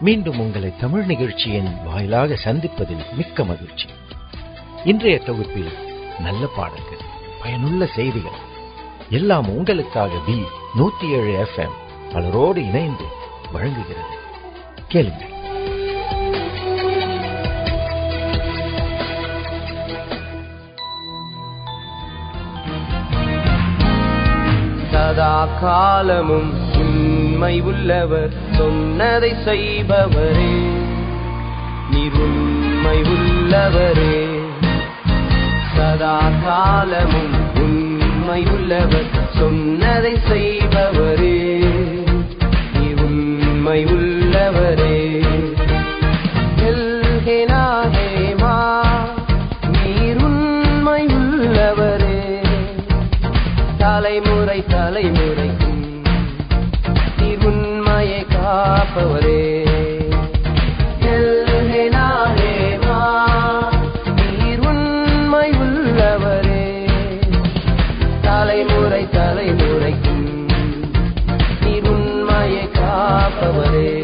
மீண்டும் 0.00 0.38
உங்களை 0.38 0.76
தமிழ் 0.76 1.04
நிகழ்ச்சியின் 1.04 1.84
வாயிலாக 1.84 2.36
சந்திப்பதில் 2.44 3.14
மிக்க 3.16 3.44
மகிழ்ச்சி. 3.44 3.88
இன்றைய 4.84 5.18
தொகுப்பில் 5.18 5.72
நல்ல 6.18 6.46
பாடல்கள் 6.56 6.98
பயனுள்ள 7.42 7.86
செய்திகள் 7.86 8.38
எல்லாம் 9.10 9.48
உங்களுக்காக 9.48 10.18
பி 10.26 10.42
நூத்தி 10.78 11.10
ஏழு 11.10 11.38
எஃப் 11.38 11.58
எம் 11.58 11.72
பலரோடு 12.12 12.64
இணைந்து 12.64 13.04
வழங்குகிறது. 13.52 14.14
கேளுங்கள். 14.88 15.35
சதா 25.16 25.48
காலமும் 25.60 26.52
உண்மை 26.74 27.60
உள்ளவர் 27.60 28.32
சொன்னதை 28.50 29.32
செய்பவரே. 29.44 30.68
நீர் 31.90 32.12
உண்மை 32.12 33.00
உள்ளவரே. 33.00 34.40
சதா 35.76 36.30
காலமும் 36.44 37.54
உண்மை 37.54 38.44
உள்ளவர் 38.44 39.06
சொன்னதை 39.38 40.12
செய்பவரே. 40.12 41.66
நீ 42.74 43.02
உண்மை 43.02 43.84
உள்ளவரே. 43.84 44.95
காப்பவரே. 58.96 59.64
தலைமுறை 68.20 69.08
தலைமுறைக்கும் 69.12 70.48
நீர் 71.60 71.88
உண்மையை 71.88 72.68
காப்பவரே. 72.72 73.95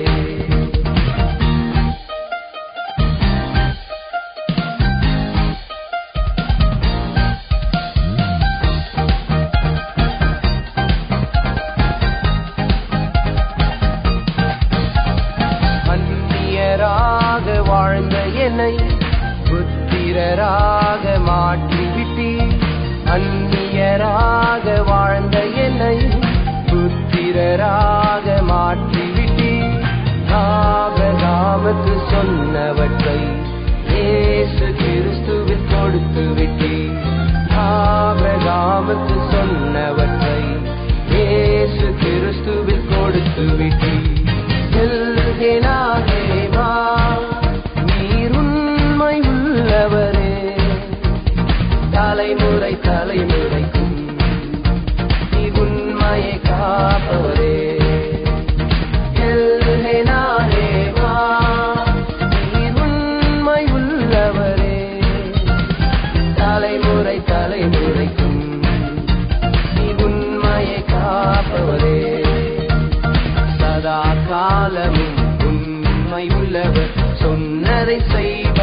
they 77.92 77.98
say 78.08 78.61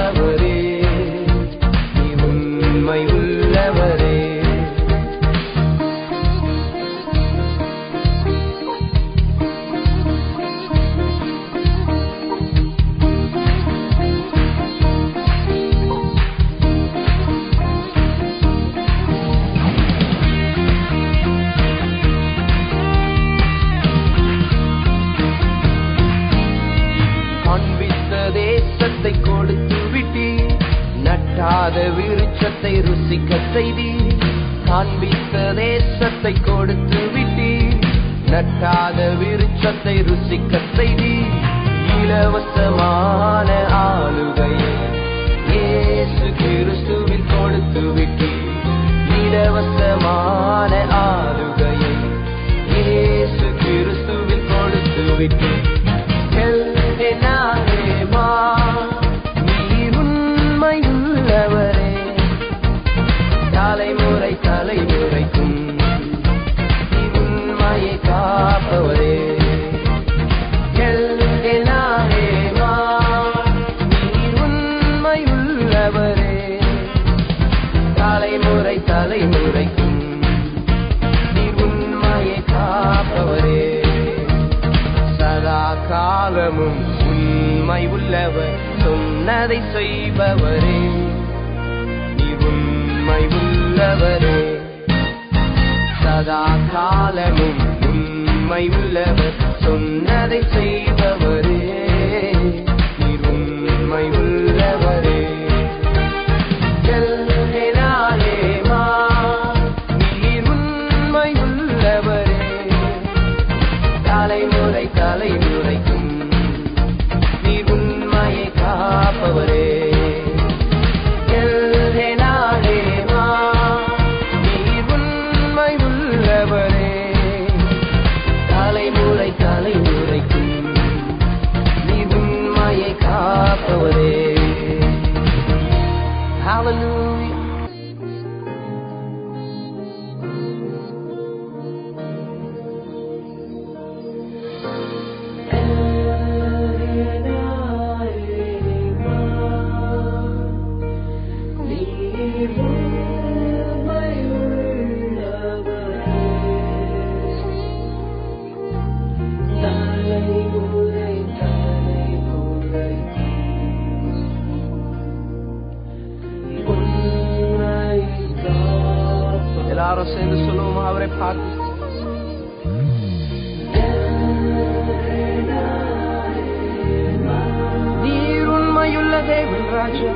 தேவன் 179.27 179.67
ராஜா 179.73 180.11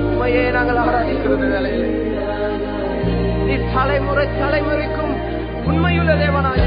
உண்மையே 0.00 0.50
நாங்கள் 0.50 0.76
ஆராதிக்கிறது 0.82 1.46
தலைமுறை 3.72 4.26
தலைமுறைக்கும் 4.38 5.14
உண்மையுள்ள 5.64 6.14
தேவனாக 6.14 6.60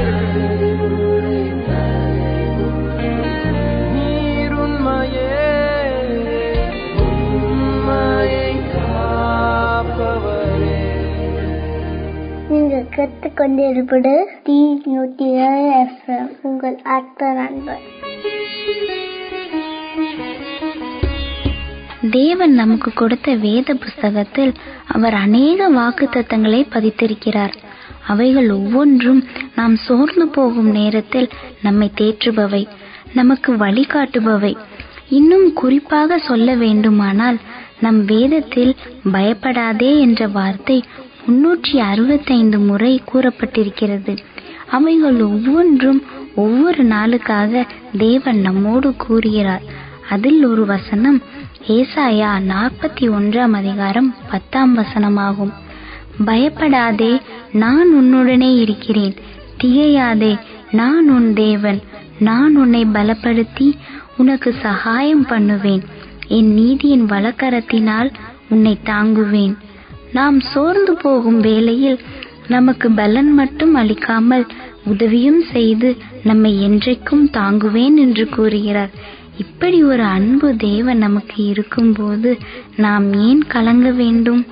நீர் 3.94 4.56
உண்மையே 4.56 5.42
உண்மையை 7.04 8.56
காப்பவரே 8.74 10.82
நீங்கள் 12.48 12.88
கேட்டுக்கொண்டிருப்பது 12.96 14.26
டி 14.44 14.82
நூற்றி 14.86 15.28
ஏழு 15.44 15.70
எஃப்எம் 15.82 16.30
உங்கள் 16.42 16.78
அர்த்த 16.96 17.32
நண்பர் 17.32 17.93
தேவன் 22.16 22.52
நமக்கு 22.52 22.90
கொடுத்த 22.92 23.28
வேத 23.44 23.74
புஸ்தகத்தில் 23.74 24.52
அவர் 24.86 25.14
அநேக 25.14 25.68
வாக்குத்தத்தங்களை 25.70 26.60
பதித்திருக்கிறார். 26.74 27.54
அவைகள் 28.06 28.48
ஒவ்வொன்றும் 28.50 29.20
நாம் 29.56 29.76
சோர்ந்து 29.86 30.26
போகும் 30.28 30.70
நேரத்தில் 30.70 31.28
நம்மை 31.62 31.88
தேற்றுபவை 32.00 32.62
நமக்கு 33.12 33.50
வழிகாட்டுபவை. 33.54 34.52
இன்னும் 35.08 35.46
குறிப்பாக 35.52 36.18
சொல்ல 36.18 36.48
வேண்டுமானால் 36.64 37.38
நம் 37.80 38.00
வேதத்தில் 38.04 38.72
பயப்படாதே 39.12 39.92
என்ற 40.00 40.26
வார்த்தை 40.36 40.78
முன்னூற்றி 41.26 41.76
அறுபத்தைந்து 41.90 42.58
முறை 42.68 42.92
கூறப்பட்டிருக்கிறது. 43.12 44.14
அவைகள் 44.76 45.18
ஒவ்வொன்றும் 45.28 46.00
ஒவ்வொரு 46.34 46.82
நாளுக்காக 46.84 47.62
தேவன் 47.98 48.40
நம்மோடு 48.40 48.90
கூறுகிறார். 49.04 49.64
அதில் 50.08 50.42
ஒரு 50.44 50.64
வசனம் 50.66 51.18
ஏசாயா 51.68 52.30
நாற்பத்தி 52.48 53.00
ஒன்றாம் 53.00 53.52
அதிகாரம் 53.52 54.14
பத்தாம் 54.30 54.78
வசனமாகும். 54.78 55.52
பயப்படாதே 56.24 57.20
நான் 57.52 57.88
உன்னுடனே 57.94 58.60
இருக்கிறேன். 58.60 59.14
திகையாதே 59.64 60.38
நான் 60.70 61.10
உன் 61.10 61.34
தேவன். 61.34 61.80
நான் 62.18 62.56
உன்னை 62.56 62.84
பலப்படுத்தி 62.84 63.72
உனக்கு 64.16 64.54
சகாயம் 64.62 65.26
பண்ணுவேன். 65.26 65.82
என் 66.26 66.54
நீதியின் 66.54 67.06
வலக்கரத்தினால் 67.06 68.12
உன்னை 68.48 68.78
தாங்குவேன். 68.84 69.56
நாம் 70.12 70.40
சோர்ந்து 70.40 70.94
போகும் 70.94 71.40
வேளையில் 71.40 72.00
நமக்கு 72.48 72.90
பலன் 72.90 73.32
மட்டும் 73.32 73.74
அளிக்காமல் 73.74 74.46
உதவியும் 74.84 75.42
செய்து 75.52 75.96
நம்மை 76.24 76.68
என்றைக்கும் 76.68 77.30
தாங்குவேன் 77.32 77.96
என்று 77.96 78.28
கூறுகிறார். 78.28 78.90
இப்படி 79.38 79.84
ஒரு 79.84 80.02
அன்பு 80.02 80.56
தேவன் 80.56 80.98
நமக்கு 80.98 81.44
இருக்கும்போது 81.44 82.38
நாம் 82.76 83.12
ஏன் 83.12 83.42
கலங்க 83.46 83.90
வேண்டும்? 83.90 84.46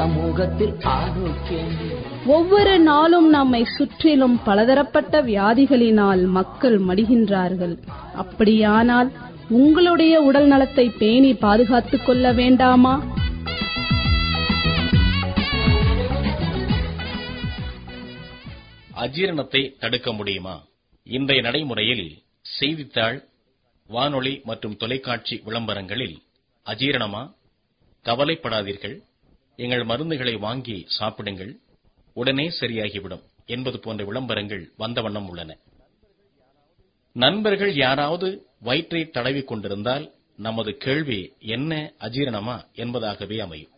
சமூகத்தில் 0.00 0.80
ஆரோக்கியம். 0.80 1.72
ஒவ்வொரு 2.26 2.78
நாளும் 2.78 3.28
நம்மை 3.28 3.64
சுற்றிலும் 3.64 4.42
பலதரப்பட்ட 4.42 5.22
வியாதிகளினால் 5.22 6.26
மக்கள் 6.26 6.80
மடிகின்றார்கள். 6.80 7.76
அப்படியானால் 8.14 9.12
உங்களுடைய 9.48 10.20
உடல் 10.20 10.46
நலத்தை 10.46 10.88
பேணி 10.98 11.34
பாதுகாத்துக் 11.34 12.06
கொள்ள 12.06 12.32
வேண்டாமா? 12.32 13.04
அஜீரணத்தை 18.94 19.78
தடுக்க 19.78 20.12
முடியுமா? 20.12 20.62
இன்றைய 21.02 21.42
நடைமுறையில் 21.42 22.22
செய்தித்தாள் 22.42 23.24
வானொலி 23.88 24.40
மற்றும் 24.44 24.76
தொலைக்காட்சி 24.76 25.40
விளம்பரங்களில் 25.44 26.22
அஜீரணமா? 26.66 27.32
கவலைப்படாதீர்கள். 28.04 29.08
எங்கள் 29.56 29.84
மருந்துகளை 29.84 30.38
வாங்கி 30.38 30.84
சாப்பிடுங்கள். 30.88 31.58
உடனே 32.14 32.52
சரியாகிவிடும் 32.60 33.22
என்பது 33.46 33.78
போன்ற 33.78 34.04
விளம்பரங்கள் 34.04 34.72
வந்த 34.76 35.02
வண்ணம் 35.02 35.28
உள்ளன. 35.28 35.58
நண்பர்கள் 37.12 37.74
யாராவது 37.74 38.46
வயிற்றை 38.60 39.10
தடவிக் 39.10 39.46
கொண்டிருந்தால் 39.46 40.14
நமது 40.36 40.76
கேள்வி 40.76 41.34
என்ன 41.38 41.92
அஜீரணமா 41.98 42.64
என்பதாகவே 42.72 43.38
அமையும். 43.38 43.70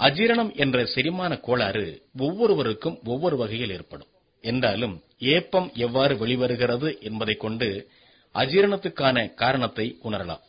அஜீரணம் 0.00 0.54
என்ற 0.54 0.84
செரிமான 0.84 1.36
கோளாறு 1.36 2.02
ஒவ்வொருவருக்கும் 2.18 2.98
ஒவ்வொரு 3.04 3.36
வகையில் 3.36 3.70
ஏற்படும். 3.70 4.08
என்றாலும் 4.40 5.02
ஏப்பம் 5.18 5.70
எவ்வாறு 5.74 6.26
வெளிவருகிறது 6.26 7.00
என்பதைக் 7.00 7.40
கொண்டு 7.40 7.90
அஜீரணத்துக்கான 8.34 9.34
காரணத்தை 9.34 9.98
உணரலாம். 10.02 10.40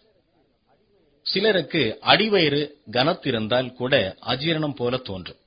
சிலருக்கு 1.31 1.83
அடிவயிறு 2.01 2.61
கனத்திருந்தால் 2.91 3.73
கூட 3.73 3.93
அஜீரணம் 4.25 4.75
போல 4.75 4.97
தோன்றும். 4.97 5.39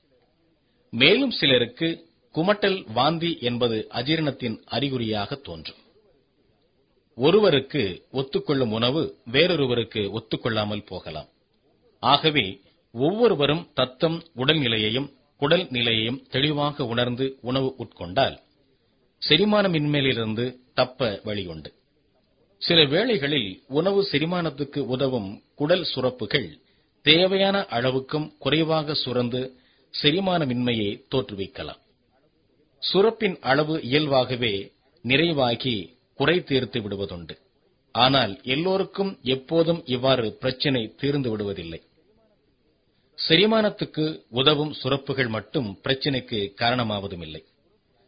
மேலும் 0.93 1.31
சிலருக்கு 1.31 1.87
குமட்டல் 2.35 2.79
வாந்தி 2.91 3.31
என்பது 3.41 3.77
அஜீரணத்தின் 3.89 4.57
அறிகுறியாக 4.65 5.35
தோன்றும். 5.35 5.81
ஒருவருக்கு 7.17 7.83
ஒத்துக்கொள்ளும் 8.13 8.71
உணவு 8.71 9.01
வேறொருவருக்கு 9.31 10.01
ஒத்துக்கொள்ளாமல் 10.17 10.85
போகலாம். 10.85 11.29
ஆகவே 12.03 12.45
ஒவ்வொருவரும் 12.93 13.63
தத்தம் 13.73 14.17
உடல்நிலையையும் 14.35 15.09
குடல் 15.37 15.67
நிலையையும் 15.69 16.19
தெளிவாக 16.29 16.85
உணர்ந்து 16.85 17.25
உணவு 17.41 17.75
உட்கொண்டால் 17.77 18.35
செரிமானமின்மையிலிருந்து 19.21 20.45
தப்ப 20.73 21.21
வழியுண்டு. 21.25 21.71
சில 22.65 22.79
வேளைகளில் 22.85 23.49
உணவு 23.79 24.01
செரிமானத்துக்கு 24.11 24.79
உதவும் 24.95 25.29
குடல் 25.55 25.87
சுரப்புகள் 25.93 26.47
தேவையான 27.05 27.57
அளவுக்கும் 27.69 28.27
குறைவாக 28.37 28.95
சுரந்து 29.03 29.41
செரிமானமின்மையை 29.93 30.91
தோற்றுவிக்கலாம். 31.11 31.81
சுரப்பின் 32.81 33.37
அளவு 33.39 33.75
இயல்பாகவே 33.81 34.53
நிறைவாகி 35.05 35.75
குறை 36.19 36.37
தீர்த்து 36.43 36.79
விடுவதுண்டு. 36.81 37.35
ஆனால் 37.95 38.33
எல்லோருக்கும் 38.43 39.11
எப்போதும் 39.35 39.81
இவ்வாறு 39.85 40.27
பிரச்சினை 40.41 40.83
தீர்ந்து 40.95 41.29
விடுவதில்லை. 41.31 41.81
செரிமானத்துக்கு 43.17 44.05
உதவும் 44.29 44.73
சுரப்புகள் 44.81 45.29
மட்டும் 45.29 45.69
பிரச்சினைக்கு 45.83 46.39
காரணமாவதும் 46.61 47.21
இல்லை 47.21 47.41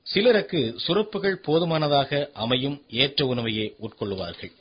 சிலருக்கு 0.07 0.75
சுரப்புகள் 0.87 1.35
போதுமானதாக 1.35 2.29
அமையும் 2.33 2.85
ஏற்ற 2.89 3.25
உணவையே 3.25 3.75
உட்கொள்வார்கள் 3.79 4.53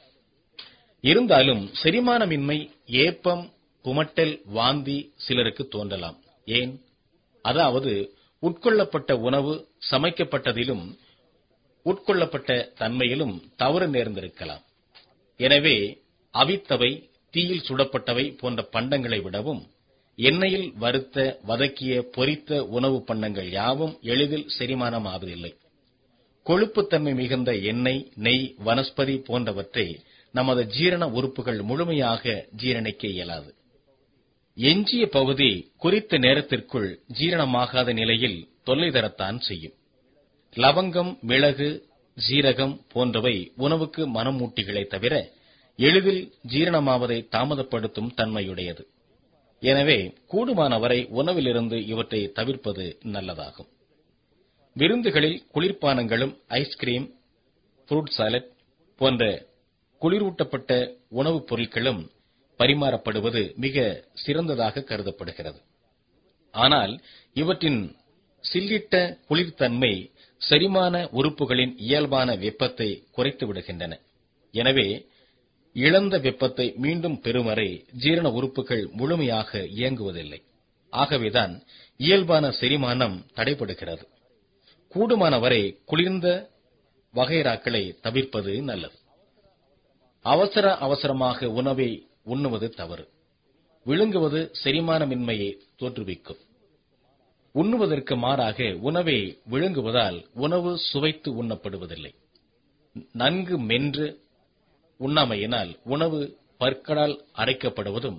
இருந்தாலும் 1.00 1.71
செரிமானமின்மை 1.83 2.59
ஏப்பம் 2.87 3.45
குமட்டல் 3.85 4.43
வாந்தி 4.45 5.12
சிலருக்கு 5.17 5.69
தோன்றலாம். 5.69 6.17
ஏன்? 6.45 6.73
அதாவது 7.43 7.93
உட்கொள்ளப்பட்ட 8.43 9.12
உணவு 9.12 9.69
சமைக்கப்பட்டதிலும் 9.91 10.97
உட்கொள்ளப்பட்ட 11.87 12.73
தன்மையிலும் 12.79 13.53
தவறு 13.57 13.87
நேர்ந்திருக்கலாம். 13.88 14.65
எனவே 15.41 15.76
அவித்தவை 16.35 16.91
தீயில் 17.31 17.67
சுடப்பட்டவை 17.69 18.37
போன்ற 18.37 18.69
பண்டங்களை 18.73 19.23
விடவும் 19.23 19.62
எண்ணெயில் 20.18 20.73
வறுத்த 20.76 21.38
வதக்கிய 21.46 21.94
பொரித்த 22.16 22.58
உணவு 22.58 23.04
பண்டங்கள் 23.04 23.50
யாவும் 23.50 23.99
எளிதில் 24.02 24.46
செரிமானம் 24.58 25.06
ஆவதில்லை 25.12 25.52
கொழுப்புத்தன்மை 26.46 27.14
மிகுந்த 27.14 27.54
எண்ணெய் 27.56 28.12
நெய் 28.14 28.54
வனஸ்பதி 28.64 29.25
போன்றவற்றை 29.25 29.87
நமது 30.32 30.66
ஜீரண 30.66 31.04
உறுப்புகள் 31.08 31.62
முழுமையாக 31.62 32.46
ஜீரணிக்க 32.62 33.04
இயலாது. 33.06 33.54
எஞ்சிய 34.56 35.08
பகுதி 35.08 35.50
குறித்த 35.76 36.18
நேரத்திற்குள் 36.18 37.00
ஜீரணமாகாத 37.18 37.92
நிலையில் 37.92 38.49
தொல்லை 38.64 38.88
தரத்தான் 38.88 39.38
செய்யும். 39.38 39.76
லவங்கம் 40.56 41.20
மிளகு 41.20 41.70
ஜீரகம் 42.16 42.80
போன்றவை 42.92 43.37
உணவுக்கு 43.56 44.02
மனமூட்டிகளை 44.08 44.87
தவிர 44.87 45.14
எளிதில் 45.78 46.32
ஜீரணமாவதை 46.52 47.18
தாமதப்படுத்தும் 47.28 48.14
தன்மையுடையது. 48.16 48.85
எனவே 49.62 49.98
கூடுமானவரை 50.30 50.98
உணவிலிருந்து 51.12 51.76
இவற்றை 51.86 52.20
தவிர்ப்பது 52.32 52.84
நல்லதாகும். 53.06 53.68
விருந்துகளில் 54.76 55.38
குளிர்பானங்களும் 55.54 56.34
ஐஸ்கிரீம் 56.60 57.06
ஃப்ரூட் 57.88 58.14
சாலட் 58.16 58.50
போன்ற 59.00 59.22
குளிரூட்டப்பட்ட 60.02 60.72
உணவுப் 61.10 61.46
பொருட்களும் 61.48 62.02
பரிமாறப்படுவது 62.60 63.42
மிக 63.56 63.78
சிறந்ததாக 64.14 64.82
கருதப்படுகிறது. 64.82 65.60
ஆனால் 66.54 66.92
இவற்றின் 67.36 67.80
சில்லிட்ட 68.44 68.94
குளிர்தன்மை 69.28 69.92
செரிமான 70.40 70.94
உறுப்புகளின் 71.12 71.75
இயல்பான 71.86 72.28
வெப்பத்தை 72.36 72.88
குறைத்து 73.10 73.44
விடுகின்றன. 73.46 73.92
எனவே 74.54 74.88
இழந்த 75.76 76.18
வெப்பத்தை 76.18 76.73
மீண்டும் 76.76 77.21
பெறும் 77.21 77.45
வரை 77.45 77.85
ஜீரண 77.92 78.30
உறுப்புகள் 78.33 78.88
முழுமையாக 78.92 79.59
இயங்குவதில்லை. 79.59 80.42
ஆகவேதான் 80.90 81.62
இயல்பான 81.97 82.49
செரிமானம் 82.49 83.25
தடைபடுகிறது. 83.35 84.02
கூடுமானவரை 84.95 85.76
குளிர்ந்த 85.85 86.50
வகைராக்களை 87.14 88.00
தவிர்ப்பது 88.00 88.62
நல்லது. 88.62 88.99
அவசர 90.21 90.76
அவசரமாக 90.76 91.50
உணவை 91.50 92.06
உண்ணுவது 92.25 92.71
தவறு. 92.71 93.09
விழுங்குவது 93.85 94.50
செரிமானமின்மையை 94.64 95.59
தோற்றுவிக்கும். 95.78 96.40
உண்ணுவதற்கு 97.54 98.16
மாறாக 98.16 98.76
உணவை 98.80 99.38
விழுங்குவதால் 99.50 100.25
உணவு 100.35 100.78
சுவைத்து 100.78 101.42
உண்ணப்படுவதில்லை. 101.42 102.14
நன்கு 103.12 103.59
மென்று 103.59 104.25
உண்ணாமையினால் 104.99 105.79
உணவு 105.85 106.38
பற்களால் 106.59 107.25
அரைக்கப்படுவதும் 107.37 108.19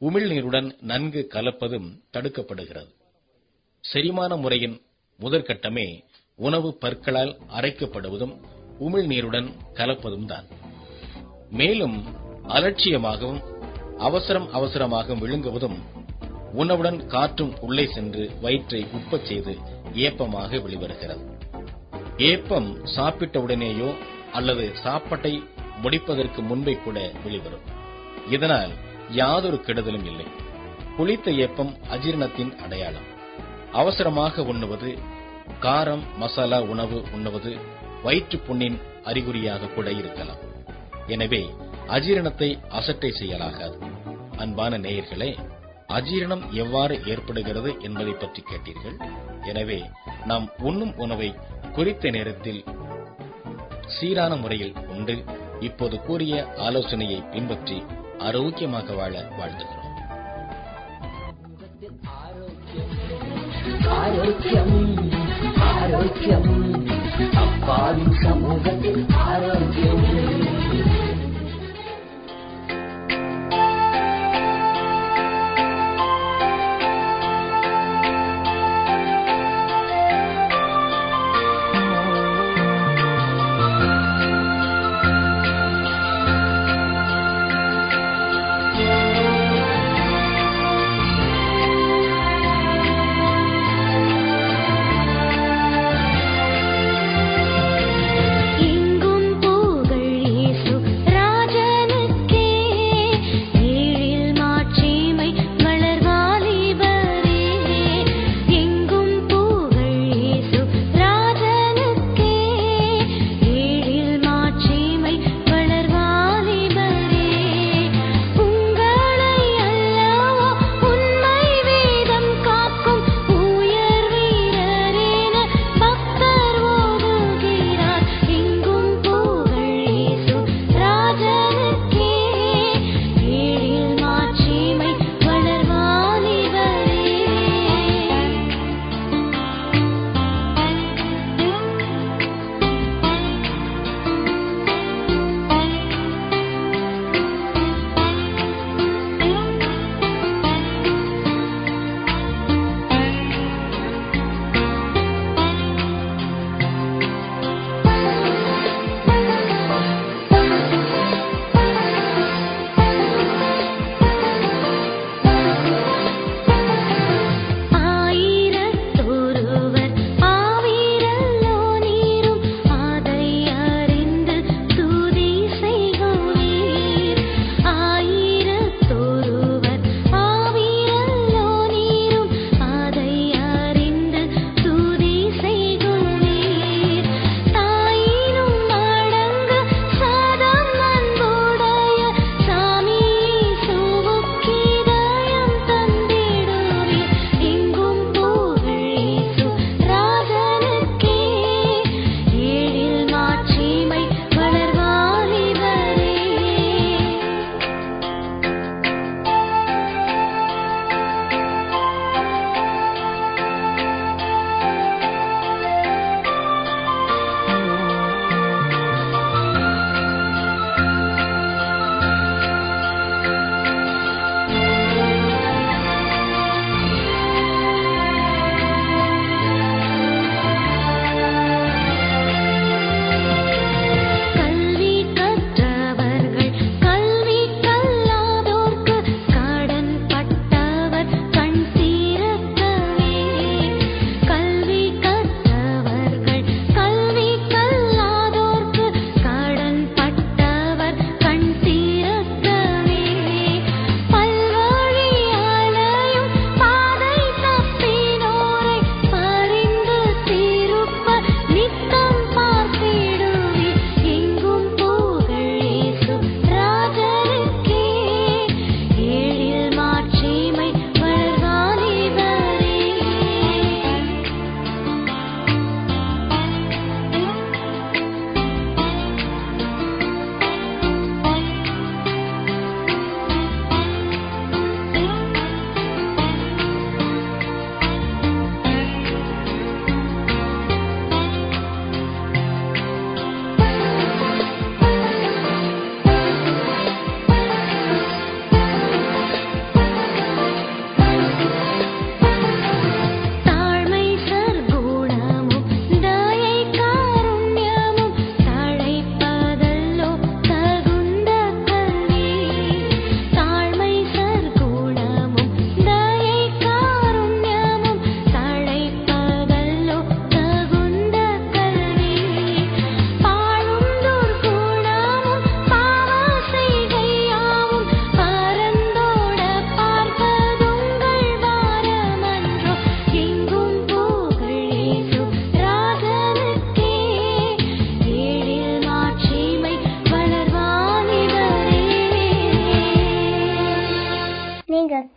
உமிழ்நீருடன் 0.00 0.68
நன்கு 0.80 1.28
கலப்பதும் 1.32 1.88
தடுக்கப்படுகிறது. 2.12 2.90
செரிமான 3.80 4.36
முறையின் 4.36 4.76
முதற்கட்டமே 5.20 6.02
உணவு 6.36 6.78
பற்களால் 6.78 7.36
அரைக்கப்படுவதும் 7.56 8.34
உமிழ்நீருடன் 8.80 9.48
கலப்பதும் 9.74 10.26
தான். 10.26 10.46
மேலும் 11.50 11.96
அலட்சியமாகவும் 12.48 13.42
அவசரம் 13.98 14.48
அவசரமாக 14.52 15.14
விழுங்குவதும் 15.14 15.78
உணவுடன் 16.52 17.06
காற்றும் 17.06 17.52
உள்ளே 17.60 17.86
சென்று 17.86 18.30
வயிற்றை 18.40 18.86
உப்பச் 18.98 19.24
செய்து 19.24 19.54
ஏப்பமாக 19.94 20.56
வெளிவருகிறது. 20.56 21.22
ஏப்பம் 22.16 22.84
சாப்பிட்ட 22.84 23.40
உடனேயோ 23.40 23.94
அல்லது 24.32 24.74
சாப்பாட்டை 24.82 25.42
முடிப்பதற்கு 25.84 26.40
முன்பே 26.50 26.74
கூட 26.84 26.98
வெளிவரும். 27.24 27.66
இதனால் 28.34 28.72
யாதொரு 29.20 29.58
கெடுதலும் 29.66 30.06
இல்லை. 30.10 30.26
புளித்த 30.96 31.30
ஏப்பம் 31.44 31.72
அஜீரணத்தின் 31.94 32.52
அடையாளம். 32.64 33.08
அவசரமாக 33.80 34.44
உண்ணுவது 34.52 34.90
காரம் 35.64 36.04
மசாலா 36.22 36.58
உணவு 36.72 36.98
உண்ணுவது 37.14 37.52
வயிற்று 38.04 38.38
புண்ணின் 38.46 38.78
அறிகுறியாக 39.10 39.70
கூட 39.74 39.88
இருக்கலாம். 40.00 40.42
எனவே 41.14 41.42
அஜீரணத்தை 41.96 42.48
அசட்டை 42.78 43.10
செய்யலாகாது. 43.20 43.78
அன்பான 44.42 44.78
நேயர்களே 44.84 45.30
அஜீரணம் 45.96 46.44
எவ்வாறு 46.62 46.94
ஏற்படுகிறது 47.12 47.70
என்பதை 47.86 48.14
பற்றி 48.22 48.42
கேட்டீர்கள். 48.50 48.96
எனவே 49.50 49.78
நாம் 50.30 50.46
உண்ணும் 50.68 50.94
உணவை 51.04 51.28
குறித்த 51.76 52.10
நேரத்தில் 52.16 52.60
சீரான 53.96 54.34
முறையில் 54.42 54.74
உண்டு 54.94 55.16
இப்போது 55.64 55.96
கூறிய 56.00 56.34
ஆலோசனையை 56.58 57.18
பின்பற்றி 57.32 57.78
ஆரோக்கியமாக 58.18 58.94
வாழ 58.94 59.14
வாழ்த்துகிறோம் 59.38 59.82
ஆரோக்கியம் 63.88 64.74
ஆரோக்கியம். 65.58 66.50
அப்பாவின் 67.34 68.14
சமூகத்தில் 68.22 69.02
ஆரோக்கியம். 69.32 70.53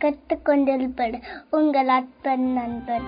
கற்றுக்கொண்டிருப்பது 0.08 1.16
உங்கள் 1.50 1.88
அற்பன் 1.94 2.44
நண்பன் 2.56 3.06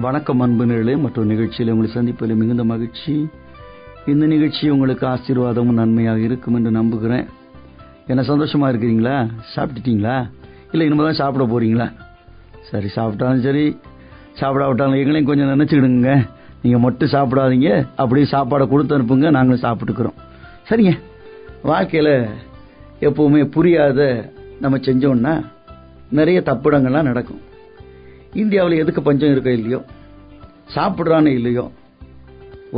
வணக்கம் 0.00 0.40
அன்பு 0.40 0.64
நேர்களே 0.66 0.94
மற்றும் 1.04 1.26
நிகழ்ச்சியில் 1.26 1.72
உங்களை 1.72 1.88
சந்திப்பதில் 1.94 2.40
மிகுந்த 2.42 2.64
மகிழ்ச்சி. 2.64 3.14
இந்த 4.06 4.26
நிகழ்ச்சி 4.26 4.68
உங்களுக்கு 4.74 5.06
ஆசீர்வாதமும் 5.06 5.78
நன்மையாக 5.80 6.18
இருக்கும் 6.18 6.54
என்று 6.54 6.70
நம்புகிறேன். 6.70 7.26
என்ன 8.06 8.22
சந்தோஷமா 8.22 8.68
இருக்கிறீங்களா? 8.72 9.16
சாப்பிட்டுட்டீங்களா? 9.54 10.16
இல்லை 10.70 10.86
இனிமே 10.86 11.04
தான் 11.04 11.20
சாப்பிட 11.22 11.46
போறீங்களா? 11.54 11.88
சரி 12.70 12.90
சாப்பிட்டாலும் 12.96 13.44
சரி 13.48 13.76
சாப்பிடாவிட்டாலும் 14.40 15.00
எங்களையும் 15.00 15.30
கொஞ்சம் 15.30 15.52
நினைச்சுக்கிடுங்க. 15.54 16.26
நீங்க 16.62 16.78
மட்டும் 16.78 17.14
சாப்பிடாதீங்க 17.16 17.86
அப்படியே 17.96 18.28
சாப்பாடை 18.36 18.68
கொடுத்து 18.68 18.98
அனுப்புங்க 18.98 19.30
நாங்களும் 19.38 19.64
சாப்பிட்டுக்கிறோம். 19.66 20.16
சரிங்க. 20.70 20.94
வாழ்க்கையில 21.70 22.08
எப்பவுமே 23.08 23.42
புரியாத 23.54 24.00
நம்ம 24.62 24.76
செஞ்சோம்னா 24.86 25.32
நிறைய 26.18 26.38
தப்பிடங்கள்லாம் 26.48 27.08
நடக்கும். 27.10 27.40
இந்தியாவில் 28.42 28.80
எதுக்கு 28.82 29.02
பஞ்சம் 29.02 29.32
இருக்கோ 29.34 29.52
இல்லையோ 29.58 29.80
சாப்பிட்றான்னு 30.74 31.32
இல்லையோ 31.38 31.64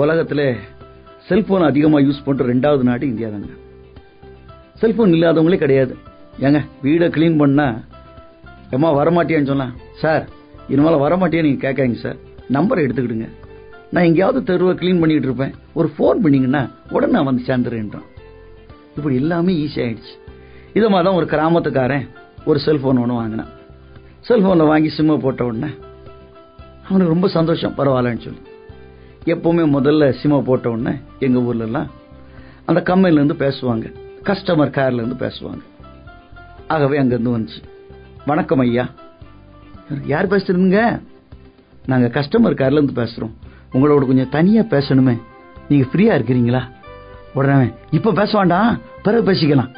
உலகத்தில் 0.03 0.47
செல்போன் 1.29 1.69
அதிகமாக 1.71 2.05
யூஸ் 2.07 2.25
பண்ணுற 2.27 2.47
ரெண்டாவது 2.53 2.83
நாடு 2.89 3.05
இந்தியா 3.13 3.29
தாங்க. 3.35 3.53
செல்போன் 4.81 5.15
இல்லாதவங்களே 5.17 5.61
கிடையாது. 5.65 5.95
ஏங்க 6.47 6.61
வீடை 6.87 7.09
க்ளீன் 7.17 7.41
பண்ணா 7.43 7.69
ஏமா 8.75 8.89
வரமாட்டியான்னு 9.01 9.53
சொன்னா 9.53 9.69
சார் 10.03 10.25
இனிமேல் 10.73 11.03
வரமாட்டியா 11.07 11.45
நீங்கள் 11.47 11.65
கேட்காங்க 11.67 11.99
சார். 12.07 12.19
நம்பரை 12.57 12.83
எடுத்துக்கிடுங்க. 12.87 13.29
நான் 13.93 14.07
எங்கேயாவது 14.09 14.41
தெருவை 14.51 14.75
க்ளீன் 14.81 15.01
பண்ணிக்கிட்டு 15.01 15.31
இருப்பேன். 15.31 15.55
ஒரு 15.79 15.89
ஃபோன் 15.95 16.23
பண்ணிங்கன்னா 16.25 16.63
உடனே 16.91 17.13
நான் 17.17 17.29
வந்து 17.31 17.49
சேர்ந்துறேன்றான் 17.49 18.07
இப்படி 18.97 19.15
எல்லாமே 19.15 19.55
ஈஸி 19.55 19.79
ஆயிடுச்சு. 19.79 20.15
இது 20.75 20.91
மாதிரி 20.91 21.09
தான் 21.09 21.17
ஒரு 21.17 21.27
கிராமத்துக்காரன் 21.27 22.09
ஒரு 22.45 22.59
செல்போன் 22.59 22.97
ஒன்று 22.97 23.15
வாங்கினான். 23.15 23.47
செல்போனில் 24.21 24.67
வாங்கி 24.67 24.93
சிம்மை 24.97 25.19
போட்ட 25.19 25.45
உடனே 25.45 25.73
அவனுக்கு 26.89 27.13
ரொம்ப 27.13 27.29
சந்தோஷம். 27.29 27.75
பரவாயில்லன்னு 27.77 28.21
சொல்லி. 28.21 28.39
எப்பவுமே 29.25 29.65
முதல்ல 29.65 30.15
சிம்மை 30.23 30.43
போட்ட 30.43 30.71
உடனே 30.71 30.97
எங்கள் 31.19 31.43
ஊர்லலாம் 31.43 31.87
அந்த 32.65 32.97
கம்பெனிலேருந்து 32.97 33.39
பேசுவாங்க. 33.39 33.95
கஸ்டமர் 34.23 34.71
கேர்லேருந்து 34.71 35.17
பேசுவாங்க. 35.19 35.61
ஆகவே 36.69 36.99
அங்கேருந்து 36.99 37.37
வந்துச்சு. 37.39 37.63
வணக்கம் 38.27 38.59
ஐயா. 38.59 38.89
யார் 40.05 40.29
பேசுறீங்க 40.29 41.01
நாங்கள் 41.87 42.11
கஸ்டமர் 42.11 42.55
கேர்லேருந்து 42.55 42.95
பேசுகிறோம் 42.95 43.33
உங்களோட 43.73 44.07
கொஞ்சம் 44.07 44.29
தனியாக 44.29 44.79
பேசணுமே. 44.79 45.19
நீங்கள் 45.69 45.89
ஃப்ரீயாக 45.93 46.23
இருக்கிறீங்களா? 46.23 46.75
உடனே 47.37 47.71
இப்ப 47.91 48.13
பேச 48.13 48.39
வேண்டாம் 48.39 48.81
பிறகு 49.03 49.33
பேசிக்கலாம். 49.33 49.75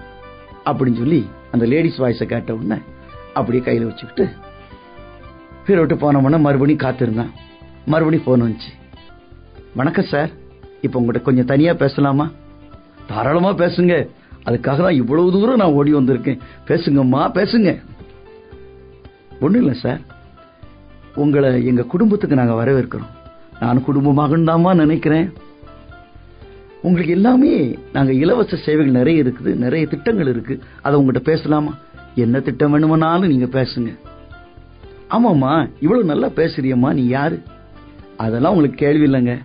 அப்படின்னு 0.65 0.97
சொல்லி 0.97 1.29
அந்த 1.53 1.67
லேடிஸ் 1.67 2.01
வாய்ஸை 2.01 2.25
கேட்ட 2.25 2.55
உடனே 2.55 2.81
அப்படியே 3.35 3.65
கையில 3.65 3.85
வச்சுக்கிட்டு 3.85 4.33
வீரை 5.67 5.85
விட்டு 5.85 6.13
போனோம்னா 6.13 6.41
மறுபடியும் 6.41 6.79
காத்திருந்தான். 6.79 7.31
மறுபடியும் 7.87 8.25
ஃபோன் 8.27 8.45
வந்துச்சு. 8.45 8.97
வணக்கம் 9.75 10.05
சார் 10.05 10.31
இப்ப 10.81 11.01
உங்கள்கிட்ட 11.01 11.23
கொஞ்சம் 11.23 11.45
தனியா 11.45 11.73
பேசலாமா? 11.73 12.31
தாராளமா 13.07 13.51
பேசுங்க. 13.51 14.09
அதுக்காக 14.47 14.77
தான் 14.77 14.95
இவ்வளவு 14.95 15.33
தூரம் 15.33 15.57
நான் 15.57 15.73
ஓடி 15.73 15.95
வந்திருக்கேன். 15.95 16.39
பேசுங்கம்மா 16.67 17.21
பேசுங்க. 17.35 17.83
ஒண்ணும் 19.41 19.61
இல்லை 19.61 19.79
சார். 19.81 20.01
உங்களை 21.15 21.67
எங்க 21.67 21.83
குடும்பத்துக்கு 21.83 22.37
நாங்க 22.37 22.65
வரவேற்கிறோம். 22.65 23.07
நான் 23.61 23.85
குடும்பமாக 23.85 24.37
தாமா 24.37 24.75
நினைக்கிறேன். 24.75 25.33
உங்களுக்கு 26.83 27.13
எல்லாமே 27.13 27.79
நாங்க 27.93 28.13
இலவச 28.13 28.57
சேவைகள் 28.57 28.93
நிறைய 28.93 29.23
இருக்குது 29.23 29.57
நிறைய 29.57 29.87
திட்டங்கள் 29.87 30.29
இருக்கு. 30.29 30.61
அதை 30.83 31.01
உங்ககிட்ட 31.01 31.31
பேசலாமா? 31.31 31.75
என்ன 32.15 32.41
திட்டம் 32.41 32.71
வேணுமானாலும் 32.71 33.27
நீங்க 33.27 33.45
பேசுங்க. 33.45 33.99
ஆமாம்மா 35.11 35.71
இவ்வளவு 35.81 36.07
நல்லா 36.07 36.27
பேசுறியம்மா 36.27 36.93
நீ 36.93 37.07
யாரு? 37.07 37.43
அதெல்லாம் 38.17 38.55
உங்களுக்கு 38.55 38.87
கேள்வி 38.87 39.07
இல்லைங்க. 39.07 39.39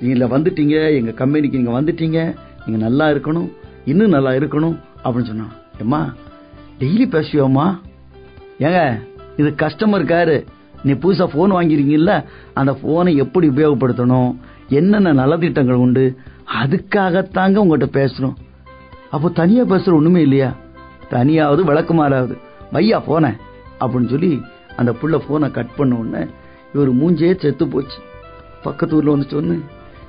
நீங்க 0.00 0.38
வந்துட்டீங்க 0.38 0.94
எங்க 0.94 1.10
கம்பெனிக்கு 1.10 1.58
நீங்க 1.58 1.80
வந்துட்டீங்க 1.80 2.34
நீங்க 2.66 2.88
நல்லா 2.88 3.08
இருக்கணும் 3.08 3.50
இன்னும் 3.84 4.10
நல்லா 4.10 4.30
இருக்கணும் 4.30 4.76
அப்படின்னு 5.04 5.24
சொன்னா. 5.24 5.46
ஏம்மா 5.80 6.14
டெய்லி 6.78 7.06
பேசுவியோம்மா? 7.14 7.80
ஏங்க 8.58 9.00
இது 9.36 9.48
கஸ்டமர் 9.50 10.04
கேரு 10.04 10.44
நீ 10.84 10.92
புதுசா 10.92 11.26
போன் 11.32 11.52
வாங்கிருக்கீங்கல்ல 11.52 12.24
அந்த 12.54 12.74
போனை 12.74 13.16
எப்படி 13.16 13.48
உபயோகப்படுத்தணும்? 13.48 14.36
என்னென்ன 14.68 15.12
நலத்திட்டங்கள் 15.12 15.82
உண்டு? 15.84 16.16
அதுக்காகத்தாங்க 16.52 17.56
உங்ககிட்ட 17.56 18.04
பேசுறோம். 18.04 18.34
அப்போ 19.10 19.28
தனியா 19.28 19.62
பேசுற 19.62 19.92
ஒண்ணுமே 19.92 20.22
இல்லையா? 20.22 20.56
தனியாவது 21.08 21.64
விளக்குமாறாவது 21.64 22.38
வையா 22.72 23.02
போனேன் 23.08 23.36
அப்படின்னு 23.80 24.08
சொல்லி 24.08 24.42
அந்த 24.76 24.92
புள்ள 24.92 25.20
போனை 25.28 25.50
கட் 25.50 25.74
பண்ண 25.74 25.94
உடனே 25.96 26.26
இவர் 26.74 26.94
மூஞ்சே 26.94 27.40
செத்து 27.40 27.68
போச்சு. 27.68 27.98
பக்கத்து 28.62 28.96
ஊர்ல 28.96 29.10
வந்து 29.10 29.42
சொன்னு 29.42 29.60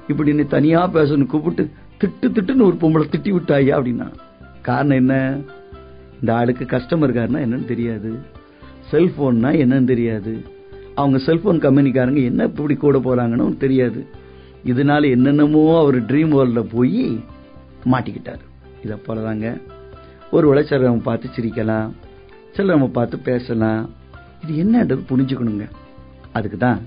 இப்படி 0.07 0.33
நீ 0.33 0.41
தனியா 0.41 0.89
பேசணும் 0.89 1.25
கூப்பிட்டு 1.25 1.69
திட்டு 1.99 2.21
திட்டுன்னு 2.21 2.61
ஒரு 2.61 2.77
பொம்பளை 2.79 3.07
திட்டி 3.07 3.31
விட்டாயா 3.31 3.77
அப்படின்னா? 3.77 4.13
காரணம் 4.61 4.97
என்ன? 4.97 5.37
இந்த 6.13 6.35
ஆளுக்கு 6.35 6.65
கஸ்டமர் 6.65 7.11
காரனா 7.11 7.37
என்னன்னு 7.37 7.65
தெரியாது. 7.65 8.19
செல்போன்னா 8.91 9.57
என்னன்னு 9.57 9.83
தெரியாது. 9.83 10.45
அவங்க 10.95 11.17
செல்போன் 11.17 11.59
கம்பெனிக்காரங்க 11.59 12.23
என்ன 12.23 12.43
இப்படி 12.43 12.75
கூட 12.75 12.97
போறாங்கன்னு 12.97 13.57
தெரியாது. 13.57 14.07
இதனால 14.65 15.09
என்னென்னமோ 15.15 15.63
அவர் 15.79 15.97
ட்ரீம் 16.09 16.33
வேர்ல்ட்ல 16.35 16.61
போய் 16.75 17.23
மாட்டிக்கிட்டார். 17.91 18.43
இதை 18.83 18.97
போலதாங்க. 19.07 19.61
ஒரு 20.31 20.47
வேளை 20.47 20.63
சிலர் 20.67 21.01
பார்த்து 21.01 21.29
சிரிக்கலாம் 21.35 21.89
சிலரவங்க 22.55 22.87
பார்த்து 22.87 23.17
பேசலாம். 23.29 23.89
இது 24.43 24.53
என்னன்றது 24.63 25.01
புரிஞ்சுக்கணுங்க. 25.11 25.65
அதுக்கு 26.33 26.57
தான் 26.57 26.79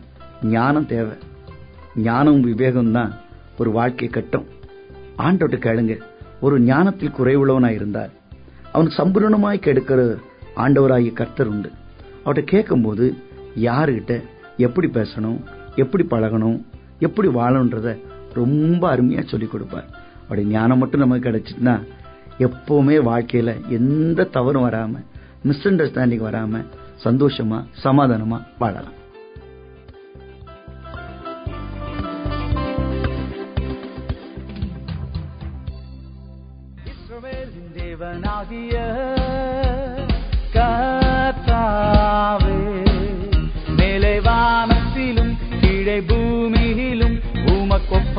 ஞானம் 0.42 0.86
தேவை. 0.86 1.16
ஞானம் 1.96 2.40
விவேகம் 2.40 2.92
தான் 2.92 3.12
ஒரு 3.58 3.70
வாழ்க்கை 3.70 4.08
கட்டம். 4.08 4.46
ஆண்டோட்டு 5.26 5.58
கேளுங்க. 5.66 5.94
ஒரு 6.40 6.60
ஞானத்தில் 6.60 7.16
குறைவுள்ளவனா 7.18 7.70
இருந்தார். 7.78 8.10
அவன் 8.72 8.90
சம்பூர்ணமாய் 8.96 9.64
கெடுக்கிற 9.66 10.00
ஆண்டவராகிய 10.56 11.12
கர்த்தர் 11.12 11.46
உண்டு. 11.46 11.70
அவர்கிட்ட 12.24 12.44
கேட்கும்போது 12.44 13.06
யாருகிட்ட 13.68 14.22
எப்படி 14.66 14.88
பேசணும் 14.88 15.38
எப்படி 15.76 16.04
பழகணும் 16.10 16.58
எப்படி 17.06 17.28
வாழணுன்றத 17.28 17.88
ரொம்ப 18.38 18.82
அருமையா 18.96 19.22
சொல்லி 19.28 19.46
கொடுப்பார். 19.46 19.88
அப்படி 20.22 20.44
ஞானம் 20.44 20.78
மட்டும் 20.78 21.00
நமக்கு 21.00 21.28
கிடைச்சிட்டுனா 21.28 21.74
எப்பவுமே 22.46 22.96
வாழ்க்கையில 23.10 23.68
எந்த 23.78 24.28
தவறும் 24.36 24.66
வராம 24.68 25.04
மிஸ் 25.42 25.66
அண்டர்ஸ்டாண்டிங் 25.68 26.26
வராம 26.28 26.64
சந்தோஷமா 27.04 27.60
சமாதானமா 27.84 28.40
வாழலாம். 28.58 28.96
தேவனாகிய 37.78 38.76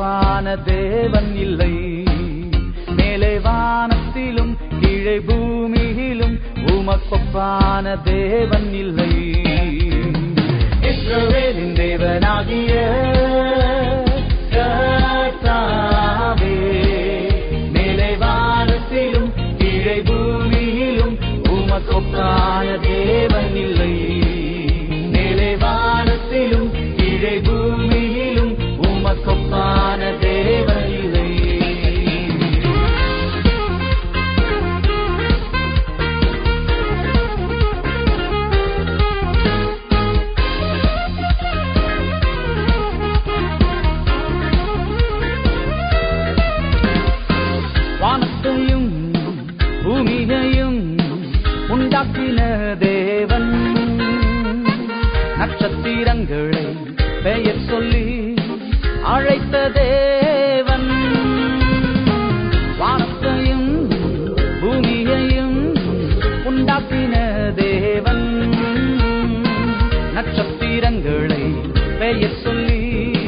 உமக்கொப்பான 0.00 0.52
தேவன் 0.64 1.32
இல்லை. 1.36 1.74
மேலே 2.98 3.32
வானத்திலும் 3.46 4.52
கீழே 4.80 5.16
பூமியிலும் 5.28 6.36
உமக்கொப்பான 6.74 7.84
தேவன் 8.04 8.70
இல்லை. 8.82 9.12
இஸ்ரவேலின் 10.90 11.74
தேவனாகிய 11.80 12.72
கர்த்தாவே 14.54 16.56
மேலே 17.76 18.10
வானத்திலும் 18.24 19.30
கீழே 19.58 19.98
பூமியிலும் 20.08 21.16
உமக்கொப்பான 21.56 22.66
தேவன் 22.88 23.54
இல்லை. 23.66 23.94
மேலே 25.14 25.50
வானத்திலும் 25.64 26.70
கீழே 26.96 27.36
தேவன். 59.68 60.88
வானத்தையும் 62.78 63.88
பூமியையும் 64.60 65.74
உண்டாக்கின 66.44 67.14
தேவன். 67.54 68.52
நட்சத்திரங்களை 70.14 71.42
பெயர் 71.98 72.38
சொல்லி 72.42 73.18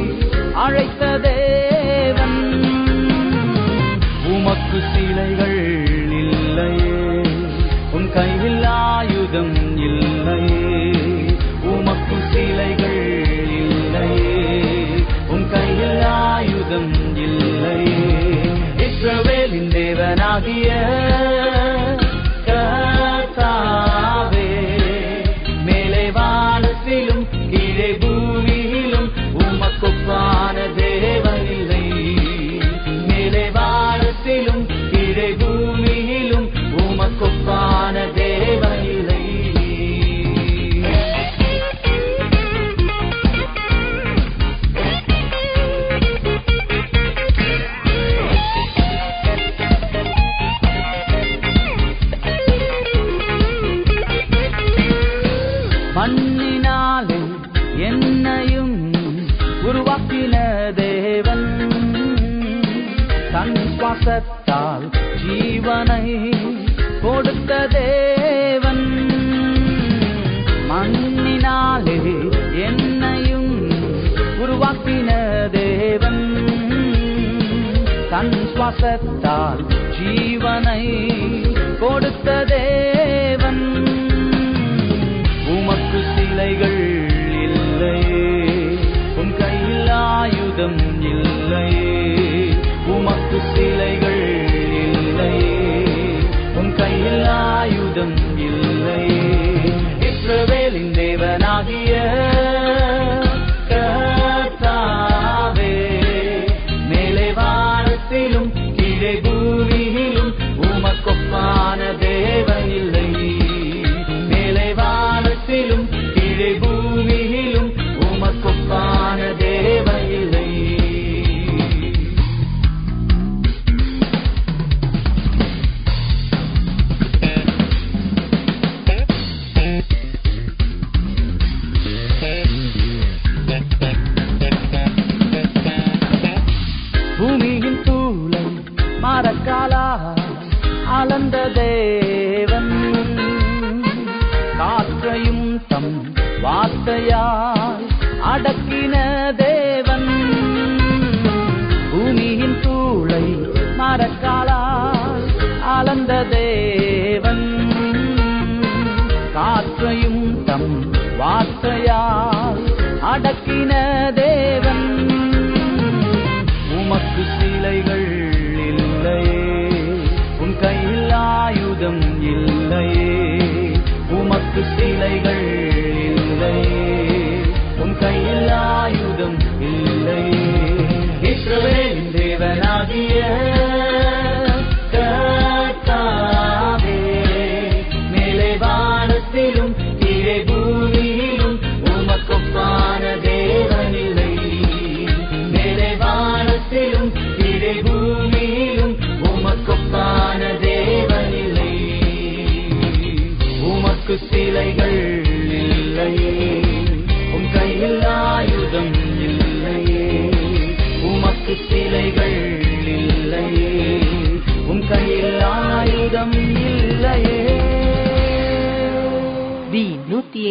அழைத்த 0.55 1.21
சிலைகள் 4.95 5.52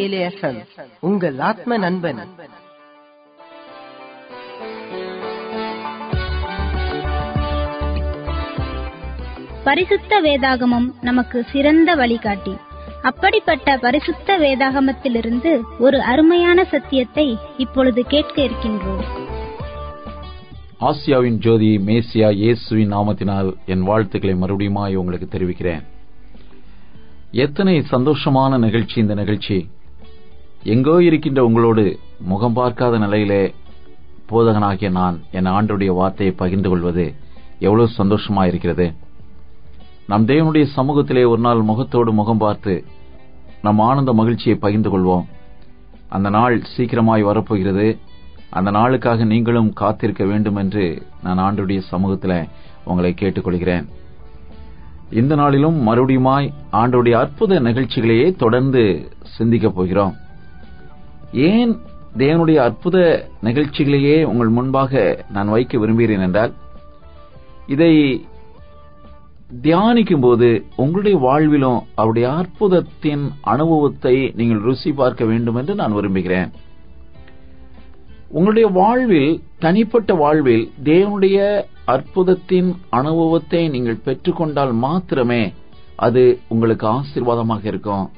ஏழு 0.01 0.19
எஃப்எம் 0.27 0.65
உங்கள் 0.99 1.39
ஆத்ம 1.39 1.77
நண்பன். 1.77 2.19
பரிசுத்த 9.63 10.21
வேதாகமம் 10.21 10.89
நமக்கு 11.01 11.45
சிறந்த 11.51 11.95
வழிகாட்டி. 11.95 12.55
அப்படிப்பட்ட 13.01 13.77
பரிசுத்த 13.77 14.37
வேதாகமத்திலிருந்து 14.37 15.61
ஒரு 15.79 16.01
அருமையான 16.01 16.63
சத்தியத்தை 16.63 17.37
இப்பொழுது 17.57 18.03
கேட்க 18.03 18.41
இருக்கின்றோம். 18.41 19.03
ஆசியாவின் 20.79 21.37
ஜோதி 21.37 21.77
மேசியா 21.85 22.31
இயேசுவின் 22.31 22.93
நாமத்தினால் 22.93 23.49
என் 23.65 23.81
வாழ்த்துக்களை 23.81 24.35
மறுபடியுமாய் 24.35 24.95
உங்களுக்கு 24.95 25.27
தெரிவிக்கிறேன். 25.27 25.83
எத்தனை 27.31 27.83
சந்தோஷமான 27.91 28.59
நிகழ்ச்சி 28.59 29.01
இந்த 29.01 29.15
நிகழ்ச்சி. 29.15 29.57
எங்கோ 30.63 31.03
இருக்கின்ற 31.03 31.45
உங்களோடு 31.45 31.99
முகம் 32.19 32.53
பார்க்காத 32.53 32.97
நிலையிலே 32.97 33.53
போதகனாகிய 34.29 34.91
நான் 34.91 35.21
என் 35.31 35.45
ஆண்டுடைய 35.45 35.85
வார்த்தையை 35.85 36.35
பகிர்ந்து 36.35 36.69
கொள்வது 36.69 37.13
எவ்வளவு 37.59 37.89
சந்தோஷமா 37.97 38.45
இருக்கிறது 38.45 38.93
நம் 40.07 40.25
தேவனுடைய 40.25 40.65
சமூகத்திலே 40.75 41.27
ஒரு 41.27 41.41
நாள் 41.41 41.61
முகத்தோடு 41.61 42.13
முகம் 42.13 42.37
பார்த்து 42.37 42.83
நம் 43.61 43.79
ஆனந்த 43.79 44.13
மகிழ்ச்சியை 44.13 44.57
பகிர்ந்து 44.57 44.89
கொள்வோம். 44.89 45.25
அந்த 46.09 46.29
நாள் 46.29 46.63
சீக்கிரமாய் 46.77 47.21
வரப்போகிறது. 47.21 47.97
அந்த 48.49 48.71
நாளுக்காக 48.71 49.25
நீங்களும் 49.25 49.73
காத்திருக்க 49.73 50.25
வேண்டும் 50.25 50.55
என்று 50.55 51.03
நான் 51.23 51.37
ஆண்டுடைய 51.37 51.79
சமூகத்தில் 51.79 52.47
உங்களை 52.83 53.13
கேட்டுக்கொள்கிறேன். 53.21 53.87
இந்த 55.09 55.35
நாளிலும் 55.35 55.87
மறுபடியுமாய் 55.87 56.53
ஆண்டுடைய 56.71 57.11
அற்புத 57.11 57.59
நிகழ்ச்சிகளையே 57.59 58.35
தொடர்ந்து 58.35 59.11
சிந்திக்கப் 59.21 59.75
போகிறோம். 59.75 60.15
ஏன் 61.31 61.79
தேவனுடைய 62.17 62.55
அற்புத 62.55 63.27
நிகழ்ச்சிகளையே 63.43 64.23
உங்கள் 64.23 64.47
முன்பாக 64.47 65.23
நான் 65.31 65.49
வைக்க 65.49 65.77
விரும்புகிறேன் 65.77 66.19
என்றால் 66.19 66.53
இதை 67.67 68.25
தியானிக்கும் 69.63 70.19
போது 70.19 70.65
உங்களுடைய 70.75 71.17
வாழ்விலும் 71.17 71.79
அவருடைய 71.95 72.29
அற்புதத்தின் 72.31 73.31
அனுபவத்தை 73.41 74.33
நீங்கள் 74.35 74.59
ருசி 74.59 74.91
பார்க்க 74.91 75.25
வேண்டும் 75.25 75.55
என்று 75.55 75.75
நான் 75.75 75.93
விரும்புகிறேன். 75.93 76.51
உங்களுடைய 78.29 78.67
வாழ்வில் 78.67 79.41
தனிப்பட்ட 79.59 80.13
வாழ்வில் 80.13 80.71
தேவனுடைய 80.83 81.65
அற்புதத்தின் 81.85 82.75
அனுபவத்தை 82.89 83.69
நீங்கள் 83.69 84.03
பெற்றுக்கொண்டால் 84.05 84.71
மாத்திரமே 84.73 85.53
அது 85.95 86.39
உங்களுக்கு 86.47 86.87
ஆசீர்வாதமாக 86.87 87.63
இருக்கும். 87.63 88.11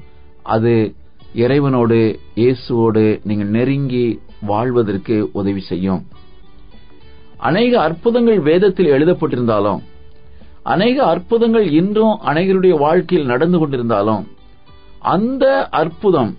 அது 0.43 0.95
இறைவனோடு 1.41 1.99
இயேசுவோடு 2.35 3.03
நீங்கள் 3.23 3.47
நெருங்கி 3.47 4.05
வாழ்வதற்கு 4.45 5.15
உதவி 5.33 5.61
செய்யும். 5.69 6.01
அநேக 7.37 7.81
அற்புதங்கள் 7.81 8.39
வேதத்தில் 8.39 8.91
எழுதப்பட்டிருந்தாலும் 8.95 9.81
அநேக 10.63 10.97
அற்புதங்கள் 11.05 11.67
இன்றும் 11.71 12.15
அநேகருடைய 12.25 12.75
வாழ்க்கையில் 12.77 13.31
நடந்து 13.31 13.57
கொண்டிருந்தாலும் 13.59 14.23
அந்த 14.99 15.45
அற்புதம் 15.81 16.31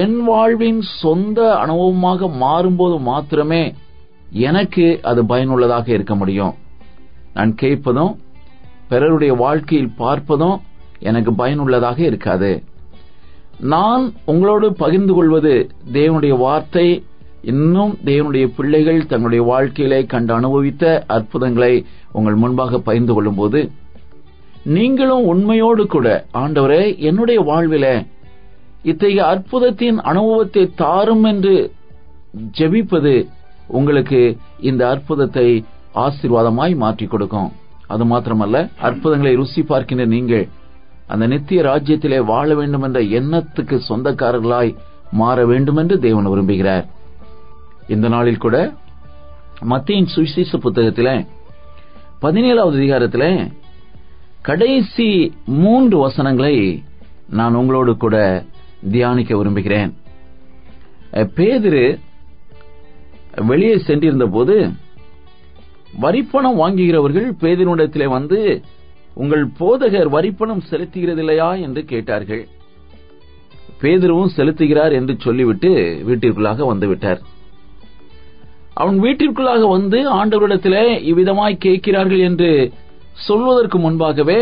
என் 0.00 0.18
வாழ்வின் 0.28 0.80
சொந்த 1.00 1.40
அனுபவமாக 1.64 2.30
மாறும்போது 2.44 2.96
மாத்திரமே 3.00 3.74
எனக்கு 4.30 4.86
அது 5.02 5.26
பயனுள்ளதாக 5.26 5.92
இருக்க 5.92 6.14
முடியும். 6.14 6.54
நான் 7.34 7.54
கேட்பதும் 7.54 8.12
பிறருடைய 8.88 9.34
வாழ்க்கையில் 9.34 9.92
பார்ப்பதும் 9.98 10.56
எனக்கு 10.98 11.34
பயனுள்ளதாக 11.34 11.98
இருக்காது. 12.02 12.50
நான் 13.60 14.12
உங்களோடு 14.24 14.72
பகிர்ந்து 14.72 15.14
கொள்வது 15.14 15.70
தேவனுடைய 15.92 16.38
வார்த்தை. 16.38 17.04
இன்னும் 17.42 17.98
தேவனுடைய 18.04 18.46
பிள்ளைகள் 18.56 19.06
தங்களுடைய 19.06 19.44
வாழ்க்கையிலே 19.44 20.06
கண்டு 20.06 20.34
அனுபவித்த 20.34 21.04
அற்புதங்களை 21.06 21.84
உங்கள் 22.12 22.34
முன்பாக 22.34 22.78
பகிர்ந்து 22.78 23.14
கொள்ளும்போது 23.14 23.70
நீங்களும் 24.64 25.24
உண்மையோடு 25.24 25.86
கூட 25.86 26.26
ஆண்டவரே 26.32 26.96
என்னுடைய 26.98 27.40
வாழ்வில 27.40 28.06
இத்தகைய 28.82 29.24
அற்புதத்தின் 29.24 29.98
அனுபவத்தை 30.00 30.70
தாரும் 30.74 31.24
என்று 31.24 31.72
ஜெபிப்பது 32.58 33.26
உங்களுக்கு 33.68 34.36
இந்த 34.60 34.88
அற்புதத்தை 34.88 35.64
ஆசீர்வாதமாய் 35.94 36.76
மாற்றிக் 36.76 37.10
கொடுக்கும். 37.10 37.52
அது 37.86 38.04
மாத்திரமல்ல 38.04 38.70
அற்புதங்களை 38.80 39.34
ருசி 39.34 39.62
பார்க்கின்ற 39.62 40.04
நீங்கள் 40.04 40.48
அந்த 41.06 41.26
நித்திய 41.26 41.62
ராஜ்யத்திலே 41.62 42.18
வாழ 42.24 42.54
வேண்டும் 42.54 42.82
என்ற 42.82 43.00
எண்ணத்துக்கு 43.18 43.76
சொந்தக்காரர்களாய் 43.88 44.76
மாற 45.10 45.46
வேண்டும் 45.46 45.76
என்று 45.76 45.98
தேவன் 45.98 46.28
விரும்புகிறார். 46.28 46.86
இந்த 47.88 48.08
நாளில் 48.08 48.44
கூட 48.44 48.56
மத்தியின் 49.60 50.12
சுவிசேஷ 50.14 50.58
புத்தகத்தில் 50.58 51.26
பதினேழாவது 52.22 52.76
அதிகாரத்தில் 52.80 53.52
கடைசி 54.42 55.08
மூன்று 55.46 55.98
வசனங்களை 55.98 56.56
நான் 57.30 57.54
உங்களோடு 57.54 57.96
கூட 57.96 58.16
தியானிக்க 58.90 59.36
விரும்புகிறேன். 59.36 59.90
பேதிரு 61.12 61.84
வெளியே 63.46 63.78
சென்றிருந்த 63.78 64.26
போது 64.26 64.56
வரிப்பணம் 66.00 66.60
வாங்குகிறவர்கள் 66.60 67.28
பேதினுடத்திலே 67.40 68.06
வந்து 68.08 68.40
உங்கள் 69.16 69.44
போதகர் 69.60 70.08
வரிப்பணம் 70.14 70.62
செலுத்துகிறதில்லையா 70.70 71.60
என்று 71.60 71.84
கேட்டார்கள். 71.84 72.42
பேதுருவும் 73.80 74.34
செலுத்துகிறார் 74.36 74.92
என்று 74.92 75.14
சொல்லிவிட்டு 75.18 75.70
வீட்டிற்குள்ளாக 76.06 76.66
வந்துவிட்டார். 76.72 77.20
அவன் 78.74 78.98
வீட்டிற்குள்ளாக 79.02 79.68
வந்து 79.68 79.98
ஆண்டவரிடத்தில் 80.12 80.80
இவ்விதமாய் 81.10 81.62
கேட்கிறார்கள் 81.66 82.18
என்று 82.18 82.50
சொல்வதற்கு 83.26 83.78
முன்பாகவே 83.78 84.40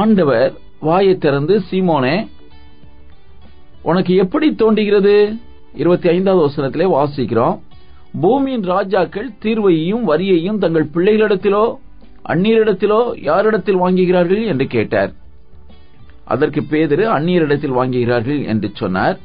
ஆண்டவர் 0.00 0.52
வாயை 0.80 1.14
திறந்து 1.18 1.62
சீமோனே 1.70 2.16
உனக்கு 3.82 4.12
எப்படி 4.16 4.54
தோன்றுகிறது? 4.54 5.16
இருபத்தி 5.74 6.08
ஐந்தாவது 6.08 6.42
வசனத்திலே 6.46 6.86
வாசிக்கிறோம். 6.96 7.56
பூமியின் 8.20 8.64
ராஜாக்கள் 8.64 9.28
தீர்வையும் 9.42 10.04
வரியையும் 10.10 10.58
தங்கள் 10.58 10.92
பிள்ளைகளிடத்திலோ 10.94 11.64
அந்நியரிடத்திலோ 12.32 13.00
யாரிடத்தில் 13.28 13.82
வாங்குகிறார்கள் 13.82 14.42
என்று 14.52 14.66
கேட்டார். 14.66 15.12
அதற்கு 16.24 16.60
பேதிரு 16.70 17.04
அந்நியரிடத்தில் 17.16 17.78
வாங்குகிறார்கள் 17.78 18.40
என்று 18.52 18.68
சொன்னார். 18.74 19.18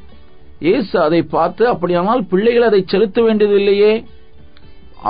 இயேசு 0.60 0.96
அதை 1.02 1.22
பார்த்து 1.36 1.64
அப்படியானால் 1.68 2.24
பிள்ளைகள் 2.32 2.68
அதை 2.70 2.82
செலுத்த 2.86 3.22
வேண்டியதில்லையே 3.22 3.94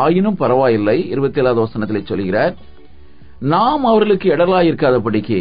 ஆயினும் 0.03 0.37
பரவாயில்லை 0.41 0.97
இருபத்தி 1.13 1.39
ஏழாவது 1.41 1.61
வசனத்தில் 1.61 2.09
சொல்கிறார். 2.11 2.53
நாம் 3.53 3.83
அவர்களுக்கு 3.91 4.27
இடலாயிருக்காதபடிக்கு 4.35 5.39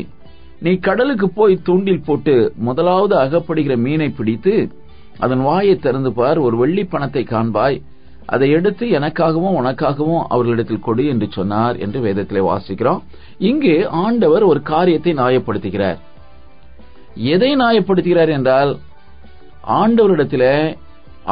நீ 0.65 0.73
கடலுக்கு 0.87 1.27
போய் 1.31 1.55
தூண்டில் 1.63 2.05
போட்டு 2.07 2.35
முதலாவது 2.69 3.15
அகப்படுகிற 3.17 3.75
மீனை 3.85 4.09
பிடித்து 4.11 4.55
அதன் 5.19 5.43
வாயை 5.49 5.77
திறந்து 5.77 6.11
பார் 6.13 6.39
ஒரு 6.39 6.57
வெள்ளி 6.57 6.85
பணத்தை 6.85 7.23
காண்பாய். 7.31 7.79
அதை 8.35 8.49
எடுத்து 8.57 8.85
எனக்காகவும் 8.99 9.57
உனக்காகவும் 9.61 10.23
அவர்களிடத்தில் 10.33 10.85
கொடு 10.87 11.05
என்று 11.13 11.27
சொன்னார் 11.37 11.77
என்று 11.85 11.99
வேதத்திலே 12.07 12.43
வாசிக்கிறோம். 12.51 13.01
இங்கு 13.49 13.75
ஆண்டவர் 14.05 14.45
ஒரு 14.51 14.61
காரியத்தை 14.73 15.13
நியாயப்படுத்துகிறார். 15.21 15.99
எதை 17.35 17.51
நியாயப்படுத்துகிறார் 17.63 18.33
என்றால் 18.37 18.73
ஆண்டவரிடத்தில் 19.81 20.53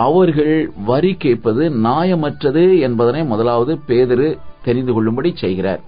அவர்கள் 0.07 0.55
வரி 0.90 1.12
கேட்பது 1.24 1.62
நியாயமற்றது 1.86 2.64
என்பதனை 2.86 3.22
முதலாவது 3.24 3.74
பேதரு 3.88 4.28
தெரிந்து 4.66 4.92
கொள்ளும்படி 4.92 5.30
செய்கிறார். 5.42 5.82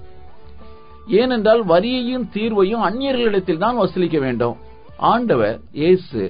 ஏனென்றால் 1.20 1.62
வரியையும் 1.72 2.26
தீர்வையும் 2.34 2.84
அந்நியர்களிடத்தில் 2.88 3.62
தான் 3.64 3.80
வசூலிக்க 3.80 4.18
வேண்டும். 4.26 4.56
ஆண்டவர் 5.12 5.58
இயேசு 5.82 6.22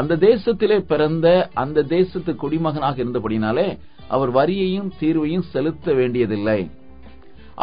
அந்த 0.00 0.16
தேசத்திலே 0.28 0.76
பிறந்த 0.90 1.26
அந்த 1.62 1.84
தேசத்து 1.94 2.32
குடிமகனாக 2.42 2.96
இருந்தபடினாலே 3.02 3.68
அவர் 4.08 4.30
வரியையும் 4.30 4.90
தீர்வையும் 5.00 5.48
செலுத்த 5.52 5.92
வேண்டியதில்லை. 5.92 6.60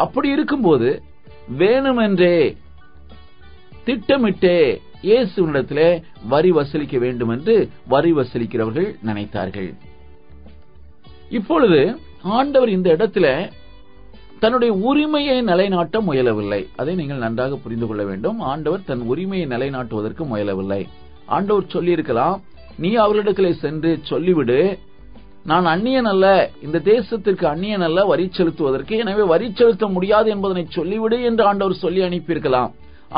அப்படி 0.04 0.28
இருக்கும்போது 0.28 0.88
வேணுமென்றே 1.58 2.36
திட்டமிட்டே 3.84 4.58
இயேசுவிடத்திலே 5.02 5.88
வரி 6.28 6.50
வசூலிக்க 6.50 6.96
வேண்டும் 6.98 7.28
என்று 7.28 7.54
வரி 7.88 8.12
வசூலிக்கிறவர்கள் 8.12 8.88
நினைத்தார்கள். 9.08 9.70
இப்பொழுது 11.28 11.80
ஆண்டவர் 12.38 12.68
இந்த 12.68 12.88
இடத்துல 12.96 13.26
தன்னுடைய 14.38 14.72
உரிமையை 14.88 15.36
நிலைநாட்ட 15.42 16.00
முயலவில்லை. 16.00 16.60
அதை 16.76 16.94
நீங்கள் 16.94 17.24
நன்றாக 17.24 17.56
புரிந்து 17.56 17.86
கொள்ள 17.86 18.02
வேண்டும். 18.04 18.40
ஆண்டவர் 18.52 18.84
தன் 18.84 19.04
உரிமையை 19.12 19.46
நிலைநாட்டுவதற்கு 19.48 20.24
முயலவில்லை. 20.32 20.82
ஆண்டவர் 21.36 21.72
சொல்லியிருக்கலாம் 21.74 22.36
நீ 22.78 22.90
அவர்களிடத்திலே 22.96 23.52
சென்று 23.64 23.90
சொல்லிவிடு. 24.10 24.58
நான் 25.50 25.66
அந்நியன் 25.72 26.08
அல்ல. 26.12 26.26
இந்த 26.66 26.78
தேசத்திற்கு 26.92 27.44
அந்நியன் 27.52 27.84
அல்ல 27.88 28.00
வரி 28.12 28.24
செலுத்துவதற்கு. 28.38 28.94
எனவே 29.02 29.24
வரி 29.32 29.48
செலுத்த 29.52 29.86
முடியாது 29.96 30.28
என்பதனை 30.34 30.64
சொல்லிவிடு 30.76 31.18
என்று 31.28 31.44
ஆண்டவர் 31.50 31.82
சொல்லி 31.84 32.00
அனுப்பியிருக்கலாம். 32.08 32.70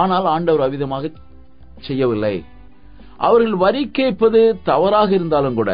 ஆனால் 0.03 0.27
ஆண்டவர் 0.35 0.65
அவ்விதமாக 0.67 1.13
செய்யவில்லை. 1.87 2.35
அவர்கள் 3.27 3.57
வரி 3.65 3.83
கேட்பது 3.99 4.41
தவறாக 4.71 5.11
இருந்தாலும் 5.19 5.59
கூட 5.61 5.71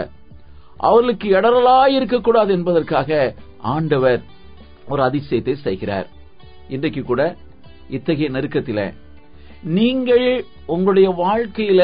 அவர்களுக்கு 0.86 1.26
இடரலாய் 1.36 1.96
இருக்கக்கூடாது 1.98 2.50
என்பதற்காக 2.52 3.18
ஆண்டவர் 3.74 4.20
ஒரு 4.92 5.00
அதிசயத்தை 5.08 5.54
செய்கிறார். 5.66 6.06
இன்றைக்கு 6.74 7.02
கூட 7.02 7.22
இத்தகைய 7.96 8.28
நெருக்கத்தில 8.36 8.80
நீங்கள் 9.76 10.26
உங்களுடைய 10.74 11.08
வாழ்க்கையில 11.22 11.82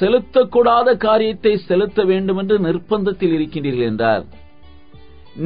செலுத்தக்கூடாத 0.00 0.88
காரியத்தை 1.06 1.52
செலுத்த 1.68 2.00
வேண்டும் 2.10 2.38
என்று 2.42 2.56
நிர்பந்தத்தில் 2.66 3.34
இருக்கின்றீர்கள் 3.36 3.88
என்றார். 3.90 4.24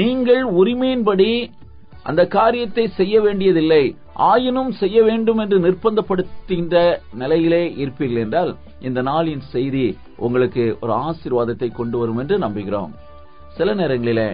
நீங்கள் 0.00 0.42
உரிமையின்படி 0.60 1.30
அந்த 2.08 2.22
காரியத்தை 2.36 2.84
செய்ய 2.98 3.14
வேண்டியதில்லை 3.20 3.82
ஆயினும் 4.30 4.72
செய்ய 4.80 4.98
வேண்டும் 5.02 5.40
என்று 5.42 5.56
நிர்பந்தப்படுத்துகின்ற 5.66 6.74
நிலையிலே 7.20 7.62
இருப்பீர்கள் 7.82 8.22
என்றால் 8.24 8.52
இந்த 8.88 9.00
நாளின் 9.02 9.44
செய்தி 9.54 9.86
உங்களுக்கு 10.26 10.64
ஒரு 10.82 10.92
ஆசீர்வாதத்தை 11.06 11.68
கொண்டு 11.72 11.96
வரும் 11.98 12.20
என்று 12.22 12.36
நம்புகிறோம். 12.44 12.92
சில 13.56 13.74
நேரங்களிலே 13.80 14.28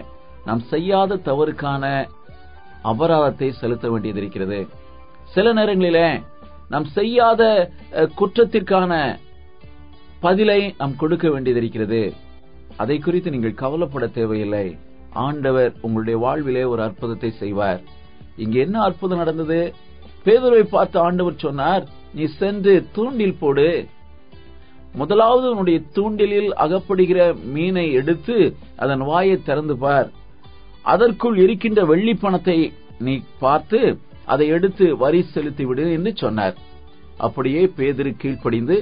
நாம் 0.47 0.61
செய்யாத 0.73 1.19
தவறுக்கான 1.29 1.85
அபராதத்தை 2.91 3.49
செலுத்த 3.61 3.85
வேண்டியது 3.89 4.19
இருக்கிறது 4.21 4.59
சில 5.33 5.47
நேரங்களிலே 5.59 6.07
நாம் 6.73 6.87
செய்யாத 6.97 7.41
குற்றத்திற்கான 8.19 8.93
பதிலை 10.23 10.59
நாம் 10.79 10.99
கொடுக்க 11.01 11.25
வேண்டியது 11.33 11.59
இருக்கிறது 11.61 12.01
அதை 12.81 12.95
குறித்து 12.99 13.29
நீங்கள் 13.33 13.59
கவலைப்பட 13.61 14.05
தேவையில்லை. 14.17 14.65
ஆண்டவர் 15.27 15.71
உங்களுடைய 15.85 16.17
வாழ்விலே 16.25 16.63
ஒரு 16.73 16.81
அற்புதத்தை 16.87 17.31
செய்வார். 17.39 17.81
இங்க 18.43 18.55
என்ன 18.65 18.77
அற்புதம் 18.87 19.21
நடந்தது? 19.23 19.59
பேதரை 20.25 20.61
பார்த்து 20.75 20.97
ஆண்டவர் 20.99 21.43
சொன்னார் 21.45 21.83
நீ 22.17 22.25
சென்று 22.39 22.73
தூண்டில் 22.95 23.39
போடு. 23.41 23.67
முதலாவது 25.01 25.45
உன்னுடைய 25.51 25.79
தூண்டிலில் 25.95 26.49
அகப்படுகிற 26.63 27.19
மீனை 27.55 27.85
எடுத்து 27.99 28.37
அதன் 28.83 29.03
வாயை 29.09 29.37
திறந்து 29.49 29.75
பார். 29.83 30.09
அதற்குள் 30.93 31.37
இருக்கின்ற 31.45 31.81
வெள்ளி 31.91 32.13
பணத்தை 32.13 32.57
நீ 33.05 33.13
பார்த்து 33.43 33.81
அதை 34.33 34.47
எடுத்து 34.55 34.85
வரி 35.03 35.21
செலுத்தி 35.33 35.63
விடு 35.65 35.85
என்று 35.97 36.11
சொன்னார். 36.23 36.55
அப்படியே 37.27 37.61
பேதிரு 37.77 38.11
கீழ்ப்படிந்து 38.21 38.77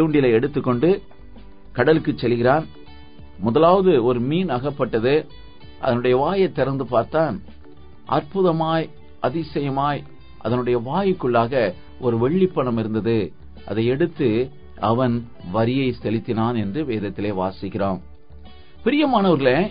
தூண்டிலை 0.00 0.30
எடுத்துக்கொண்டு 0.30 1.02
கடலுக்கு 1.72 2.12
செல்கிறான். 2.16 2.66
முதலாவது 3.38 4.04
ஒரு 4.04 4.20
மீன் 4.20 4.48
அகப்பட்டது. 4.48 5.26
அதனுடைய 5.80 6.16
வாயை 6.16 6.52
திறந்து 6.52 6.86
பார்த்தான். 6.86 7.42
அற்புதமாய் 8.08 8.88
அதிசயமாய் 9.22 10.02
அதனுடைய 10.38 10.78
வாய்க்குள்ளாக 10.78 11.74
ஒரு 12.00 12.16
வெள்ளிப்பணம் 12.16 12.78
இருந்தது. 12.78 13.32
அதை 13.66 13.86
எடுத்து 13.86 14.50
அவன் 14.80 15.28
வரியை 15.52 15.92
செலுத்தினான் 15.92 16.56
என்று 16.56 16.84
வேதத்திலே 16.84 17.34
வாசிக்கிறோம். 17.34 18.00
பிரியமானவர்களே 18.84 19.70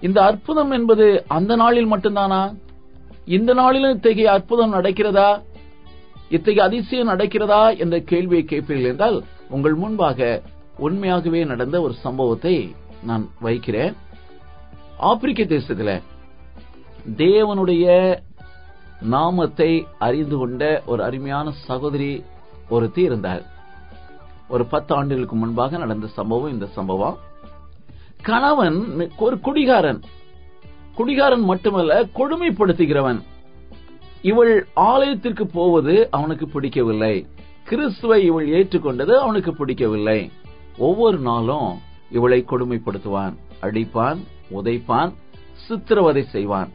இந்த 0.00 0.24
அற்புதம் 0.24 0.70
என்பது 0.70 1.24
அந்த 1.28 1.56
நாளில் 1.56 1.92
மட்டும்தானா? 1.92 2.56
இந்த 3.24 3.54
நாளிலும் 3.54 3.94
இத்தகைய 3.94 4.32
அற்புதம் 4.32 4.72
நடக்கிறதா? 4.72 5.42
இத்தகைய 6.28 6.62
அதிசயம் 6.62 7.08
நடக்கிறதா? 7.08 7.78
என்ற 7.78 8.00
கேள்வியை 8.00 8.44
கேட்பீர்கள் 8.48 8.82
என்றால் 8.82 9.24
உங்கள் 9.48 9.74
முன்பாக 9.74 10.42
உண்மையாகவே 10.76 11.44
நடந்த 11.44 11.80
ஒரு 11.80 11.94
சம்பவத்தை 11.94 12.74
நான் 13.02 13.28
வைக்கிறேன். 13.40 13.96
ஆப்பிரிக்க 14.96 15.54
தேசத்துல 15.54 16.02
தேவனுடைய 17.16 18.16
நாமத்தை 19.00 19.86
அறிந்து 19.98 20.36
கொண்ட 20.36 20.82
ஒரு 20.86 21.02
அருமையான 21.02 21.52
சகோதரி 21.66 22.24
ஒருத்தி 22.68 23.02
இருந்தார். 23.02 23.42
ஒரு 24.48 24.66
பத்து 24.66 24.94
ஆண்டுகளுக்கு 24.94 25.36
முன்பாக 25.36 25.76
நடந்த 25.76 26.06
சம்பவம் 26.06 26.52
இந்த 26.52 26.66
சம்பவம். 26.66 27.18
கணவன் 28.22 29.10
ஒரு 29.16 29.40
குடிகாரன். 29.40 30.02
குடிகாரன் 30.94 31.40
மட்டுமல்ல 31.40 32.04
கொடுமைப்படுத்துகிறவன். 32.04 33.22
இவள் 34.22 34.66
ஆலயத்திற்கு 34.74 35.46
போவது 35.46 36.08
அவனுக்கு 36.10 36.48
பிடிக்கவில்லை. 36.48 37.26
கிறிஸ்துவை 37.68 38.24
இவள் 38.24 38.48
ஏற்றுக்கொண்டது 38.48 39.14
அவனுக்கு 39.24 39.52
பிடிக்கவில்லை. 39.54 40.30
ஒவ்வொரு 40.78 41.18
நாளும் 41.18 41.70
இவளை 42.10 42.44
கொடுமைப்படுத்துவான் 42.48 43.34
அடிப்பான் 43.62 44.18
உதைப்பான் 44.56 45.12
சித்திரவதை 45.66 46.22
செய்வான். 46.34 46.70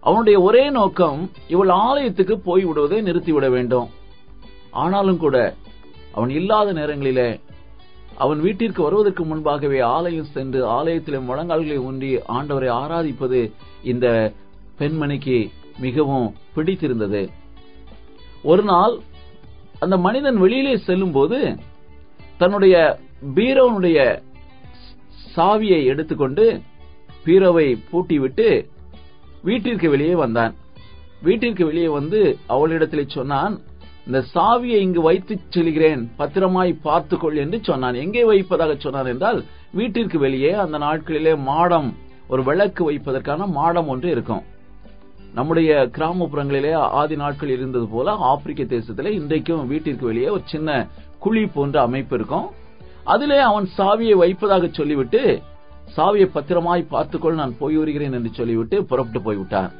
அவனுடைய 0.00 0.40
ஒரே 0.40 0.70
நோக்கம் 0.70 1.30
இவள் 1.48 1.68
ஆலயத்துக்கு 1.68 2.36
போய் 2.38 2.64
விடுவதை 2.64 2.98
நிறுத்திவிட 3.02 3.48
வேண்டும். 3.50 3.88
ஆனாலும் 4.70 5.20
கூட 5.24 5.36
அவன் 6.12 6.30
இல்லாத 6.30 6.72
நேரங்களிலே 6.72 7.40
அவன் 8.16 8.40
வீட்டிற்கு 8.40 8.80
வருவதற்கு 8.82 9.24
முன்பாகவே 9.24 9.80
ஆலயம் 9.80 10.32
சென்று 10.36 10.60
ஆலயத்திலே 10.78 11.20
முழங்கால்களை 11.28 11.78
ஊன்றி 11.88 12.10
ஆண்டவரை 12.36 12.70
ஆராதிப்பது 12.82 13.40
இந்த 13.82 14.32
பெண்மணிக்கு 14.78 15.38
மிகவும் 15.78 16.34
பிடித்திருந்தது. 16.54 17.22
ஒரு 18.42 18.62
நாள் 18.62 18.94
அந்த 19.84 19.96
மனிதன் 20.06 20.38
வெளியிலே 20.44 20.74
செல்லும் 20.88 21.14
போது 21.16 21.38
தன்னுடைய 22.40 22.74
பீரோனுடைய 23.36 23.98
சாவியை 25.36 25.80
எடுத்துக்கொண்டு 25.92 26.44
பீரோவை 27.24 27.66
பூட்டிவிட்டு 27.90 28.46
வீட்டிற்கு 29.48 29.88
வெளியே 29.90 30.14
வந்தான். 30.24 30.52
வீட்டிற்கு 31.26 31.62
வெளியே 31.68 31.88
வந்து 31.98 32.20
அவளிடத்தில் 32.54 33.14
சொன்னான் 33.16 33.54
இந்த 34.06 34.20
சாவியை 34.34 34.78
இங்கு 34.86 35.00
வைத்து 35.08 35.34
செல்கிறேன் 35.54 36.02
பத்திரமாய் 36.20 36.72
பார்த்துக்கொள் 36.86 37.36
என்று 37.44 37.58
சொன்னான். 37.68 37.96
எங்கே 38.04 38.22
வைப்பதாக 38.30 38.74
சொன்னான் 38.78 39.10
என்றால் 39.12 39.40
வீட்டிற்கு 39.78 40.18
வெளியே 40.18 40.52
அந்த 40.64 40.76
நாட்களிலே 40.86 41.34
மாடம் 41.50 41.90
ஒரு 42.32 42.42
விளக்கு 42.48 42.82
வைப்பதற்கான 42.90 43.46
மாடம் 43.58 43.90
ஒன்று 43.92 44.08
இருக்கும். 44.10 44.42
நம்முடைய 45.34 45.70
கிராமப்புறங்களிலே 45.96 46.72
ஆதி 47.00 47.16
நாட்கள் 47.16 47.52
இருந்தது 47.56 47.86
போல 47.86 48.14
ஆப்பிரிக்க 48.30 48.62
தேசத்திலே 48.72 49.10
இன்றைக்கும் 49.18 49.68
வீட்டிற்கு 49.72 50.04
வெளியே 50.10 50.28
ஒரு 50.36 50.44
சின்ன 50.52 50.70
குழி 51.24 51.42
போன்ற 51.56 51.76
அமைப்பு 51.86 52.14
இருக்கும். 52.18 52.46
அதிலே 53.12 53.38
அவன் 53.50 53.66
சாவியை 53.78 54.16
வைப்பதாக 54.22 54.68
சொல்லிவிட்டு 54.78 55.22
சாவியை 55.96 56.26
பத்திரமாய் 56.36 56.82
பார்த்துக்கொள் 56.94 57.40
நான் 57.42 57.54
போய் 57.60 57.76
வருகிறேன் 57.76 58.16
என்று 58.18 58.30
சொல்லிவிட்டு 58.38 58.76
புறப்பட்டு 58.90 59.20
போய்விட்டான். 59.26 59.70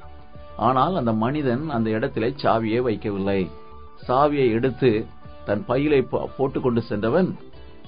ஆனால் 0.68 0.94
அந்த 1.00 1.12
மனிதன் 1.24 1.64
அந்த 1.76 1.88
இடத்திலே 1.96 2.30
சாவியை 2.42 2.80
வைக்கவில்லை. 2.88 3.40
சாவியை 4.08 4.46
எடுத்து 4.58 4.90
தன் 5.44 5.64
பையிலை 5.68 6.00
போட்டுக்கொண்டு 6.38 6.82
சென்றவன் 6.90 7.28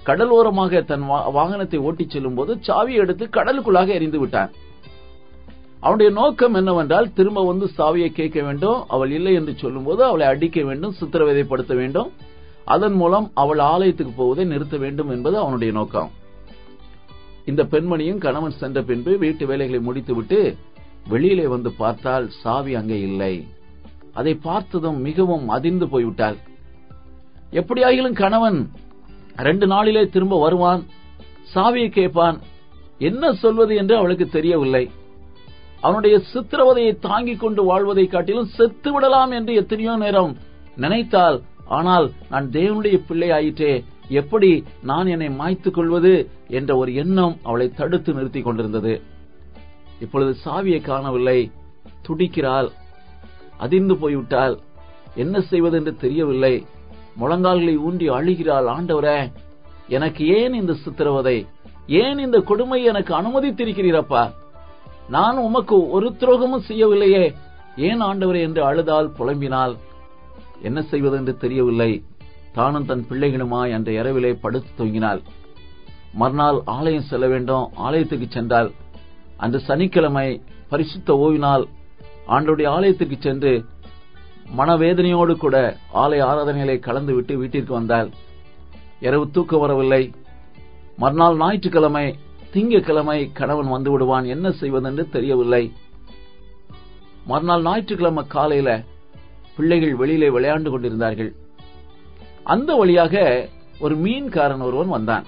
கடலோரமாக 0.07 0.85
தன் 0.91 1.05
வாகனத்தை 1.39 1.79
ஓட்டிச் 1.89 2.15
செல்லும் 2.15 2.35
போது 2.35 2.53
சாவியை 2.69 3.01
எடுத்து 3.05 3.25
கடலுக்குள்ளாக 3.37 3.91
எரிந்து 3.99 4.19
விட்டான். 4.19 4.53
அவனுடைய 5.85 6.13
நோக்கம் 6.13 6.55
என்னவென்றால் 6.55 7.13
திரும்ப 7.13 7.41
வந்து 7.45 7.67
சாவியை 7.79 8.11
கேட்க 8.13 8.39
வேண்டும் 8.43 8.81
அவள் 8.89 9.11
இல்லை 9.11 9.33
என்று 9.35 9.53
சொல்லும்போது 9.63 10.05
அவளை 10.05 10.27
அடிக்க 10.27 10.59
வேண்டும் 10.63 10.95
சித்திரவதைப்படுத்த 11.01 11.75
வேண்டும். 11.77 12.11
அதன் 12.75 12.93
மூலம் 12.93 13.27
அவள் 13.35 13.59
ஆலயத்துக்கு 13.59 14.13
போவதை 14.17 14.45
நிறுத்த 14.45 14.77
வேண்டும் 14.77 15.11
என்பது 15.11 15.37
அவனுடைய 15.39 15.73
நோக்கம். 15.79 16.11
இந்த 17.45 17.63
பெண்மணியும் 17.73 18.23
கணவன் 18.27 18.59
சென்ற 18.61 18.83
பின்பு 18.83 19.13
வீட்டு 19.19 19.47
வேலைகளை 19.47 19.81
முடித்துவிட்டு 19.81 20.41
வெளியிலே 21.09 21.47
வந்து 21.47 21.71
பார்த்தால் 21.83 22.27
சாவி 22.43 22.73
அங்கே 22.75 23.01
இல்லை. 23.09 23.35
அதை 24.13 24.35
பார்த்ததும் 24.49 24.99
மிகவும் 25.09 25.47
அதிர்ந்து 25.49 25.87
போய்விட்டாள். 25.87 26.39
எப்படியாகிலும் 27.61 28.19
கணவன் 28.25 28.59
ரெண்டு 29.49 29.67
நாளிலே 29.67 30.03
திரும்ப 30.15 30.39
வருவான் 30.39 30.83
சாவியை 31.55 31.89
கேட்பான். 31.89 32.37
என்ன 33.09 33.33
சொல்வது 33.45 33.73
என்று 33.77 33.95
அவளுக்கு 33.97 34.27
தெரியவில்லை. 34.39 34.85
அவனுடைய 35.83 36.17
சித்திரவதையை 36.33 36.93
தாங்கிக் 36.99 37.41
கொண்டு 37.41 37.63
வாழ்வதை 37.65 38.05
காட்டிலும் 38.07 38.53
செத்து 38.57 38.91
விடலாம் 38.93 39.31
என்று 39.31 39.55
எத்தனையோ 39.55 39.95
நேரம் 39.97 40.33
நினைத்தால் 40.77 41.39
ஆனால் 41.69 42.07
நான் 42.31 42.47
தேவனுடைய 42.51 42.97
பிள்ளை 43.09 43.31
ஆயிற்றே 43.31 43.73
எப்படி 44.21 44.51
நான் 44.83 45.07
என்னை 45.07 45.29
மாய்த்துக் 45.31 45.75
கொள்வது? 45.75 46.13
என்ற 46.49 46.71
ஒரு 46.77 46.91
எண்ணம் 46.95 47.35
அவளை 47.43 47.67
தடுத்து 47.71 48.11
நிறுத்தி 48.15 48.41
கொண்டிருந்தது. 48.41 48.95
இப்பொழுது 50.01 50.33
சாவியை 50.45 50.81
காணவில்லை 50.81 51.39
துடிக்கிறாள் 52.07 52.69
அதிர்ந்து 53.59 53.95
போய்விட்டால் 53.97 54.55
என்ன 55.15 55.41
செய்வது 55.41 55.77
என்று 55.79 55.93
தெரியவில்லை 55.97 56.55
முழங்கால்களை 57.21 57.75
ஊன்றி 57.87 58.07
அழுகிறாள் 58.11 58.69
ஆண்டவரே 58.75 59.19
எனக்கு 59.89 60.23
ஏன் 60.39 60.55
இந்த 60.55 60.73
சித்திரவதை? 60.85 61.39
ஏன் 61.87 62.19
இந்த 62.19 62.39
கொடுமை 62.41 62.79
எனக்கு 62.85 63.13
அனுமதித்திருக்கிறீரப்பா 63.21 64.23
நான் 65.15 65.37
உமக்கு 65.37 65.77
ஒரு 65.91 66.09
துரோகமும் 66.19 66.67
செய்யவில்லையே. 66.69 67.25
ஏன் 67.77 68.03
ஆண்டவரே 68.03 68.41
என்று 68.41 68.65
அழுதால் 68.65 69.13
புலம்பினால்? 69.19 69.75
என்ன 70.63 70.83
செய்வது 70.83 71.17
என்று 71.17 71.37
தெரியவில்லை. 71.37 71.91
தானும் 72.53 72.87
தன் 72.87 73.05
பிள்ளைகளுமாய் 73.11 73.75
அன்ற 73.75 73.93
இரவிலே 73.93 74.33
படுத்து 74.35 74.71
தூங்கினாள். 74.79 75.21
மறுநாள் 76.13 76.59
ஆலயம் 76.65 77.09
செல்ல 77.11 77.27
வேண்டும். 77.27 77.67
ஆலயத்துக்கு 77.77 78.27
சென்றால் 78.29 78.71
அன்று 79.37 79.61
சனிக்கிழமை 79.61 80.29
பரிசுத்த 80.69 81.17
ஓவினால் 81.17 81.65
ஆண்டுடைய 82.29 82.67
ஆலயத்திற்கு 82.69 83.17
சென்று 83.21 83.53
மனவேதனையோடு 84.59 85.35
கூட 85.37 85.57
ஆலய 85.95 86.23
ஆராதனைகளை 86.31 86.79
கலந்து 86.79 87.15
விட்டு 87.15 87.37
வீட்டிற்கு 87.37 87.73
வந்தால் 87.73 88.11
இரவு 89.01 89.31
தூக்கம் 89.31 89.61
வரவில்லை. 89.61 90.03
மறுநாள் 90.97 91.37
ஞாயிற்றுக்கிழமை 91.37 92.07
திங்கக்கிழமை 92.55 93.19
கணவன் 93.33 93.69
வந்து 93.69 93.91
விடுவான். 93.91 94.25
என்ன 94.25 94.47
செய்வதென்று 94.53 95.09
தெரியவில்லை. 95.09 95.73
மறுநாள் 97.27 97.63
ஞாயிற்றுக்கிழமை 97.63 98.25
காலையில 98.27 98.71
பிள்ளைகள் 99.57 99.95
வெளியிலே 99.95 100.29
விளையாண்டு 100.29 100.71
கொண்டிருந்தார்கள். 100.71 101.33
அந்த 102.45 102.75
வழியாக 102.75 103.15
ஒரு 103.81 103.95
மீன்காரன் 103.97 104.61
ஒருவன் 104.61 104.89
வந்தான். 104.89 105.27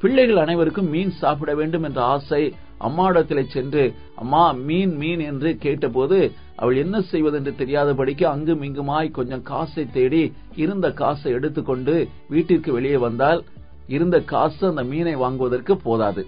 பிள்ளைகள் 0.00 0.36
அனைவருக்கும் 0.36 0.88
மீன் 0.88 1.10
சாப்பிட 1.10 1.54
வேண்டும் 1.54 1.82
என்ற 1.82 2.00
ஆசை 2.02 2.42
அம்மாவிடத்திலே 2.80 3.42
சென்று 3.46 3.82
அம்மா 4.14 4.52
மீன் 4.52 4.94
மீன் 4.96 5.20
என்று 5.20 5.56
கேட்டபோது 5.56 6.18
அவள் 6.56 6.76
என்ன 6.76 7.00
செய்வதென்று 7.00 7.52
தெரியாதபடிக்கு 7.58 8.24
அங்கும் 8.24 8.62
இங்குமாய் 8.62 9.10
கொஞ்சம் 9.10 9.42
காசை 9.42 9.84
தேடி 9.92 10.32
இருந்த 10.54 10.90
காசை 10.92 11.32
எடுத்துக்கொண்டு 11.32 12.08
வீட்டிற்கு 12.28 12.72
வெளியே 12.72 12.96
வந்தால் 12.96 13.44
இருந்த 13.96 14.16
காசு 14.32 14.62
அந்த 14.70 14.82
மீனை 14.92 15.14
வாங்குவதற்கு 15.22 15.74
போதாது. 15.86 16.22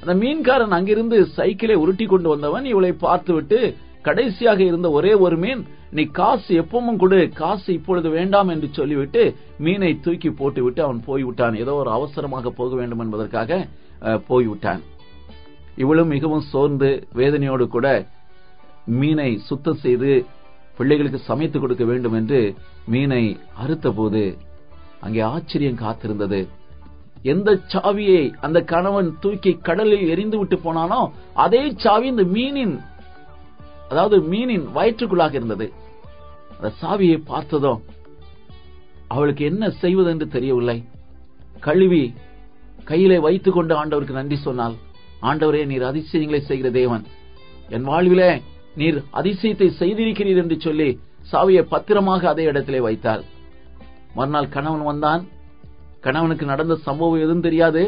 அந்த 0.00 0.14
மீன்காரன் 0.22 0.76
அங்கிருந்து 0.76 1.18
சைக்கிளை 1.36 1.76
உருட்டி 1.82 2.06
கொண்டு 2.06 2.28
வந்தவன் 2.32 2.66
இவளை 2.72 2.92
பார்த்துவிட்டு 3.04 3.58
கடைசியாக 4.06 4.60
இருந்த 4.70 4.88
ஒரே 4.98 5.12
ஒரு 5.26 5.36
மீன் 5.44 5.62
நீ 5.96 6.02
காசு 6.18 6.50
எப்பவும் 6.62 7.00
கொடு 7.02 7.18
காசு 7.40 7.68
இப்பொழுது 7.78 8.08
வேண்டாம் 8.16 8.50
என்று 8.54 8.68
சொல்லிவிட்டு 8.78 9.22
மீனை 9.64 9.90
தூக்கி 10.04 10.30
போட்டுவிட்டு 10.40 10.80
அவன் 10.86 11.00
போய்விட்டான். 11.08 11.54
ஏதோ 11.62 11.74
ஒரு 11.82 11.90
அவசரமாக 11.96 12.50
போக 12.58 12.74
வேண்டும் 12.80 13.02
என்பதற்காக 13.04 13.58
போய்விட்டான். 14.28 14.82
இவளும் 15.82 16.12
மிகவும் 16.14 16.44
சோர்ந்து 16.52 16.90
வேதனையோடு 17.20 17.66
கூட 17.74 17.86
மீனை 19.00 19.30
சுத்தம் 19.48 19.82
செய்து 19.84 20.10
பிள்ளைகளுக்கு 20.78 21.20
சமைத்து 21.28 21.58
கொடுக்க 21.60 21.84
வேண்டும் 21.90 22.16
என்று 22.20 22.40
மீனை 22.92 23.24
அறுத்த 23.62 23.90
போது 23.98 24.22
அங்கே 25.04 25.22
ஆச்சரியம் 25.34 25.82
காத்திருந்தது. 25.84 26.40
எந்த 27.32 27.50
சாவியை 27.72 28.22
அந்த 28.46 28.58
கணவன் 28.72 29.08
தூக்கி 29.22 29.52
கடலில் 29.68 30.10
எரிந்து 30.12 30.36
விட்டு 30.38 30.56
போனானோ 30.64 31.00
அதே 31.44 31.62
சாவி 31.84 32.06
இந்த 32.12 32.24
மீனின் 32.36 32.74
அதாவது 33.90 34.16
மீனின் 34.32 34.66
வயிற்றுக்குள்ளாக 34.76 35.34
இருந்தது. 35.40 35.66
அந்த 36.56 36.68
சாவியை 36.82 37.18
பார்த்ததும் 37.32 37.80
அவளுக்கு 39.14 39.42
என்ன 39.50 39.64
செய்வது 39.82 40.10
என்று 40.14 40.26
தெரியவில்லை. 40.36 40.78
கழுவி 41.66 42.04
கையிலே 42.90 43.18
வைத்துக் 43.26 43.56
கொண்டு 43.56 43.74
ஆண்டவருக்கு 43.80 44.20
நன்றி 44.20 44.36
சொன்னால் 44.46 44.74
ஆண்டவரே 45.28 45.62
நீர் 45.70 45.88
அதிசயங்களை 45.90 46.40
செய்கிற 46.40 46.68
தேவன். 46.80 47.04
என் 47.74 47.88
வாழ்விலே 47.90 48.30
நீர் 48.80 48.98
அதிசயத்தை 49.20 49.68
செய்திருக்கிறீர் 49.80 50.42
என்று 50.42 50.56
சொல்லி 50.66 50.88
சாவியை 51.32 51.62
பத்திரமாக 51.72 52.28
அதே 52.32 52.44
இடத்திலே 52.50 52.80
வைத்தாள். 52.86 53.22
மறுநாள் 54.16 54.54
கணவன் 54.54 54.88
வந்தான். 54.90 55.22
கணவனுக்கு 56.00 56.44
நடந்த 56.46 56.74
சம்பவம் 56.86 57.22
எதுவும் 57.24 57.46
தெரியாது. 57.46 57.82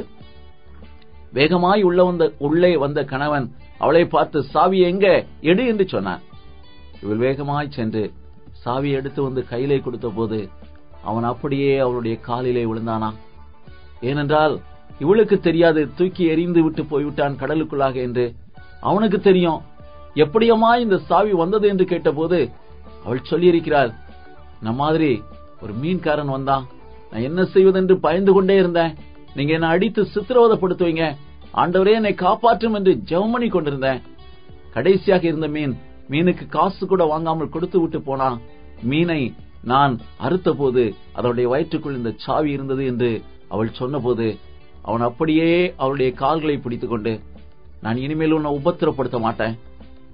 வேகமாய் 1.33 1.83
உள்ள 1.83 2.01
வந்த 2.05 2.25
உள்ளே 2.39 2.71
வந்த 2.77 3.01
கணவன் 3.05 3.47
அவளை 3.79 4.03
பார்த்து 4.05 4.39
சாவி 4.43 4.79
எங்க? 4.81 5.07
எடு 5.41 5.65
என்று 5.67 5.85
சொன்னான். 5.89 6.23
இவள் 7.03 7.17
வேகமாய் 7.17 7.75
சென்று 7.77 8.03
சாவி 8.63 8.91
எடுத்து 8.91 9.21
வந்து 9.23 9.43
கையிலே 9.49 9.79
கொடுத்த 9.79 10.09
போது 10.09 10.39
அவன் 11.03 11.27
அப்படியே 11.33 11.73
அவளுடைய 11.79 12.15
காலிலே 12.21 12.65
விழுந்தானா? 12.65 13.11
ஏனென்றால் 14.01 14.55
இவளுக்கு 14.99 15.37
தெரியாது 15.39 15.81
தூக்கி 15.97 16.25
எறிந்து 16.25 16.63
விட்டு 16.63 16.83
போய்விட்டான் 16.85 17.39
கடலுக்குள்ளாக 17.41 17.97
என்று. 18.07 18.27
அவனுக்கு 18.81 19.19
தெரியும். 19.21 19.61
எப்படியம்மா 20.15 20.71
இந்த 20.79 20.97
சாவி 21.09 21.33
வந்தது 21.43 21.67
என்று 21.69 21.85
கேட்டபோது 21.85 22.39
அவள் 23.05 23.29
சொல்லியிருக்கிறாள் 23.31 23.93
நம்ம 24.61 24.79
மாதிரி 24.85 25.13
ஒரு 25.63 25.73
மீன்காரன் 25.73 26.35
வந்தான். 26.37 26.67
நான் 27.11 27.23
என்ன 27.23 27.45
செய்வதென்று 27.45 27.99
பயந்து 27.99 28.33
கொண்டே 28.33 28.57
இருந்தேன். 28.57 28.95
நீங்க 29.35 29.53
என்ன 29.53 29.67
அடித்து 29.67 30.03
சித்திரவதப்படுத்துவீங்க. 30.15 31.17
ஆண்டவரே 31.55 31.93
என்னை 31.93 32.15
காப்பாற்றும் 32.15 32.75
என்று 32.75 32.93
ஜெபம் 33.11 33.49
கொண்டிருந்தேன். 33.49 34.01
கடைசியாக 34.75 35.27
இருந்த 35.27 35.49
மீன் 35.49 35.75
மீனுக்கு 36.11 36.47
காசு 36.49 36.87
கூட 36.87 37.05
வாங்காமல் 37.05 37.49
கொடுத்து 37.49 37.81
விட்டு 37.81 38.01
போனான். 38.01 38.41
மீனை 38.83 39.35
நான் 39.63 39.95
அறுத்த 40.17 40.53
போது 40.53 40.95
அதனுடைய 41.13 41.49
வயிற்றுக்குள் 41.49 41.97
இந்த 41.97 42.11
சாவி 42.17 42.51
இருந்தது 42.51 42.87
என்று 42.87 43.23
அவள் 43.49 43.71
சொன்னபோது 43.73 44.39
அவன் 44.83 45.01
அப்படியே 45.01 45.75
அவளுடைய 45.77 46.13
கால்களை 46.13 46.57
பிடித்துக் 46.59 46.91
கொண்டு 46.91 47.21
நான் 47.83 47.97
இனிமேல் 47.97 48.33
உன்னை 48.33 48.51
உபத்திரப்படுத்த 48.59 49.19
மாட்டேன். 49.21 49.59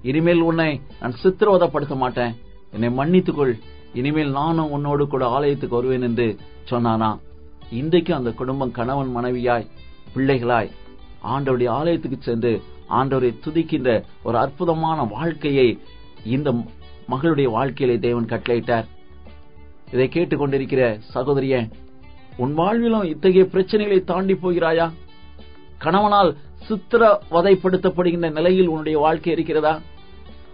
இனிமேல் 0.01 0.41
உன்னை 0.41 0.81
நான் 0.99 1.15
சித்திரவதப்படுத்த 1.23 1.95
மாட்டேன். 1.95 2.35
என்னை 2.71 2.89
மன்னித்துக்கொள். 2.99 3.53
இனிமேல் 3.99 4.31
நானும் 4.31 4.71
உன்னோடு 4.71 5.07
கூட 5.07 5.25
ஆலயத்துக்கு 5.35 5.77
வருவேன் 5.77 6.01
என்று 6.01 6.37
சொன்னானா? 6.71 7.09
இன்றைக்கு 7.69 8.13
அந்த 8.13 8.31
குடும்பம் 8.31 8.71
கணவன் 8.71 9.11
மனைவியாய் 9.17 9.69
பிள்ளைகளாய் 10.15 10.69
ஆண்டவருடைய 11.33 11.69
ஆலயத்துக்கு 11.79 12.17
சென்று 12.19 12.51
ஆண்டவரை 12.89 13.31
துதிக்கின்ற 13.45 13.89
ஒரு 14.23 14.37
அற்புதமான 14.37 15.03
வாழ்க்கையை 15.03 15.79
இந்த 16.23 16.51
மகளுடைய 17.11 17.47
வாழ்க்கையிலே 17.57 17.99
தேவன் 17.99 18.31
கட்டளையிட்டார். 18.33 18.85
இதை 19.93 20.07
கேட்டுக்கொண்டிருக்கிற 20.07 20.83
சகோதரிய 21.13 21.55
உன் 22.37 22.53
வாழ்விலும் 22.57 23.09
இத்தகைய 23.13 23.45
பிரச்சனைகளை 23.53 24.03
தாண்டி 24.03 24.33
போகிறாயா? 24.33 24.87
கணவனால் 25.77 26.31
சித்திர 26.67 27.01
வதைப்படுத்தப்படுகின்ற 27.31 28.29
நிலையில் 28.31 28.67
உன்னுடைய 28.67 28.97
வாழ்க்கை 28.99 29.33
இருக்கிறதா? 29.33 29.73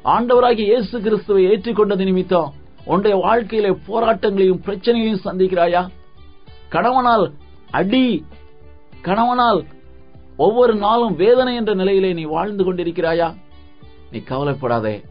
ஆண்டவராகிய 0.05 0.69
இயேசு 0.71 0.95
கிறிஸ்துவை 1.01 1.43
ஏற்றுக்கொண்டது 1.45 2.03
நிமித்தம் 2.03 2.49
உன்னுடைய 2.86 3.17
வாழ்க்கையில 3.17 3.77
போராட்டங்களையும் 3.88 4.63
பிரச்சனைகளையும் 4.63 5.25
சந்திக்கிறாயா? 5.25 5.89
கணவனால் 6.69 7.34
அடி 7.71 8.25
கணவனால் 9.01 9.65
ஒவ்வொரு 10.38 10.75
நாளும் 10.75 11.15
வேதனை 11.15 11.55
என்ற 11.55 11.73
நிலையிலே 11.73 12.13
நீ 12.13 12.23
வாழ்ந்து 12.23 12.73
கொண்டிருக்கிறாயா? 12.73 13.36
நீ 14.11 14.19
கவலைப்படாதே. 14.19 15.03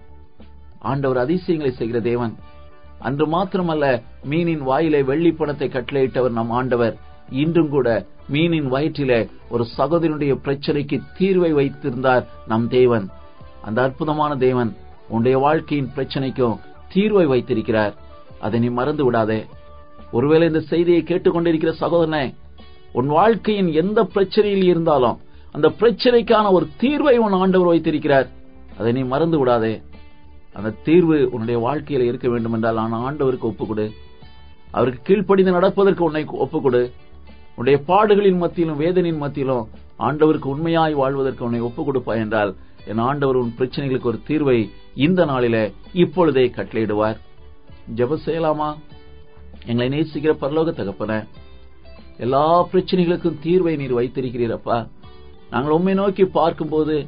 ஆண்டவர் 0.78 1.16
அதிசயங்களை 1.16 1.74
செய்கிற 1.76 2.00
தேவன். 2.00 2.34
அன்று 2.98 3.26
மாத்திரமல்ல 3.26 4.02
மீனின் 4.30 4.58
வாயிலே 4.58 5.02
வெள்ளி 5.02 5.32
பணத்தை 5.32 5.68
கட்டளையிட்டவர் 5.68 6.30
நம் 6.30 6.50
ஆண்டவர். 6.50 6.96
இன்றும் 7.30 7.68
கூட 7.68 8.06
மீனின் 8.32 8.66
வயிற்றிலே 8.66 9.28
ஒரு 9.50 9.66
சகோதரனுடைய 9.78 10.34
பிரச்சனைக்கு 10.44 11.00
தீர்வை 11.18 11.50
வைத்திருந்தார் 11.52 12.26
நம் 12.46 12.68
தேவன். 12.68 13.08
அந்த 13.62 13.82
அற்புதமான 13.82 14.36
தேவன் 14.36 14.76
உன்னுடைய 15.08 15.38
வாழ்க்கையின் 15.38 15.90
பிரச்சனைக்கும் 15.96 16.58
தீர்வை 16.94 17.26
வைத்திருக்கிறார். 17.26 17.94
அதை 18.40 18.60
நீ 18.60 18.68
மறந்து 18.68 19.04
விடாதே. 19.04 19.46
ஒருவேளை 20.12 20.46
இந்த 20.46 20.60
செய்தியை 20.60 21.02
கேட்டுக்கொண்டிருக்கிற 21.02 21.72
சகோதரனே 21.80 22.34
உன் 22.92 23.06
வாழ்க்கையின் 23.06 23.72
எந்த 23.72 24.08
பிரச்சனையில் 24.14 24.62
இருந்தாலும் 24.62 25.18
அந்த 25.52 25.68
பிரச்சனைக்கான 25.68 26.50
ஒரு 26.50 26.68
தீர்வை 26.80 27.16
உன் 27.16 27.32
ஆண்டவர் 27.32 27.66
வைத்திருக்கிறார். 27.66 28.28
அதை 28.78 28.92
நீ 28.92 29.02
மறந்து 29.02 29.38
விடாதே. 29.38 29.82
அந்த 30.52 30.70
தீர்வு 30.70 31.28
உன்னுடைய 31.32 31.68
வாழ்க்கையில 31.68 32.00
இருக்க 32.00 32.28
வேண்டும் 32.28 32.52
என்றால் 32.52 32.74
நான் 32.74 32.92
ஆண்டவருக்கு 32.92 33.42
ஒப்புக்கொடு. 33.42 33.90
அவருக்கு 34.70 35.02
கீழ்ப்படிந்து 35.02 35.50
நடப்பதற்கு 35.50 36.04
உன்னை 36.04 36.24
ஒப்புக்கொடு. 36.24 36.90
உன்னுடைய 37.56 37.82
பாடுகளின் 37.88 38.36
மத்தியிலும் 38.36 38.76
வேதனையின் 38.76 39.20
மத்தியிலும் 39.20 39.68
ஆண்டவருக்கு 39.98 40.44
உண்மையாய் 40.44 40.94
வாழ்வதற்கு 40.94 41.44
உன்னை 41.44 41.60
ஒப்புக் 41.60 41.88
கொடுப்பா 41.88 42.14
என்றால் 42.14 42.54
என் 42.86 42.98
ஆண்டவர் 42.98 43.36
உன் 43.36 43.54
பிரச்சனைகளுக்கு 43.58 44.02
ஒரு 44.02 44.20
தீர்வை 44.28 44.70
இந்த 44.94 45.24
நாளில 45.24 45.56
இப்பொழுதே 45.92 46.46
கட்டளையிடுவார். 46.46 47.18
ஜெப 47.94 48.18
செய்யலாமா? 48.26 48.74
எங்களை 49.66 49.88
நேசிக்கிற 49.88 50.32
பரலோக 50.40 50.72
தகப்பன 50.74 51.26
எல்லா 52.18 52.68
பிரச்சனைகளுக்கும் 52.72 53.38
தீர்வை 53.44 53.76
நீர் 53.76 53.94
வைத்திருக்கிறீரப்பா 53.98 54.86
நாங்கள் 55.50 55.72
உண்மை 55.72 55.94
நோக்கி 55.94 56.24
பார்க்கும்போது 56.24 57.06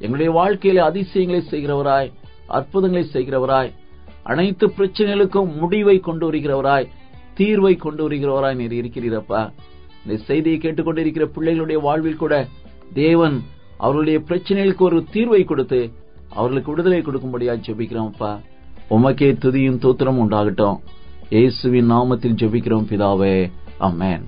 எங்களுடைய 0.00 0.30
வாழ்க்கையில 0.30 0.78
அதிசயங்களை 0.78 1.42
செய்கிறவராய் 1.50 2.10
அற்புதங்களை 2.46 3.04
செய்கிறவராய் 3.12 3.70
அனைத்து 4.22 4.66
பிரச்சனைகளுக்கும் 4.66 5.54
முடிவை 5.54 6.00
கொண்டு 6.00 6.30
வருகிறவராய் 6.30 6.90
தீர்வை 7.34 7.76
கொண்டு 7.76 8.02
வருகிறவராய் 8.02 8.54
நீர் 8.54 8.72
இருக்கிறீரப்பா 8.72 9.50
இந்த 10.04 10.16
செய்தியை 10.24 10.58
கேட்டுக்கொண்டிருக்கிற 10.58 11.26
பிள்ளைகளுடைய 11.36 11.80
வாழ்வில் 11.80 12.16
கூட 12.16 12.48
தேவன் 12.94 13.42
அவருடைய 13.76 14.18
பிரச்சனைகளுக்கு 14.18 14.80
ஒரு 14.80 15.04
தீர்வை 15.12 15.44
கொடுத்து 15.44 15.90
அவர்களுக்கு 16.34 16.70
விடுதலை 16.70 17.00
கொடுக்கும்படியா 17.02 17.54
ஜெபிக்கிறோம்ப்பா 17.66 18.32
உமக்கே 18.96 19.28
துதியும் 19.42 19.78
தூத்திரம் 19.78 20.20
உண்டாகட்டும். 20.22 20.78
இயேசுவின் 21.30 21.90
நாமத்தில் 21.90 22.38
ஜெபிக்கிறோம் 22.40 22.88
பிதாவே. 22.90 23.34
அம்மேன் 23.78 24.24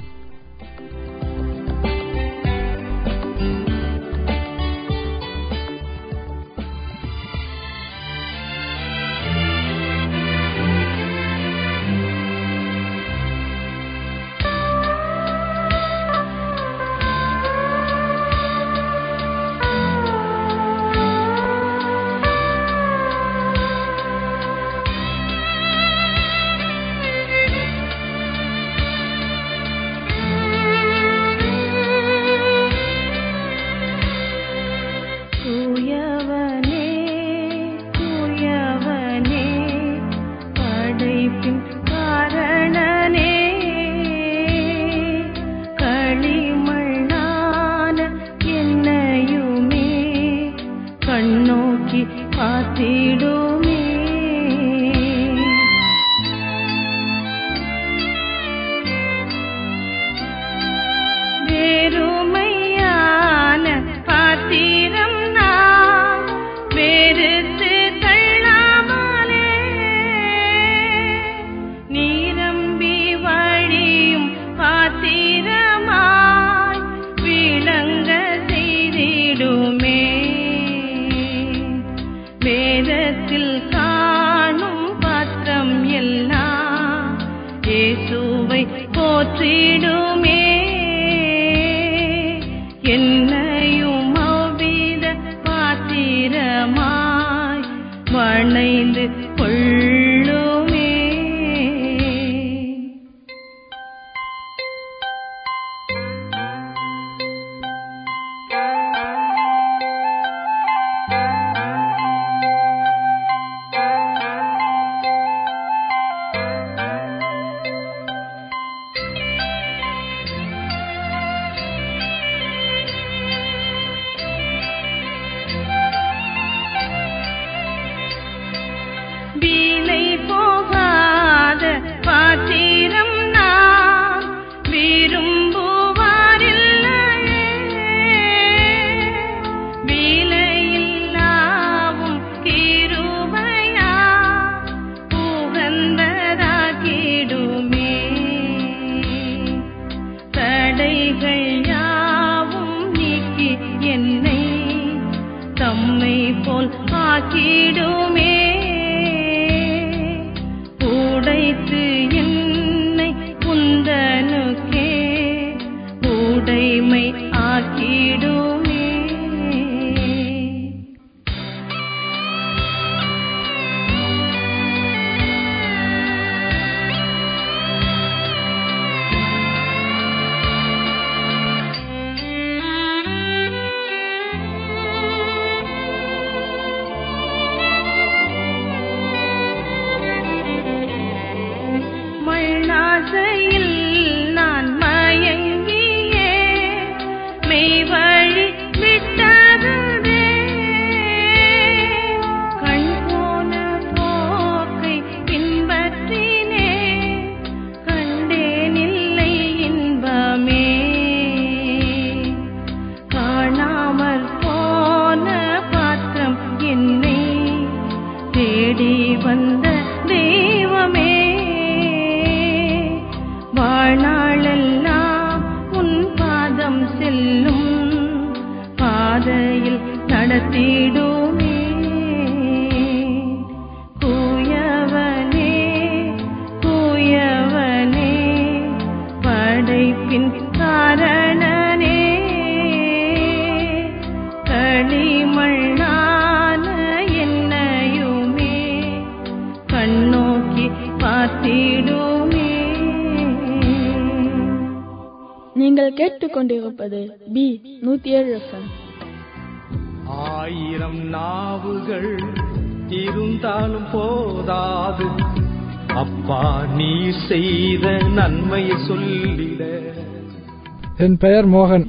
பெயர் 271.25 271.49
மோகன். 271.55 271.87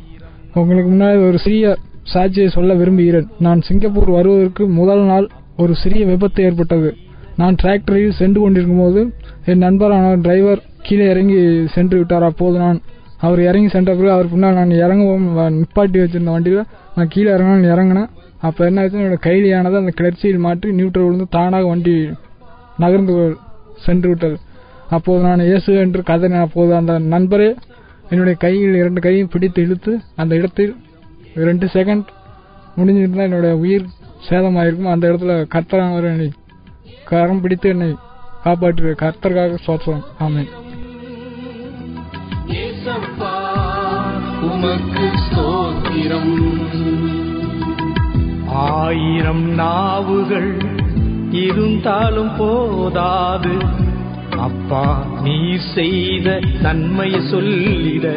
உங்களுக்கு 0.60 0.90
முன்னாடி 0.94 1.20
ஒரு 1.28 1.38
சிறிய 1.46 1.68
சாட்சியை 2.14 2.50
சொல்ல 2.56 2.72
விரும்புகிறேன். 2.82 3.28
நான் 3.46 3.60
சிங்கப்பூர் 3.68 4.10
வருவதற்கு 4.18 4.64
முதல் 4.80 5.04
நாள் 5.12 5.28
ஒரு 5.64 5.74
சிறிய 5.84 6.04
விபத்து 6.12 6.44
ஏற்பட்டது. 6.48 6.90
நான் 7.42 7.58
டிராக்டரில் 7.62 8.18
சென்று 8.22 8.40
கொண்டிருக்கும் 8.42 8.82
போது 8.84 9.02
என் 9.52 9.64
நண்பரான 9.66 10.10
டிரைவர் 10.26 10.62
கீழே 10.88 11.06
இறங்கி 11.14 11.38
சென்று 11.76 11.96
விட்டார். 12.00 12.26
அப்போது 12.32 12.58
நான் 12.66 12.80
அவர் 13.26 13.42
இறங்கி 13.50 13.70
சென்ற 13.76 13.92
பிறகு 13.98 14.14
அவர் 14.16 14.32
பின்னால் 14.32 14.58
நான் 14.60 14.72
இறங்கவும் 14.86 15.28
நிப்பாட்டி 15.58 15.98
வச்சிருந்த 16.02 16.32
வண்டியில் 16.36 16.68
நான் 16.96 17.12
கீழே 17.14 17.30
இறங்கணும் 17.36 17.72
இறங்கினேன். 17.74 18.10
அப்போ 18.48 18.62
என்ன 18.70 18.82
ஆச்சு? 18.84 18.98
என்னோட 19.02 19.18
கைலியானது 19.28 19.78
அந்த 19.82 19.92
கிளர்ச்சியில் 20.00 20.42
மாற்றி 20.46 20.70
நியூட்ரல் 20.80 21.06
விழுந்து 21.08 21.28
தானாக 21.36 21.66
வண்டி 21.72 21.94
நகர்ந்து 22.84 23.14
சென்று 23.86 24.08
விட்டது. 24.12 24.36
அப்போது 24.96 25.22
நான் 25.28 25.48
இயேசு 25.50 25.72
என்று 25.84 26.02
கதறினேன் 26.10 26.46
அப்போது 26.48 26.72
அந்த 26.80 26.94
நண்பரே 27.14 27.50
என்னுடைய 28.10 28.38
கையில் 28.38 28.76
இரண்டு 28.76 29.02
கையும் 29.02 29.30
பிடித்து 29.32 29.62
இழுத்து 29.62 30.02
அந்த 30.16 30.36
இடத்தில் 30.36 30.76
ரெண்டு 31.36 31.66
செகண்ட் 31.66 32.06
முடிஞ்சிருந்தா 32.78 33.24
என்னுடைய 33.28 33.56
உயிர் 33.56 33.86
சேதமாயிருக்கும். 34.30 34.92
அந்த 34.92 35.08
இடத்துல 35.08 35.34
கர்த்தரானவர் 35.56 36.04
என்னை 36.04 36.32
கரம் 37.06 37.42
பிடித்து 37.42 37.70
என்னை 37.70 37.96
காப்பாற்று 38.44 38.94
கர்த்தருக்காக 39.02 39.58
சோற்றம் 39.64 40.04
ஆமென். 40.20 40.50
உமக்கு 44.42 45.10
ஸ்தோத்திரம். 45.24 46.34
ஆயிரம் 48.46 49.46
நாவுகள் 49.54 50.52
இருந்தாலும் 51.32 52.32
போதாது. 52.38 53.54
அப்பா 54.40 54.84
நீ 55.22 55.38
செய்த 55.76 56.28
நன்மையை 56.62 57.22
சொல்லிட 57.32 58.08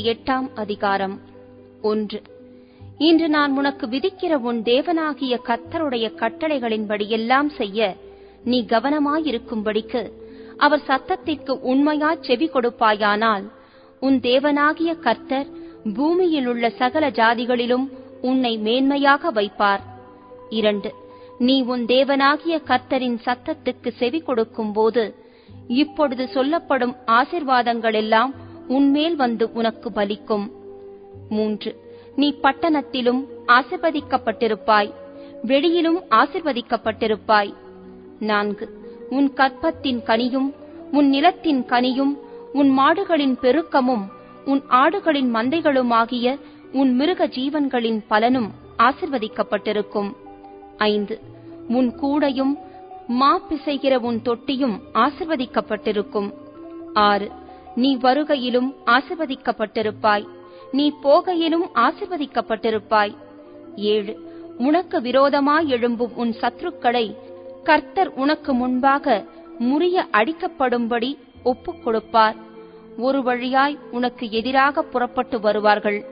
இருபத்தி 0.00 0.32
எட்டாம் 0.32 0.56
அதிகாரம். 0.56 1.20
ஒன்று. 1.82 2.22
இன்று 2.98 3.28
நான் 3.28 3.56
உனக்கு 3.56 3.86
விதிக்கிற 3.86 4.34
உன் 4.34 4.62
தேவனாகிய 4.62 5.38
கர்த்தருடைய 5.44 6.12
கட்டளைகளின்படியெல்லாம் 6.16 7.46
செய்ய 7.46 7.96
நீ 8.44 8.64
கவனமாயிருக்கும்படிக்கு 8.68 10.12
அவர் 10.56 10.80
சத்தத்திற்கு 10.86 11.50
உண்மையா 11.50 12.14
செவி 12.20 12.46
கொடுப்பாயானால் 12.46 13.50
உன் 14.00 14.20
தேவனாகிய 14.20 14.98
கர்த்தர் 14.98 15.46
பூமியிலுள்ள 15.84 16.70
சகல 16.76 17.10
ஜாதிகளிலும் 17.10 17.88
உன்னை 18.20 18.58
மேன்மையாக 18.58 19.32
வைப்பார். 19.34 19.80
இரண்டு. 20.50 20.94
நீ 21.38 21.62
உன் 21.62 21.84
தேவனாகிய 21.84 22.62
கர்த்தரின் 22.66 23.18
சத்தத்துக்கு 23.24 23.92
செவி 23.96 24.20
கொடுக்கும் 24.20 24.72
போது 24.72 25.14
இப்பொழுது 25.68 26.28
சொல்லப்படும் 26.28 26.96
ஆசிர்வாதங்களெல்லாம் 27.06 28.30
உன்மேல் 28.70 29.16
வந்து 29.16 29.52
உனக்கு 29.52 29.90
பலிக்கும். 29.90 30.50
மூன்று. 31.28 31.76
நீ 32.16 32.34
பட்டணத்திலும் 32.42 33.26
ஆசிர்வதிக்கப்பட்டிருப்பாய். 33.46 34.92
வெளியிலும் 35.42 36.00
ஆசிர்வதிக்கப்பட்டிருப்பாய். 36.10 37.54
நான்கு. 38.20 38.78
உன் 39.10 39.32
கற்பத்தின் 39.34 40.02
கனியும் 40.02 40.54
உன் 40.92 41.08
நிலத்தின் 41.08 41.64
கனியும் 41.64 42.18
உன் 42.52 42.78
மாடுகளின் 42.78 43.36
பெருக்கமும் 43.42 44.04
உன் 44.44 44.62
ஆடுகளின் 44.70 45.34
மந்தைகளுமாகிய 45.34 46.40
உன் 46.72 46.94
மிருக 46.94 47.26
ஜீவன்களின் 47.26 48.00
பலனும் 48.08 48.50
ஆசிர்வதிக்கப்பட்டிருக்கும். 48.78 50.12
ஐந்து. 50.76 51.20
உன் 51.68 51.98
கூடையும் 52.02 52.58
மா 53.08 53.40
பிசைகிற 53.50 53.96
உன் 53.96 54.22
தொட்டியும் 54.22 54.80
ஆசிர்வதிக்கப்பட்டிருக்கும். 54.94 56.32
ஆறு. 56.94 57.30
நீ 57.74 57.96
வருகையிலும் 57.96 58.74
ஆசிர்வதிக்கப்பட்டிருப்பாய். 58.86 60.26
நீ 60.72 60.92
போகையிலும் 61.02 61.66
ஆசிர்வதிக்கப்பட்டிருப்பாய். 61.74 63.14
ஏழு 63.76 64.30
உனக்கு 64.58 65.00
விரோதமாய் 65.00 65.72
எழும்பும் 65.72 66.14
உன் 66.14 66.34
சத்துருக்களை 66.40 67.16
கர்த்தர் 67.64 68.14
உனக்கு 68.14 68.54
முன்பாக 68.54 69.24
முறிய 69.58 70.06
அடிக்கப்படும்படி 70.12 71.16
ஒப்புக் 71.42 71.84
கொடுப்பார் 71.84 72.36
ஒரு 72.96 73.22
வழியாய் 73.22 73.78
உனக்கு 73.90 74.30
எதிராக 74.30 74.82
புறப்பட்டு 74.82 75.40
வருவார்கள். 75.40 76.04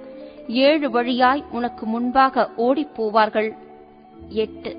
ஏழு 0.48 0.90
வழியாய் 0.90 1.44
உனக்கு 1.50 1.86
முன்பாக 1.86 2.50
ஓடிப் 2.56 3.02
போவார்கள் 3.02 3.56
எட்டு 4.28 4.76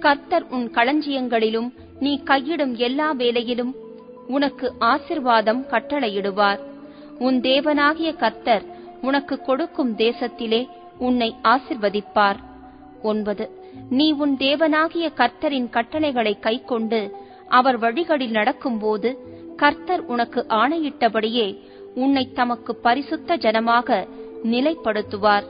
கர்த்தர் 0.00 0.46
உன் 0.48 0.70
களஞ்சியங்களிலும் 0.70 1.72
நீ 2.00 2.20
கையிடும் 2.24 2.76
எல்லா 2.76 3.12
வேலையிலும் 3.12 3.74
உனக்கு 4.26 4.72
ஆசிர்வாதம் 4.80 5.62
கட்டளையிடுவார். 5.70 6.60
உன் 7.18 7.40
தேவனாகிய 7.40 8.16
கர்த்தர் 8.16 8.64
உனக்கு 9.02 9.40
கொடுக்கும் 9.40 9.96
தேசத்திலே 9.96 10.68
உன்னை 10.98 11.34
ஆசிர்வதிப்பார். 11.42 12.36
ஒன்பது 13.02 13.50
நீ 13.90 14.12
உன் 14.12 14.36
தேவனாகிய 14.36 15.06
கர்த்தரின் 15.16 15.68
கட்டளைகளை 15.70 16.38
கைக்கொண்டு 16.38 17.00
அவர் 17.48 17.78
வழிகளில் 17.78 18.30
நடக்கும்போது 18.30 19.10
கர்த்தர் 19.56 20.04
உனக்கு 20.04 20.44
ஆணையிட்டபடியே 20.48 21.58
உன்னை 21.94 22.32
தமக்கு 22.32 22.74
பரிசுத்த 22.76 23.36
ஜனமாக 23.36 24.06
நிலைப்படுத்துவார். 24.44 25.46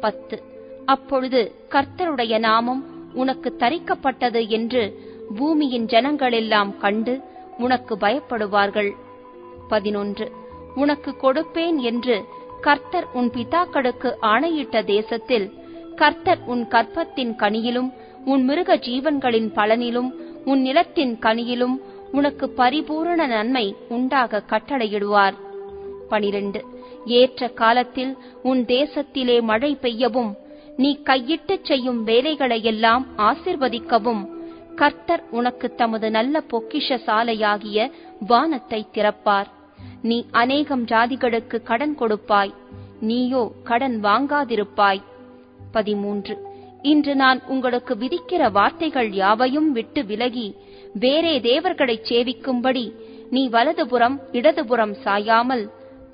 பத்து 0.00 0.42
அப்பொழுது 0.84 1.40
கர்த்தருடைய 1.70 2.38
நாமம் 2.38 2.84
உனக்கு 3.14 3.56
தரிக்கப்பட்டது 3.58 4.48
என்று 4.48 4.82
பூமியின் 5.36 5.86
ஜனங்களெல்லாம் 5.86 6.70
கண்டு 6.78 7.14
உனக்கு 7.58 7.96
பயப்படுவார்கள். 7.96 8.96
பதினொன்று. 9.68 10.32
உனக்கு 10.74 11.10
கொடுப்பேன் 11.10 11.76
என்று 11.76 12.24
கர்த்தர் 12.60 13.06
உன் 13.12 13.30
பிதாக்களுக்கு 13.30 14.14
ஆணையிட்ட 14.22 14.84
தேசத்தில் 14.84 15.52
கர்த்தர் 15.96 16.38
உன் 16.46 16.66
கற்பத்தின் 16.68 17.34
கனியிலும் 17.36 17.92
உன் 18.24 18.44
மிருக 18.44 18.76
ஜீவன்களின் 18.76 19.50
பலனிலும் 19.54 20.10
உன் 20.44 20.60
நிலத்தின் 20.60 21.18
கனியிலும் 21.18 21.76
உனக்கு 22.12 22.50
பரிபூரண 22.50 23.26
நன்மை 23.26 23.76
உண்டாக 23.88 24.42
கட்டளையிடுவார். 24.50 25.34
பனிரெண்டு. 26.08 26.64
ஏற்ற 27.04 27.48
காலத்தில் 27.48 28.16
உன் 28.42 28.64
தேசத்திலே 28.64 29.40
மழை 29.42 29.78
பெய்யவும் 29.82 30.34
நீ 30.76 30.98
கையிட்டுச் 31.04 31.64
செய்யும் 31.64 32.06
வேலைகளையெல்லாம் 32.06 33.04
ஆசிர்வதிக்கவும் 33.16 34.37
கர்த்தர் 34.80 35.22
உனக்கு 35.30 35.74
தமது 35.74 36.10
நல்ல 36.10 36.42
பொக்கிஷ 36.50 36.88
சாலையாகிய 37.06 37.78
வானத்தை 38.28 38.80
திறப்பார். 38.92 39.48
நீ 40.02 40.18
அநேகம் 40.32 40.84
ஜாதிகளுக்கு 40.84 41.56
கடன் 41.62 41.94
கொடுப்பாய். 41.94 42.52
நீயோ 43.00 43.42
கடன் 43.64 43.96
வாங்காதிருப்பாய். 44.02 45.02
பதிமூன்று. 45.72 46.36
இன்று 46.82 47.14
நான் 47.14 47.40
உங்களுக்கு 47.46 47.94
விதிக்கிற 47.94 48.50
வார்த்தைகள் 48.52 49.10
யாவையும் 49.12 49.72
விட்டு 49.72 50.02
விலகி 50.04 50.46
வேறே 50.94 51.34
தேவர்களைச் 51.40 52.08
சேவிக்கும்படி 52.10 52.86
நீ 53.30 53.48
வலதுபுறம் 53.48 54.16
இடதுபுறம் 54.32 54.94
சாயாமல். 55.04 55.66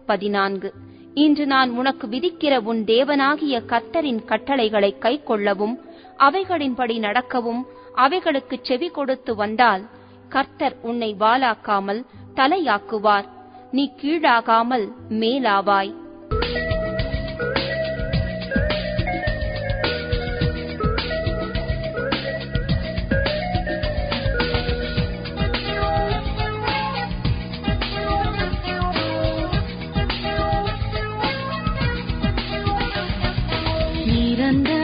பதினான்கு. 0.07 0.71
இன்று 1.15 1.47
நான் 1.47 1.71
உனக்கு 1.71 2.07
விதிக்கிற 2.07 2.55
உன் 2.71 2.85
தேவனாகிய 2.85 3.57
கர்த்தரின் 3.73 4.25
கட்டளைகளை 4.25 4.93
கைக்கொள்ளவும் 5.01 5.77
அவைகளின்படி 6.19 6.97
நடக்கவும் 6.99 7.62
அவைகளுக்குச் 7.97 8.64
செவி 8.64 8.88
கொடுத்து 8.88 9.34
வந்தால் 9.34 9.88
கர்த்தர் 10.28 10.76
உன்னை 10.82 11.16
வாலாக்காமல் 11.18 12.05
தலையாக்குவார். 12.34 13.28
நீ 13.70 13.92
கீழாகாமல் 14.03 14.92
மேலாவாய். 15.11 16.03
நிரந்தரமானவரே 34.07 34.84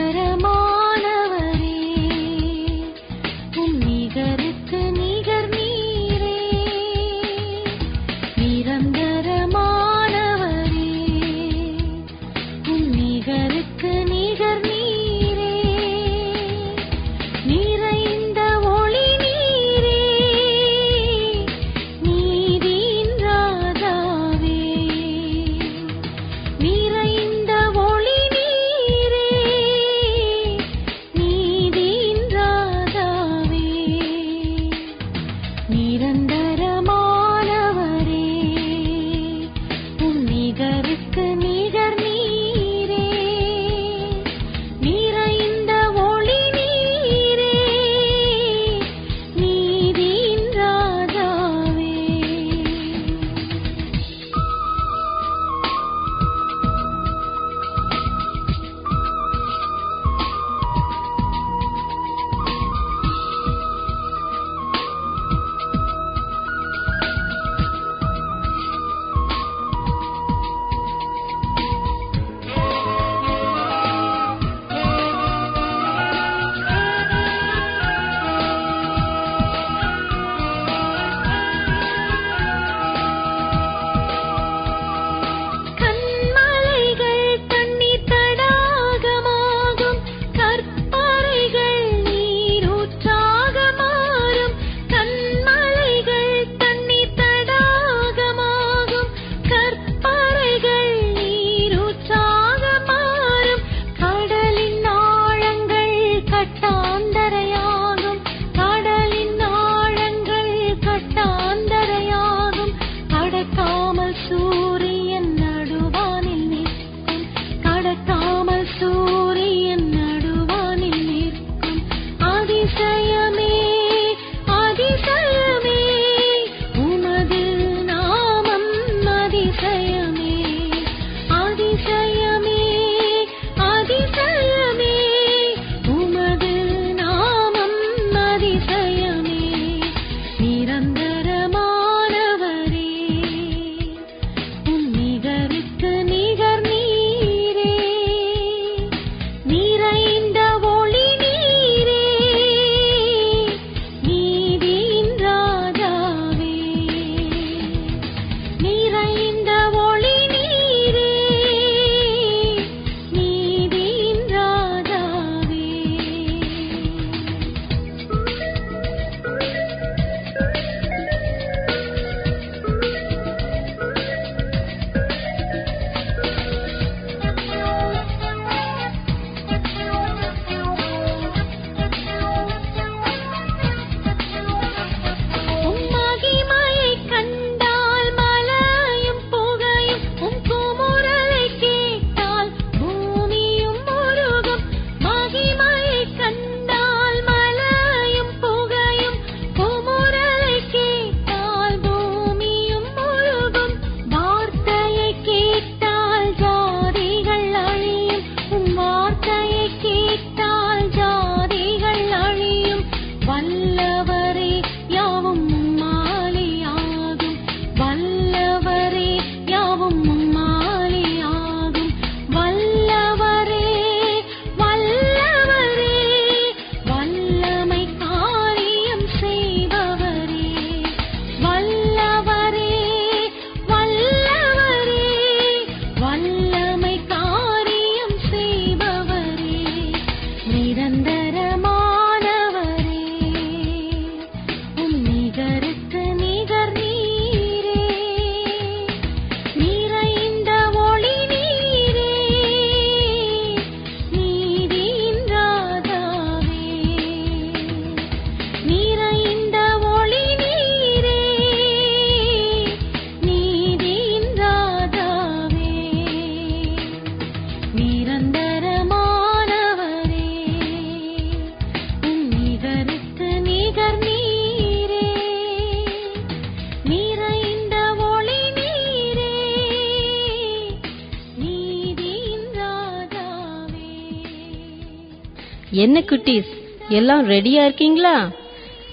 எல்லாம் 286.91 287.29
ரெடியா 287.29 287.65
இருக்கீங்களா? 287.65 288.31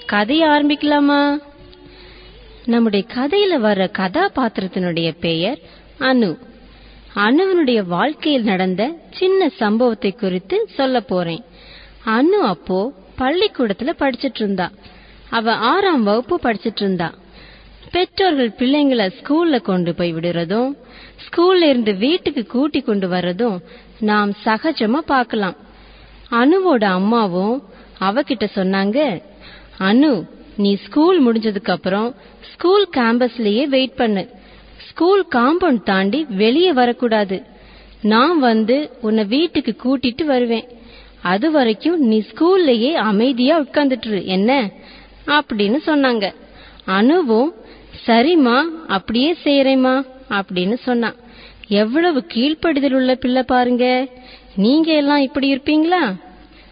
கதைய 0.07 0.43
ஆரம்பிக்கலாமா? 0.47 1.39
நம்முடைய 2.65 3.05
கதையில 3.13 3.57
வர்ற 3.57 3.89
கதாபாத்திரத்தினுடைய 3.97 5.15
பெயர் 5.19 5.59
அனு. 5.99 6.37
அனுவனுடைய 7.15 7.87
வாழ்க்கையில் 7.87 8.43
நடந்த 8.43 8.91
சின்ன 9.11 9.49
சம்பவத்தை 9.49 10.11
குறித்து 10.11 10.67
சொல்ல 10.75 10.99
போறேன். 10.99 11.43
அனு 12.05 12.39
அப்போ 12.43 12.93
பள்ளிக்கூடத்துல 13.17 13.89
படிச்சிட்டு 13.99 14.41
இருந்தா. 14.41 14.71
அவ 15.29 15.53
ஆறாம் 15.53 16.03
வகுப்பு 16.03 16.39
படிச்சிட்டு 16.43 16.81
இருந்தா. 16.81 17.13
பெற்றோர்கள் 17.91 18.53
பிள்ளைங்களை 18.57 19.11
ஸ்கூல்ல 19.21 19.61
கொண்டு 19.61 19.95
போய் 19.95 20.13
விடுறதும் 20.13 20.73
ஸ்கூல்ல 21.25 21.61
இருந்து 21.61 21.95
வீட்டுக்கு 21.95 22.45
கூட்டி 22.45 22.81
கொண்டு 22.81 23.07
வர்றதும் 23.07 23.59
நாம் 23.99 24.31
சகஜமா 24.45 24.97
பார்க்கலாம். 24.97 25.55
அனுவோட 26.31 26.83
அம்மாவும் 26.83 27.68
அவகிட்ட 27.99 28.47
சொன்னாங்க 28.55 29.21
அனு 29.79 30.27
நீ 30.57 30.75
ஸ்கூல் 30.75 31.31
முடிஞ்சதுக்கு 31.31 31.69
அப்புறம் 31.69 32.15
ஸ்கூல் 32.41 32.87
கேம்பஸ்லயே 32.97 33.63
வெயிட் 33.63 33.95
பண்ணு. 33.95 34.29
ஸ்கூல் 34.77 35.25
காம்பவுண்ட் 35.31 35.83
தாண்டி 35.83 36.25
வெளியே 36.29 36.73
வரக்கூடாது. 36.73 37.43
நான் 38.01 38.39
வந்து 38.39 38.91
உன்னை 39.01 39.25
வீட்டுக்கு 39.25 39.75
கூட்டிட்டு 39.83 40.23
வருவேன். 40.23 40.67
அது 41.21 41.51
வரைக்கும் 41.51 41.99
நீ 41.99 42.23
ஸ்கூல்லயே 42.33 42.93
அமைதியா 42.93 43.59
உட்கார்ந்துட்டு 43.59 44.23
என்ன? 44.23 44.69
அப்படின்னு 45.27 45.77
சொன்னாங்க. 45.85 46.33
அனுவும் 46.85 47.53
சரிம்மா 48.05 48.61
அப்படியே 48.87 49.35
செய்யறேம்மா 49.43 50.05
அப்படின்னு 50.29 50.73
சொன்னான். 50.73 51.15
எவ்வளவு 51.67 52.25
கீழ்ப்படிதல் 52.33 52.93
உள்ள 52.93 53.15
பிள்ளை 53.15 53.43
பாருங்க. 53.43 54.07
நீங்க 54.55 54.93
எல்லாம் 54.93 55.17
இப்படி 55.17 55.55
இருப்பீங்களா? 55.55 56.15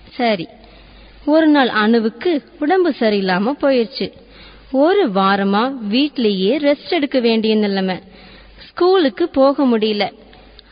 சரி. 0.10 0.48
ஒரு 1.34 1.48
நாள் 1.48 1.72
அணுவுக்கு 1.84 2.32
உடம்பு 2.60 2.90
சரியில்லாம 3.00 3.54
போயிருச்சு. 3.62 4.08
ஒரு 4.84 5.04
வாரமா 5.18 5.62
வீட்லயே 5.94 6.54
ரெஸ்ட் 6.66 6.94
எடுக்க 6.98 7.20
வேண்டிய 7.20 7.54
நிலைமை. 7.56 7.98
ஸ்கூலுக்கு 8.68 9.26
போக 9.30 9.66
முடியல. 9.66 10.06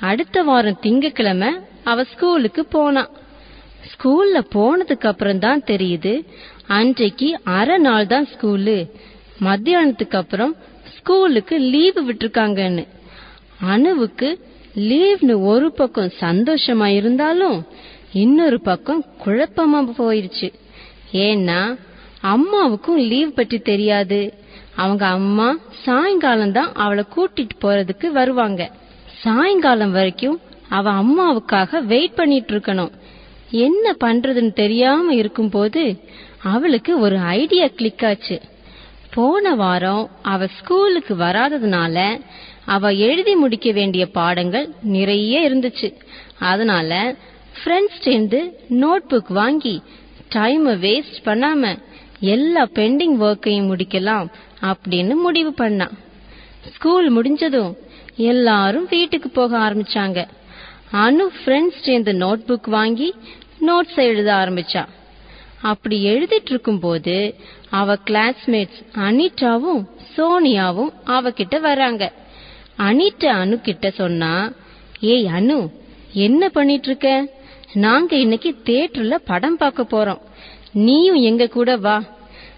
அடுத்த 0.10 0.44
வாரம் 0.44 0.82
திங்கக்கிழமை 0.84 1.52
அவ 1.84 2.04
ஸ்கூலுக்கு 2.04 2.64
போனா. 2.66 3.04
ஸ்கூல்ல 3.92 4.38
போனதுக்கு 4.56 5.08
அப்புறம் 5.12 5.40
தான் 5.40 5.62
தெரியுது 5.66 6.14
அன்றைக்கு 6.78 7.28
அரை 7.58 7.78
நாள் 7.78 8.08
தான் 8.08 8.28
ஸ்கூலு. 8.34 8.78
மத்தியானத்துக்கு 9.48 10.18
அப்புறம் 10.22 10.54
ஸ்கூலுக்கு 10.96 11.56
லீவு 11.74 12.02
விட்டுருக்காங்கன்னு. 12.08 12.86
அணுவுக்கு 13.74 14.30
லீவ்னு 14.90 15.36
ஒரு 15.52 15.68
பக்கம் 15.72 16.16
சந்தோஷமா 16.20 16.88
இருந்தாலும் 17.00 17.60
இன்னொரு 18.22 18.58
பக்கம் 18.62 19.02
குழப்பமா 19.26 19.80
போயிருச்சு. 20.00 20.48
ஏன்னா 21.26 21.60
அம்மாவுக்கும் 22.34 23.00
லீவ் 23.12 23.34
பற்றி 23.34 23.58
தெரியாது. 23.60 24.20
அவங்க 24.76 25.04
அம்மா 25.18 25.48
சாயங்காலம் 25.84 26.52
தான் 26.52 26.72
அவளை 26.74 27.04
கூட்டிட்டு 27.16 27.56
போறதுக்கு 27.62 28.08
வருவாங்க. 28.08 28.62
சாயங்காலம் 29.22 29.92
வரைக்கும் 29.92 30.38
அவ 30.70 30.92
அம்மாவுக்காக 31.02 31.82
வெயிட் 31.84 32.16
பண்ணிட்டு 32.16 32.52
இருக்கணும். 32.56 32.94
என்ன 33.66 33.96
பண்றதுன்னு 34.04 34.54
தெரியாம 34.54 35.14
இருக்கும்போது 35.14 35.84
அவளுக்கு 36.44 37.00
ஒரு 37.00 37.18
ஐடியா 37.38 37.68
கிளிக் 37.68 38.06
ஆச்சு. 38.06 38.38
போன 39.14 39.56
வாரம் 39.56 40.04
அவ 40.34 40.48
ஸ்கூலுக்கு 40.58 41.14
வராததுனால 41.16 41.98
அவ 42.66 42.92
எழுதி 43.08 43.36
முடிக்க 43.36 43.72
வேண்டிய 43.72 44.04
பாடங்கள் 44.18 44.68
நிறைய 44.98 45.50
இருந்துச்சு. 45.50 45.90
அதனால 46.52 46.92
ஃப்ரெண்ட்ஸ்டேந்து 47.60 48.40
நோட் 48.82 49.06
புக் 49.10 49.32
வாங்கி 49.34 49.76
டைமை 50.36 50.74
வேஸ்ட் 50.86 51.20
பண்ணாம 51.26 51.78
எல்லா 52.20 52.64
பெண்டிங் 52.74 53.16
ஒர்க்கையும் 53.28 53.70
முடிக்கலாம் 53.72 54.28
அப்படின்னு 54.62 55.16
முடிவு 55.16 55.54
பண்ணான் 55.58 55.96
ஸ்கூல் 56.74 57.10
முடிஞ்சதும் 57.10 57.74
எல்லாரும் 58.32 58.88
வீட்டுக்கு 58.90 59.30
போக 59.30 59.52
ஆரம்பிச்சாங்க. 59.58 60.20
அனு 61.04 61.26
ஃப்ரெண்ட்ஸ் 61.38 61.82
சேர்ந்து 61.82 62.12
நோட் 62.14 62.44
புக் 62.48 62.70
வாங்கி 62.70 63.10
நோட்ஸ் 63.68 63.96
எழுத 63.96 64.30
ஆரம்பிச்சா. 64.34 64.84
அப்படி 65.62 65.98
எழுதிட்டு 66.06 66.52
இருக்கும்போது 66.54 67.16
அவ 67.70 67.98
கிளாஸ்மேட்ஸ் 68.06 68.82
அனிட்டாவும் 69.08 69.82
சோனியாவும் 70.16 70.92
அவகிட்ட 71.06 71.56
வராங்க. 71.60 72.04
அனிட்டா 72.78 73.32
அனு 73.44 73.56
கிட்ட 73.62 73.90
சொன்னா 73.90 74.34
ஏய் 75.14 75.28
அனு 75.38 75.60
என்ன 76.26 76.50
பண்ணிட்டு 76.50 76.88
இருக்க? 76.90 77.10
நாங்க 77.76 78.16
இன்னைக்கு 78.16 78.56
தியேட்டர்ல 78.66 79.16
படம் 79.26 79.58
பார்க்க 79.58 79.84
போறோம். 79.84 80.22
நீயும் 80.72 81.16
எங்க 81.16 81.48
கூட 81.48 81.76
வா. 81.76 82.04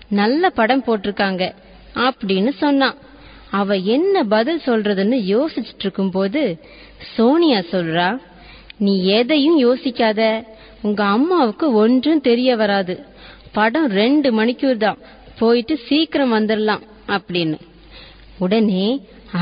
நல்ல 0.08 0.50
படம் 0.50 0.84
போட்டிருக்காங்க 0.88 1.52
அப்படின்னு 1.96 2.52
சொன்னான். 2.58 2.98
அவ 3.52 3.76
என்ன 3.76 4.24
பதில் 4.24 4.62
சொல்றதுன்னு 4.66 5.18
யோசிச்சுட்டு 5.34 5.80
இருக்கும்போது 5.80 6.60
சோனியா 7.16 7.60
சொல்றா 7.60 8.18
நீ 8.78 9.06
எதையும் 9.06 9.60
யோசிக்காத. 9.60 10.44
உங்க 10.82 11.04
அம்மாவுக்கு 11.04 11.74
ஒன்றும் 11.74 12.22
தெரிய 12.22 12.56
வராது. 12.56 13.06
படம் 13.52 13.90
ரெண்டு 13.90 14.32
மணிக்கூர் 14.32 14.78
தான். 14.78 14.98
போயிட்டு 15.40 15.80
சீக்கிரம் 15.88 16.34
வந்துடலாம் 16.34 16.82
அப்படின்னு. 17.08 17.60
உடனே 18.38 18.88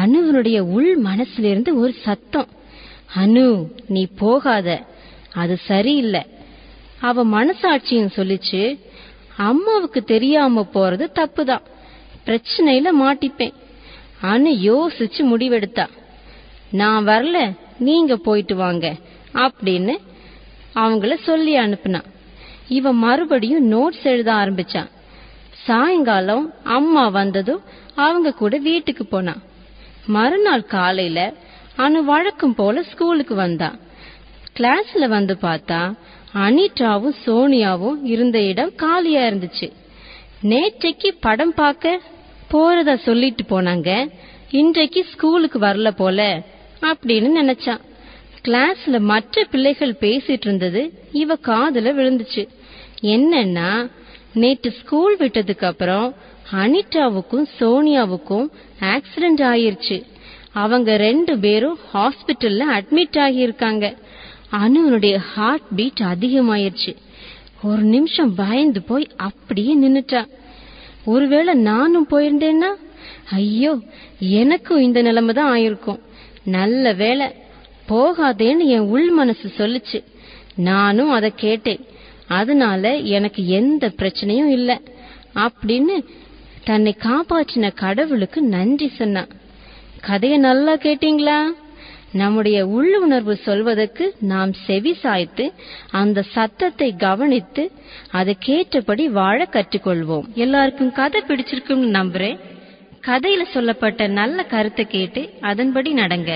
அனுவினுடைய 0.02 0.60
உள் 0.60 1.02
மனசுல 1.02 1.50
இருந்து 1.54 1.80
ஒரு 1.80 1.94
சத்தம் 2.02 2.48
அனு 3.18 3.46
நீ 3.88 4.08
போகாத. 4.18 4.70
அது 5.36 5.58
சரியில்லை. 5.66 6.26
அவ 7.02 7.26
மனசாட்சியும் 7.26 8.12
சொல்லிச்சு 8.16 8.80
அம்மாவுக்கு 9.38 10.04
தெரியாம 10.04 10.68
போறது 10.74 11.08
தப்புதான். 11.16 11.62
பிரச்சனையில 12.26 12.88
மாட்டிப்பேன். 13.02 13.54
அனு 14.22 14.52
யோசிச்சு 14.68 15.22
முடிவெடுத்தா 15.22 15.88
நான் 16.72 17.08
வரல 17.08 17.58
நீங்க 17.78 18.16
போயிட்டு 18.16 18.56
வாங்க 18.56 18.96
அப்படின்னு 19.34 19.98
அவங்கள 20.76 21.18
சொல்லி 21.24 21.58
அனுப்புனா. 21.58 22.02
இவ 22.68 22.94
மறுபடியும் 22.94 23.72
நோட்ஸ் 23.72 24.04
எழுத 24.04 24.32
ஆரம்பிச்சா. 24.34 24.88
சாயங்காலம் 25.66 26.54
அம்மா 26.64 27.08
வந்ததும் 27.08 27.62
அவங்க 27.96 28.34
கூட 28.34 28.58
வீட்டுக்கு 28.58 29.06
போனா. 29.06 29.36
மறுநாள் 30.06 30.66
காலையில 30.66 31.34
அனு 31.78 32.04
வழக்கம் 32.04 32.56
போல 32.56 32.84
ஸ்கூலுக்கு 32.84 33.36
வந்தா. 33.36 33.76
கிளாஸ்ல 34.60 35.08
வந்து 35.08 35.38
பார்த்தா 35.42 35.98
அனிட்டாவும் 36.34 37.16
சோனியாவும் 37.26 38.00
இருந்த 38.04 38.40
இடம் 38.42 38.76
காலியா 38.76 39.22
இருந்துச்சு. 39.22 39.72
நேற்றைக்கு 40.44 41.10
படம் 41.20 41.54
பார்க்க 41.54 42.02
போறதா 42.54 42.96
சொல்லிட்டு 42.96 43.44
போனாங்க. 43.44 44.12
இன்றைக்கு 44.52 45.06
ஸ்கூலுக்கு 45.12 45.60
வரல 45.60 45.90
போல 45.90 46.44
அப்படின்னு 46.82 47.30
நினைச்சான். 47.42 47.82
கிளாஸ்ல 48.44 49.00
மற்ற 49.00 49.44
பிள்ளைகள் 49.44 49.98
பேசிட்டு 50.00 50.46
இருந்தது 50.50 50.94
இவ 51.12 51.34
காதுல 51.34 51.92
விழுந்துச்சு. 52.00 52.48
என்னன்னா 53.02 53.92
நேற்று 54.34 54.72
ஸ்கூல் 54.72 55.18
விட்டதுக்கு 55.18 55.66
அப்புறம் 55.66 56.16
அனிட்டாவுக்கும் 56.52 57.46
சோனியாவுக்கும் 57.60 58.48
ஆக்சிடென்ட் 58.80 59.44
ஆயிருச்சு. 59.52 60.04
அவங்க 60.54 60.98
ரெண்டு 60.98 61.40
பேரும் 61.40 61.80
ஹாஸ்பிட்டல்ல 61.94 62.64
அட்மிட் 62.78 63.18
ஆகியிருக்காங்க. 63.26 63.86
அனுவனுடைய 64.52 65.16
ஹார்ட் 65.16 65.76
பீட் 65.76 66.00
அதிகமாயிருச்சு. 66.00 66.96
ஒரு 67.64 67.82
நிமிஷம் 67.82 68.36
பயந்து 68.36 68.82
போய் 68.82 69.08
அப்படியே 69.18 69.78
நின்னுட்டா. 69.78 70.28
ஒருவேளை 71.06 71.54
நானும் 71.54 72.08
போயிருந்தேன்னா? 72.10 72.74
ஐயோ 73.32 73.80
எனக்கும் 74.20 74.82
இந்த 74.82 75.02
நிலைமை 75.02 75.34
தான் 75.34 75.58
ஆயிருக்கும். 75.58 76.00
நல்ல 76.44 76.94
வேளை 76.94 77.28
போகாதேன்னு 77.90 78.66
என் 78.66 78.80
உள் 78.80 79.10
மனசு 79.10 79.52
சொல்லுச்சு. 79.58 80.04
நானும் 80.56 81.10
அதை 81.10 81.34
கேட்டேன். 81.36 81.86
அதனால 82.28 82.96
எனக்கு 82.96 83.48
எந்த 83.48 83.88
பிரச்சனையும் 83.88 84.46
இல்லை 84.46 84.80
அப்படின்னு 85.36 86.06
தன்னை 86.64 86.96
காப்பாற்றின 87.00 87.74
கடவுளுக்கு 87.74 88.42
நன்றி 88.42 88.88
சொன்னா 88.88 89.28
கதையை 90.02 90.38
நல்லா 90.38 90.76
கேட்டீங்களா? 90.76 91.44
நம்முடைய 92.22 92.58
உள்ளுணர்வு 92.76 93.36
சொல்வதற்கு 93.48 94.06
நாம் 94.34 94.52
செவி 94.66 94.94
சாய்த்து 94.94 95.46
அந்த 96.02 96.20
சத்தத்தை 96.36 96.90
கவனித்து 97.06 97.64
அதற்கேற்றபடி 98.14 99.06
வாழ 99.20 99.48
கற்றுக்கொள்வோம். 99.52 100.28
எல்லாருக்கும் 100.44 100.92
கதை 100.92 101.22
பிடிச்சிருக்கும்னு 101.28 101.90
நம்புறேன். 102.00 102.40
கதையில 103.08 103.44
சொல்லப்பட்ட 103.54 104.08
நல்ல 104.20 104.44
கருத்தை 104.44 104.86
கேட்டு 104.86 105.24
அதன்படி 105.42 105.94
நடங்க. 105.94 106.32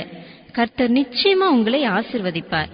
கர்த்தர் 0.52 0.92
நிச்சயமா 0.92 1.48
உங்களை 1.56 1.82
ஆசிர்வதிப்பார். 1.98 2.72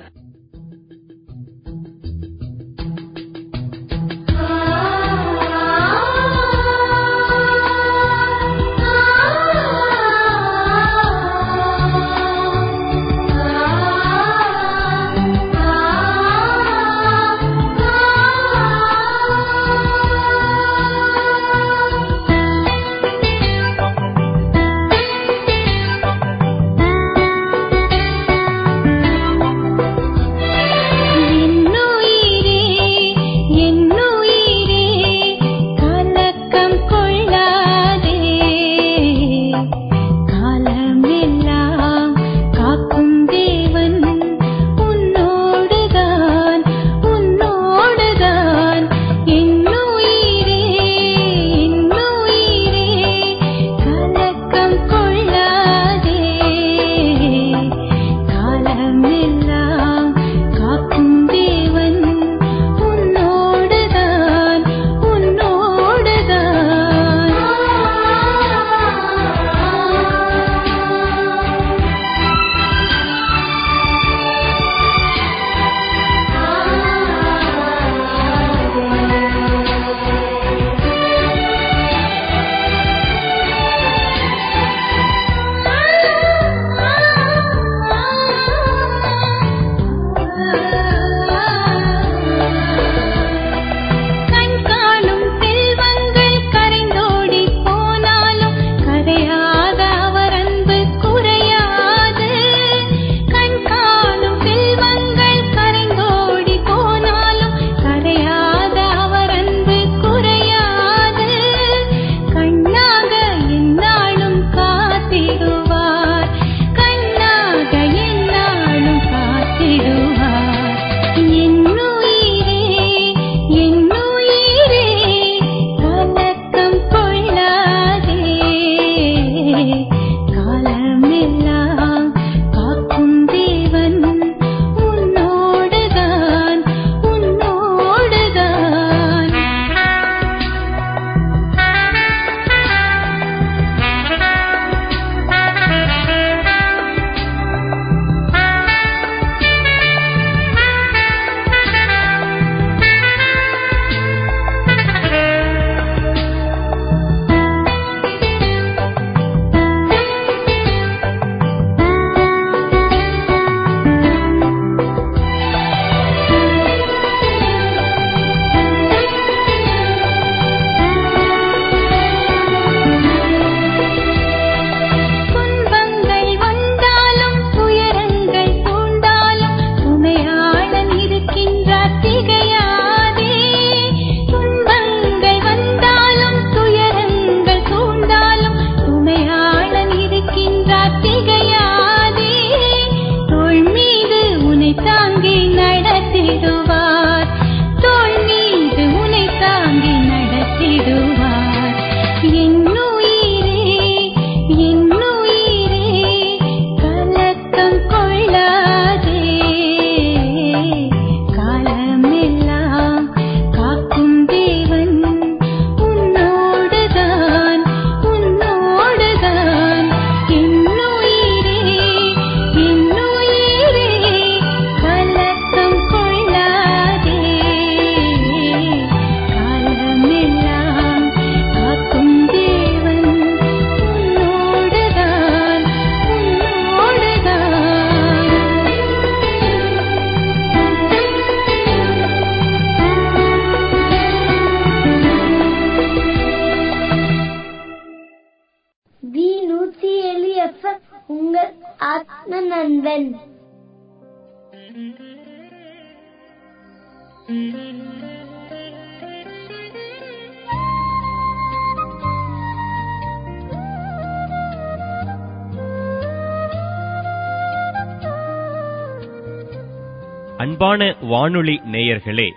வானொலி 271.26 271.53
நேயர்களே 271.73 272.27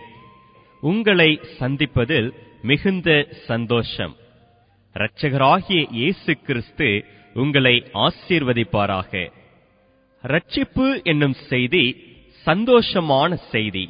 உங்களை 0.82 1.30
சந்திப்பதில் 1.58 2.28
மிகுந்த 2.68 3.08
சந்தோஷம். 3.48 4.14
இரட்சகராகிய 4.96 5.80
இயேசு 5.98 6.32
கிறிஸ்து 6.46 6.88
உங்களை 7.34 7.74
ஆசீர்வதிப்பாராக. 8.04 9.12
ரட்சிப்பு 10.24 10.86
என்னும் 11.10 11.36
செய்தி 11.50 11.84
சந்தோஷமான 12.46 13.30
செய்தி. 13.52 13.84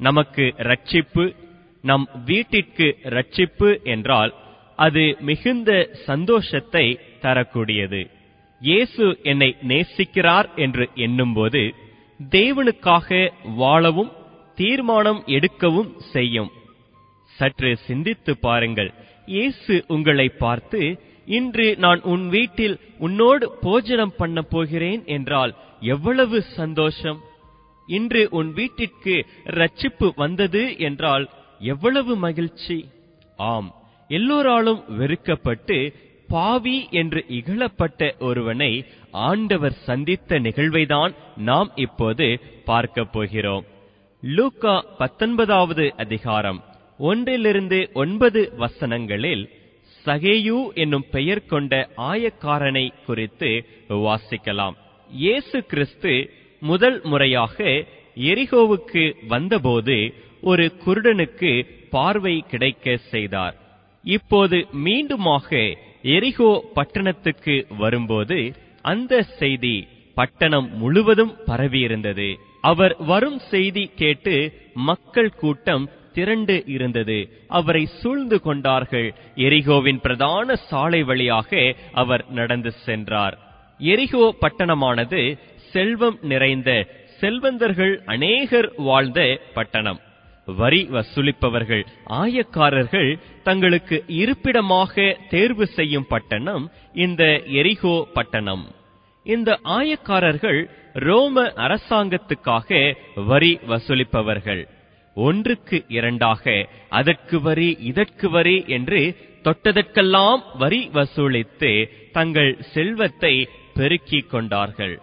நமக்கு 0.00 0.46
ரட்சிப்பு 0.70 1.24
நம் 1.84 2.06
வீட்டிற்கு 2.30 2.88
ரட்சிப்பு 3.16 3.70
என்றால் 3.94 4.32
அது 4.78 5.04
மிகுந்த 5.30 5.70
சந்தோஷத்தை 6.08 6.86
தரக்கூடியது. 7.24 8.02
இயேசு 8.60 9.06
என்னை 9.32 9.50
நேசிக்கிறார் 9.72 10.48
என்று 10.66 10.86
எண்ணும்போது 11.06 11.64
தேவனுக்காக 12.20 13.08
வாழவும் 13.56 14.12
தீர்மானம் 14.54 15.20
எடுக்கவும் 15.26 15.90
செய்யும். 16.12 16.50
சற்று 17.32 17.70
சிந்தித்து 17.86 18.32
பாருங்கள். 18.38 18.90
இயேசு 19.26 19.74
உங்களை 19.88 20.28
பார்த்து 20.28 20.80
இன்று 21.26 21.66
நான் 21.78 22.00
உன் 22.12 22.28
வீட்டில் 22.28 22.76
உன்னோடு 22.98 23.46
போஜனம் 23.60 24.14
பண்ண 24.16 24.42
போகிறேன் 24.42 25.02
என்றால் 25.06 25.52
எவ்வளவு 25.94 26.38
சந்தோஷம்? 26.42 27.18
இன்று 27.88 28.22
உன் 28.30 28.52
வீட்டிற்கு 28.52 29.14
ரட்சிப்பு 29.58 30.08
வந்தது 30.16 30.62
என்றால் 30.78 31.26
எவ்வளவு 31.72 32.16
மகிழ்ச்சி? 32.16 32.78
ஆம் 33.36 33.68
எல்லோராலும் 34.10 34.80
வெறுக்கப்பட்டு 34.98 35.78
பாவி 36.28 36.76
என்று 37.00 37.20
இகழப்பட்ட 37.28 38.00
ஒருவனை 38.18 38.72
ஆண்டவர் 39.24 39.72
சந்தித்த 39.72 40.38
நிகழ்வைதான் 40.38 41.12
நாம் 41.36 41.70
இப்போது 41.74 42.26
பார்க்கப் 42.64 43.12
போகிறோம். 43.12 43.64
லூக்கா 44.22 44.84
பத்தொன்பதாவது 44.98 45.94
அதிகாரம் 45.96 46.60
ஒன்றிலிருந்து 46.98 47.90
ஒன்பது 47.94 48.52
வசனங்களில் 48.58 49.44
சகேயு 50.04 50.58
என்னும் 50.74 51.06
பெயர் 51.10 51.44
கொண்ட 51.46 51.88
ஆயக்காரனை 51.96 52.90
குறித்து 53.06 53.50
வாசிக்கலாம். 53.88 54.76
இயேசு 55.10 55.64
கிறிஸ்து 55.64 56.12
முதல் 56.62 57.00
முறையாக 57.04 57.56
எரிகோவுக்கு 58.16 59.14
வந்தபோது 59.28 59.96
ஒரு 60.40 60.72
குருடனுக்கு 60.84 61.52
பார்வை 61.90 62.44
கிடைக்க 62.50 62.96
செய்தார். 62.96 63.56
இப்போது 64.04 64.66
மீண்டுமாக 64.84 65.48
எரிகோ 66.02 66.50
பட்டணத்துக்கு 66.74 67.66
வரும்போது 67.78 68.38
அந்த 68.86 69.22
செய்தி 69.40 69.76
பட்டணம் 70.14 70.68
முழுவதும் 70.76 71.32
பரவியிருந்தது. 71.46 72.28
அவர் 72.60 72.94
வரும் 73.10 73.38
செய்தி 73.50 73.84
கேட்டு 73.94 74.34
மக்கள் 74.74 75.30
கூட்டம் 75.40 75.84
திரண்டு 76.12 76.56
இருந்தது. 76.66 77.18
அவரை 77.48 77.82
சூழ்ந்து 78.00 78.40
கொண்டார்கள். 78.40 79.08
எரிகோவின் 79.36 80.00
பிரதான 80.00 80.56
சாலை 80.68 81.02
வழியாக 81.02 81.74
அவர் 81.92 82.24
நடந்து 82.30 82.70
சென்றார். 82.86 83.36
எரிகோ 83.78 84.26
பட்டணமானது 84.40 85.22
செல்வம் 85.72 86.18
நிறைந்த 86.22 86.70
செல்வந்தர்கள் 87.20 87.94
அநேகர் 88.06 88.70
வாழ்ந்த 88.88 89.20
பட்டணம். 89.54 90.00
வரி 90.46 90.88
வசூலிப்பவர்கள் 90.90 91.86
ஆயக்காரர்கள் 92.10 93.18
தங்களுக்கு 93.42 94.04
இருப்பிடமாக 94.06 95.16
தேர்வு 95.28 95.66
செய்யும் 95.66 96.06
பட்டணம் 96.06 96.70
இந்த 96.94 97.24
எரிகோ 97.60 98.02
பட்டணம். 98.12 98.64
இந்த 99.22 99.58
ஆயக்காரர்கள் 99.64 100.60
ரோம 100.92 101.42
அரசாங்கத்துக்காக 101.42 102.96
வரி 103.26 103.58
வசூலிப்பவர்கள். 103.68 104.62
ஒன்றுக்கு 105.16 105.84
இரண்டாக 105.88 106.68
அதற்கு 106.88 107.40
வரி 107.40 107.76
இதற்கு 107.80 108.30
வரி 108.30 108.64
என்று 108.66 109.00
தொட்டதற்கெல்லாம் 109.44 110.40
வரி 110.58 110.90
வசூலித்து 110.94 111.90
தங்கள் 112.12 112.56
செல்வத்தை 112.72 113.48
பெருக்கிக் 113.74 114.30
கொண்டார்கள். 114.30 114.98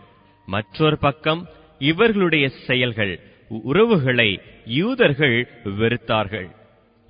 மற்றொரு 0.45 0.97
பக்கம் 0.97 1.47
இவர்களுடைய 1.79 2.49
செயல்கள். 2.49 3.19
உறவுகளை 3.61 4.29
யூதர்கள் 4.65 5.37
வெறுத்தார்கள். 5.79 6.49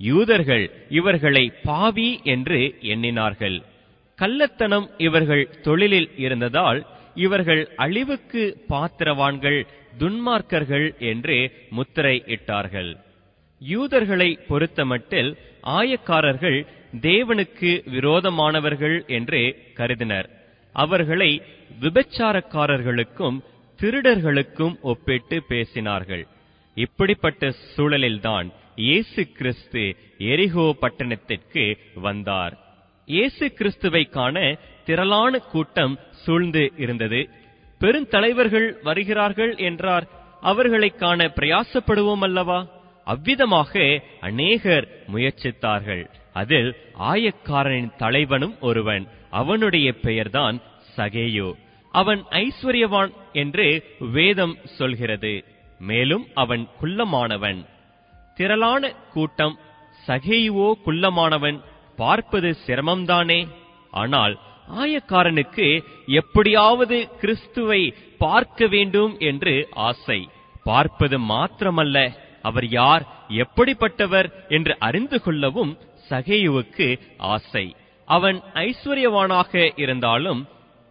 யூதர்கள் 0.00 0.64
இவர்களை 0.88 1.52
பாவி 1.62 2.20
என்று 2.24 2.60
எண்ணினார்கள். 2.92 3.58
கள்ளத்தனம் 4.18 4.86
இவர்கள் 4.98 5.48
தொழிலில் 5.62 6.10
இருந்ததால் 6.16 6.80
இவர்கள் 7.14 7.68
அழிவுக்கு 7.76 8.42
பாத்திரவான்கள் 8.68 9.58
துன்மார்க்கர்கள் 9.98 10.86
என்று 10.98 11.36
முத்திரை 11.70 12.22
இட்டார்கள் 12.26 12.92
யூதர்களை 13.60 14.38
பொறுத்தமட்டில் 14.48 15.30
ஆயக்காரர்கள் 15.78 16.58
தேவனுக்கு 17.00 17.70
விரோதமானவர்கள் 17.90 19.06
என்று 19.08 19.42
கருதினர். 19.74 20.28
அவர்களை 20.74 21.30
விபச்சாரக்காரர்களுக்கும் 21.80 23.38
திருடர்களுக்கும் 23.80 24.74
ஒப்பிட்டு 24.82 25.36
பேசினார்கள். 25.48 26.24
இப்படிப்பட்ட 26.74 27.52
சூழலில்தான் 27.76 28.52
இயேசு 28.76 29.32
கிறிஸ்து 29.32 29.96
எரிகோ 30.18 30.76
பட்டணத்திற்கு 30.80 31.76
வந்தார். 31.94 32.58
இயேசு 33.06 33.52
கிறிஸ்துவை 33.52 34.04
காண 34.04 34.56
திரளான 34.84 35.38
கூட்டம் 35.38 35.98
சூழ்ந்து 36.10 36.72
இருந்தது. 36.76 37.28
பெருந்தலைவர்கள் 37.80 38.74
வருகிறார்கள் 38.82 39.56
என்றார். 39.56 40.08
அவர்களை 40.40 40.90
காண 40.90 41.32
பிரயாசப்படுவோம் 41.36 42.20
அல்லவா? 42.20 42.66
அவ்விதமாக 43.06 44.02
அநேகர் 44.20 44.88
முயற்சித்தார்கள். 45.12 46.04
அதில் 46.32 46.76
ஆயக்காரனின் 46.98 47.96
தலைவனும் 47.96 48.60
ஒருவன். 48.60 49.08
அவனுடைய 49.30 49.92
பெயர்தான் 49.92 50.60
சகேயோ. 50.96 51.54
அவன் 51.90 52.24
ஐஸ்வர்யவான் 52.30 53.12
என்று 53.32 53.84
வேதம் 53.98 54.56
சொல்கிறது. 54.64 55.44
மேலும் 55.80 56.26
அவன் 56.34 56.68
குள்ளமானவன். 56.80 57.60
திரளான 58.34 58.92
கூட்டம் 59.12 59.58
சகேயுவோ 60.08 60.72
குள்ளமானவன் 60.86 61.58
பார்ப்பது 61.96 62.56
சிரமம்தானே? 62.66 63.48
ஆனால் 63.90 64.38
ஆயக்காரனுக்கு 64.68 65.84
எப்படியாவது 66.06 67.08
கிறிஸ்துவை 67.20 67.94
பார்க்க 68.18 68.66
வேண்டும் 68.66 69.18
என்று 69.18 69.68
ஆசை. 69.74 70.28
பார்ப்பது 70.62 71.18
மாத்திரமல்ல 71.18 72.12
அவர் 72.42 72.68
யார் 72.68 73.04
எப்படிப்பட்டவர் 73.28 74.28
என்று 74.48 74.76
அறிந்து 74.78 75.22
கொள்ளவும் 75.22 75.78
சகேயுவுக்கு 76.10 76.98
ஆசை. 77.16 77.76
அவன் 78.08 78.40
ஐஸ்வர்யவானாக 78.54 79.72
இருந்தாலும் 79.76 80.46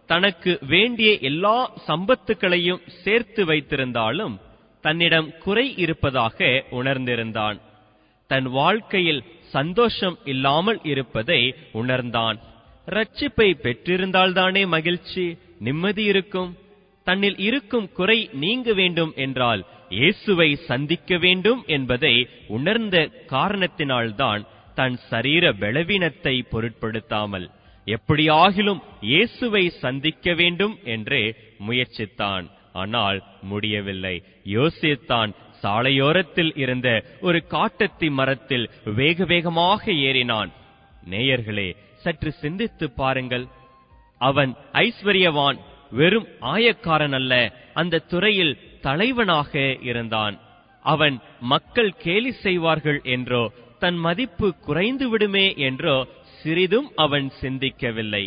தனக்கு 0.06 0.58
வேண்டிய 0.62 1.18
எல்லா 1.18 1.70
சம்பத்துக்களையும் 1.86 2.82
சேர்த்து 3.04 3.44
வைத்திருந்தாலும் 3.44 4.34
தன்னிடம் 4.84 5.28
குறை 5.38 5.66
இருப்பதாக 5.76 6.38
உணர்ந்திருந்தான். 6.70 7.58
தன் 8.30 8.48
வாழ்க்கையில் 8.58 9.22
சந்தோஷம் 9.50 10.16
இல்லாமல் 10.24 10.80
இருப்பதை 10.82 11.40
உணர்ந்தான். 11.72 12.38
ரட்சிப்பை 12.88 13.48
பெற்றிருந்தால்தானே 13.64 14.62
மகிழ்ச்சி 14.66 15.24
நிம்மதி 15.58 16.04
இருக்கும். 16.04 16.50
தன்னில் 17.06 17.38
இருக்கும் 17.38 17.86
குறை 17.92 18.18
நீங்க 18.34 18.68
வேண்டும் 18.72 19.12
என்றால் 19.16 19.62
இயேசுவை 19.90 20.48
சந்திக்க 20.68 21.16
வேண்டும் 21.18 21.60
என்பதை 21.66 22.14
உணர்ந்த 22.48 22.96
காரணத்தினால்தான் 23.30 24.42
தன் 24.74 24.96
சரீர 25.10 25.52
பலவீனத்தை 25.62 26.34
பொருட்படுத்தாமல் 26.52 27.46
எப்படியாகிலும் 27.86 28.80
இயேசுவை 29.02 29.64
சந்திக்க 29.82 30.34
வேண்டும் 30.34 30.74
என்று 30.84 31.20
முயற்சித்தான். 31.66 32.46
ஆனால் 32.74 33.18
முடியவில்லை. 33.42 34.14
யோசித்தான் 34.56 35.32
சாலையோரத்தில் 35.62 36.52
இருந்த 36.56 36.88
ஒரு 37.20 37.38
காட்டத்தி 37.50 38.08
மரத்தில் 38.10 38.66
வேக 38.94 39.24
வேகமாக 39.24 39.92
ஏறினான். 40.08 40.50
நேயர்களே 41.10 41.68
சற்று 42.02 42.30
சிந்தித்து 42.42 42.86
பாருங்கள். 42.92 43.46
அவன் 44.20 44.52
ஐஸ்வர்யவான் 44.84 45.58
வெறும் 45.90 46.28
ஆயக்காரன் 46.52 47.16
அல்ல 47.20 47.32
அந்த 47.80 48.04
துறையில் 48.12 48.58
தலைவனாக 48.80 49.52
இருந்தான். 49.90 50.36
அவன் 50.84 51.16
மக்கள் 51.52 51.92
கேலி 52.04 52.32
செய்வார்கள் 52.44 53.00
என்றோ 53.14 53.44
தன் 53.82 53.98
மதிப்பு 54.06 54.48
குறைந்து 54.66 55.06
விடுமே 55.08 55.46
என்றோ 55.68 55.96
சிறிதும் 56.38 56.88
அவன் 56.96 57.28
சிந்திக்கவில்லை. 57.40 58.24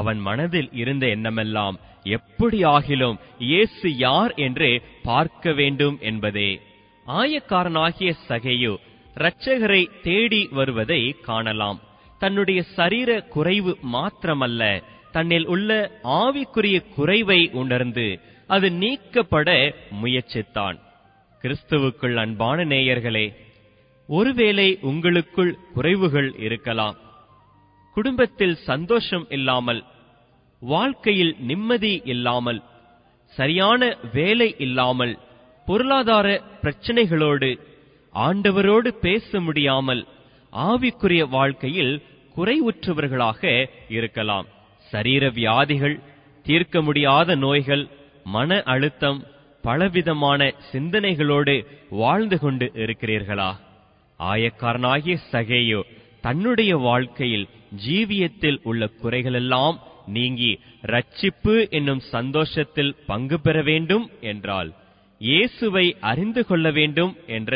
அவன் 0.00 0.18
மனதில் 0.28 0.70
இருந்த 0.82 1.04
எண்ணமெல்லாம் 1.06 1.76
எப்படியாகிலும் 2.16 3.16
இயேசு 3.48 3.88
யார் 3.96 4.32
என்று 4.46 4.70
பார்க்க 5.02 5.52
வேண்டும் 5.52 5.96
என்பதே. 6.00 6.50
ஆயக்காரனாகிய 7.06 8.12
சகேயு 8.28 8.72
இரட்சகரை 9.16 9.82
தேடி 10.02 10.42
வருவதை 10.58 11.02
காணலாம். 11.28 11.78
தன்னுடைய 12.18 12.60
சரீர 12.76 13.10
குறைவு 13.34 13.72
மாத்திரமல்ல 13.94 14.62
தன்னில் 15.12 15.46
உள்ள 15.46 15.70
ஆவிக்குரிய 16.20 16.78
குறைவை 16.96 17.40
உணர்ந்து 17.62 18.06
அது 18.50 18.66
நீக்கப்பட 18.82 19.48
முயற்சித்தான். 20.02 20.76
கிறிஸ்துவுக்குள் 21.44 22.16
அன்பான 22.22 22.64
நேயர்களே 22.64 23.26
ஒருவேளை 24.08 24.68
உங்களுக்குள் 24.90 25.52
குறைவுகள் 25.74 26.30
இருக்கலாம். 26.46 26.96
குடும்பத்தில் 27.98 28.56
சந்தோஷம் 28.70 29.24
இல்லாமல் 29.36 29.80
வாழ்க்கையில் 30.62 31.32
நிம்மதி 31.48 31.94
இல்லாமல் 32.14 32.60
சரியான 33.36 33.82
வேலை 34.12 34.48
இல்லாமல் 34.66 35.14
பொருளாதார 35.66 36.26
பிரச்சனைகளோடு 36.62 37.50
ஆண்டவரோடு 38.14 38.90
பேச 39.06 39.40
முடியாமல் 39.40 40.02
ஆவிக்குரிய 40.52 41.22
வாழ்க்கையில் 41.28 41.92
குறைவுற்றவர்களாக 42.36 43.42
இருக்கலாம். 43.96 44.46
சரீர 44.92 45.24
வியாதிகள் 45.38 45.96
தீர்க்க 46.46 46.82
முடியாத 46.82 47.36
நோய்கள் 47.36 47.84
மன 48.34 48.60
அழுத்தம் 48.74 49.20
பலவிதமான 49.64 50.40
சிந்தனைகளோடு 50.70 51.54
வாழ்ந்து 52.02 52.36
கொண்டு 52.38 52.66
இருக்கிறீர்களா? 52.84 53.50
ஆயக்காரனாகிய 54.20 55.16
சகேயோ 55.32 55.80
தன்னுடைய 56.20 56.72
வாழ்க்கையில் 56.88 57.46
ஜீவியத்தில் 57.84 58.58
உள்ள 58.62 58.90
குறைகளெல்லாம் 59.02 59.76
நீங்கி 60.06 60.50
ரட்சிப்பு 60.82 61.54
என்னும் 61.70 62.02
சந்தோஷத்தில் 62.14 62.96
பங்கு 63.06 63.40
பெற 63.40 63.62
வேண்டும் 63.62 64.10
என்றால் 64.20 64.70
இயேசுவை 65.20 65.86
அறிந்து 66.00 66.42
கொள்ள 66.46 66.70
வேண்டும் 66.70 67.12
என்ற 67.26 67.52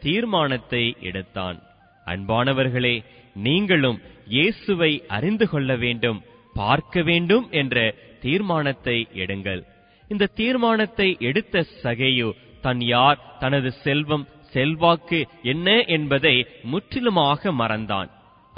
தீர்மானத்தை 0.00 0.84
எடுத்தான். 1.00 1.58
அன்பானவர்களே 2.06 2.96
நீங்களும் 3.36 3.98
இயேசுவை 4.26 4.92
அறிந்து 5.06 5.48
கொள்ள 5.48 5.76
வேண்டும் 5.76 6.20
பார்க்க 6.54 7.02
வேண்டும் 7.02 7.46
என்ற 7.50 7.94
தீர்மானத்தை 8.20 8.96
எடுங்கள். 9.14 9.62
இந்த 10.10 10.30
தீர்மானத்தை 10.34 11.08
எடுத்த 11.20 11.64
சகேயு 11.82 12.28
தன் 12.60 12.80
யார் 12.80 13.22
தனது 13.38 13.70
செல்வம் 13.84 14.26
செல்வாக்கு 14.52 15.18
என்ன 15.42 15.68
என்பதை 15.96 16.36
முற்றிலுமாக 16.62 17.52
மறந்தான். 17.52 18.10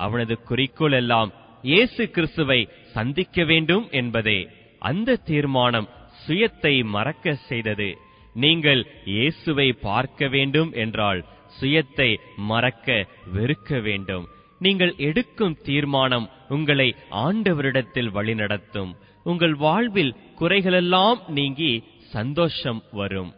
அவனது 0.04 0.34
குறிக்கோள் 0.48 0.96
எல்லாம் 1.00 1.30
இயேசு 1.62 2.02
கிறிஸ்துவை 2.14 2.60
சந்திக்க 2.96 3.44
வேண்டும் 3.44 3.86
என்பதே. 4.00 4.40
அந்த 4.82 5.18
தீர்மானம் 5.30 5.88
சுயத்தை 6.24 6.74
மறக்க 6.94 7.34
செய்தது. 7.48 7.88
நீங்கள் 8.34 8.82
இயேசுவை 9.04 9.68
பார்க்க 9.88 10.28
வேண்டும் 10.34 10.70
என்றால் 10.82 11.20
சுயத்தை 11.58 12.10
மறக்க 12.50 12.88
வெறுக்க 13.34 13.80
வேண்டும். 13.86 14.26
நீங்கள் 14.60 14.92
எடுக்கும் 15.08 15.56
தீர்மானம் 15.68 16.26
உங்களை 16.48 16.88
ஆண்டவரிடத்தில் 17.24 18.10
வழிநடத்தும். 18.16 18.92
உங்கள் 19.30 19.56
வாழ்வில் 19.64 20.12
குறைகளெல்லாம் 20.40 21.20
நீங்கி 21.28 21.72
சந்தோஷம் 22.14 22.80
வரும். 23.00 23.30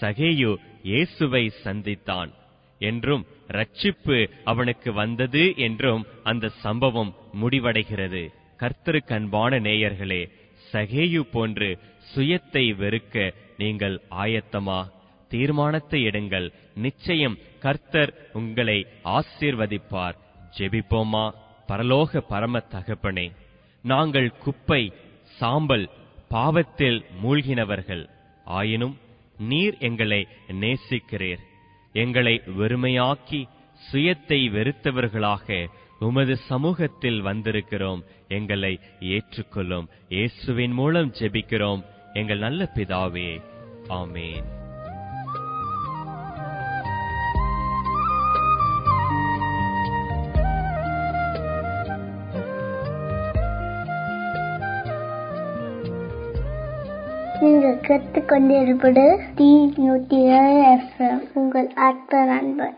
சகேயு 0.00 0.52
இயேசுவை 0.90 1.44
சந்தித்தான். 1.64 2.30
என்றும் 2.78 3.26
ரட்சிப்பு 3.48 4.28
அவனுக்கு 4.44 4.92
வந்தது 4.92 5.56
என்றும் 5.56 6.06
அந்த 6.22 6.48
சம்பவம் 6.48 7.14
முடிவடைகிறது. 7.42 8.32
கர்த்தருக்கு 8.58 9.12
அன்பான 9.12 9.58
நேயர்களே 9.60 10.30
சகேயு 10.72 11.20
போன்று 11.20 11.78
சுயத்தை 12.14 12.74
வெறுக்க 12.76 13.34
நீங்கள் 13.58 14.00
ஆயத்தமா? 14.10 14.88
தீர்மானத்தை 15.28 16.04
எடுங்கள். 16.04 16.52
நிச்சயம் 16.74 17.38
கர்த்தர் 17.58 18.28
உங்களை 18.32 18.86
ஆசீர்வதிப்பார். 19.04 20.14
ஜெபிப்போமா? 20.58 21.30
பரலோக 21.68 22.18
பரம 22.18 22.62
தகப்பனே 22.70 23.32
நாங்கள் 23.82 24.32
குப்பை 24.38 24.92
சாம்பல் 25.24 25.90
பாவத்தில் 26.28 27.04
மூழ்கினவர்கள். 27.22 28.08
ஆயினும் 28.44 28.98
நீர் 29.38 29.76
எங்களை 29.78 30.26
நேசிக்கிறீர். 30.48 31.42
எங்களை 31.94 32.42
வெறுமையாக்கி 32.58 33.48
சுயத்தை 33.92 34.50
வெறுத்தவர்களாக 34.50 35.66
உமது 35.98 36.36
சமூகத்தில் 36.36 37.24
வந்திருக்கிறோம். 37.24 38.02
எங்களை 38.28 38.80
ஏற்றுக்கொள்ளும். 39.00 39.88
இயேசுவின் 40.08 40.72
மூலம் 40.72 41.12
ஜெபிக்கிறோம். 41.12 41.84
எங்கள் 42.12 42.38
நல்ல 42.38 42.70
பிதாவே. 42.74 43.42
ஆமேன். 43.88 44.63
நீங்கள் 57.84 58.02
கேட்டுக்கொண்டிருப்பது 58.02 59.02
டி 59.36 59.48
நூற்றி 59.78 60.18
ஏழு 60.34 60.60
எஃப்எம் 60.68 61.22
உங்கள் 61.34 61.66
அற்ப 61.84 62.20
நண்பர் 62.24 62.76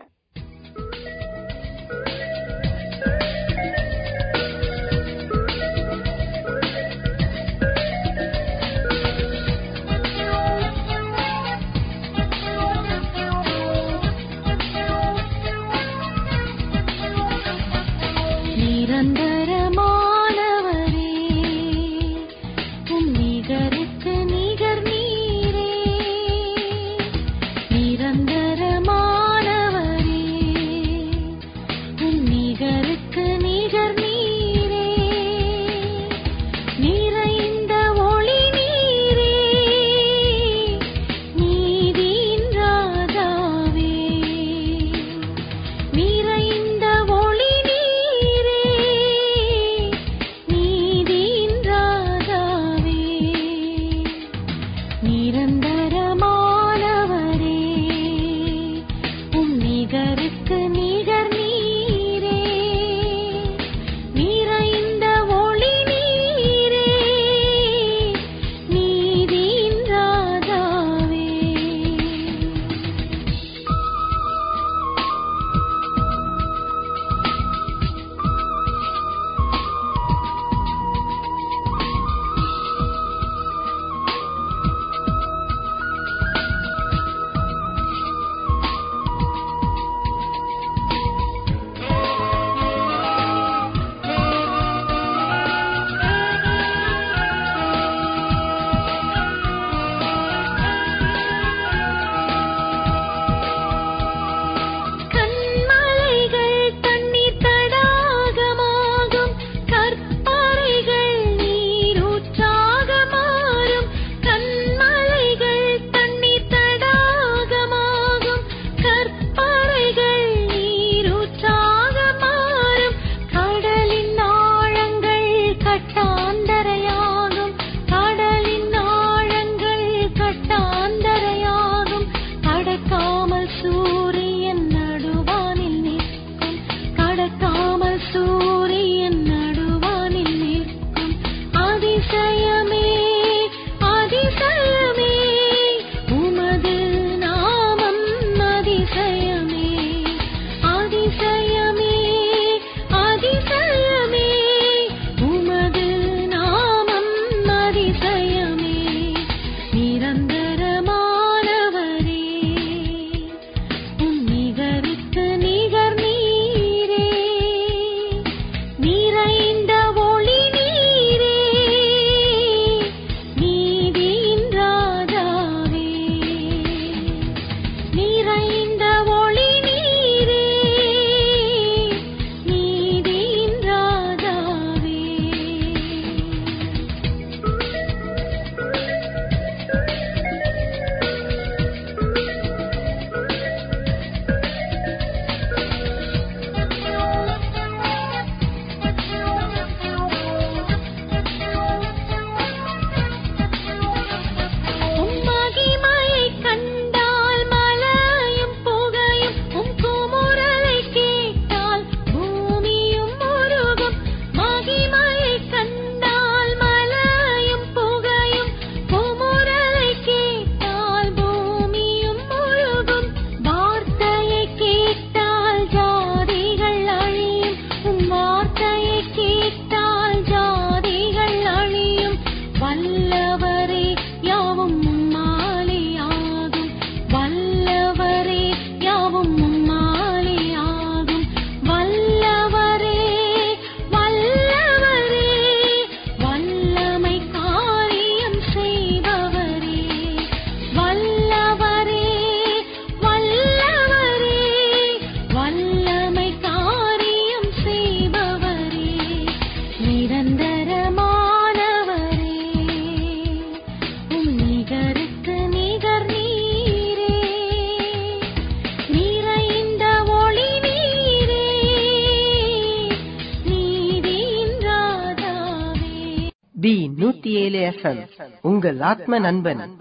ஆத்ம 279.07 279.19
நண்பன். 279.19 279.77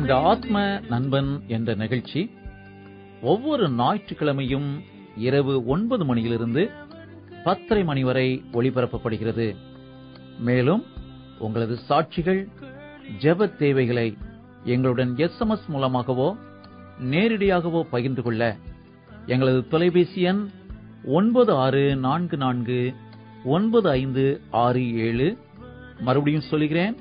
இந்த 0.06 0.18
ஆத்ம 0.20 0.80
நண்பன் 0.88 1.42
என்ற 1.46 1.74
நிகழ்ச்சி 1.74 2.30
ஒவ்வொரு 3.22 3.70
ஞாயிற்றுக்கிழமையும் 3.70 4.68
இரவு 5.16 5.66
ஒன்பது 5.66 6.04
மணியிலிருந்து 6.04 6.70
பத்தரை 7.44 7.84
மணி 7.84 8.04
வரை 8.04 8.42
ஒளிபரப்பப்படுகிறது. 8.52 9.56
மேலும் 10.38 10.84
உங்களது 11.38 11.78
சாட்சிகள் 11.88 12.48
ஜெப 13.18 13.56
தேவைகளை 13.56 14.16
எங்களுடன் 14.64 15.14
எஸ்எம்எஸ் 15.16 15.66
மூலமாகவோ 15.66 16.36
நேரடியாகவோ 17.00 17.82
பகிர்ந்து 17.82 18.22
கொள்ள 18.22 18.56
எங்களது 19.26 19.68
தொலைபேசி 19.68 20.22
எண் 20.22 20.50
ஒன்பது 21.04 21.52
ஆறு 21.52 21.96
நான்கு 21.96 22.36
நான்கு 22.36 22.94
ஒன்பது 23.44 23.90
ஐந்து 23.90 24.40
ஆறு 24.50 24.94
ஏழு. 24.94 25.38
மறுபடியும் 26.00 26.48
சொல்கிறேன் 26.52 26.96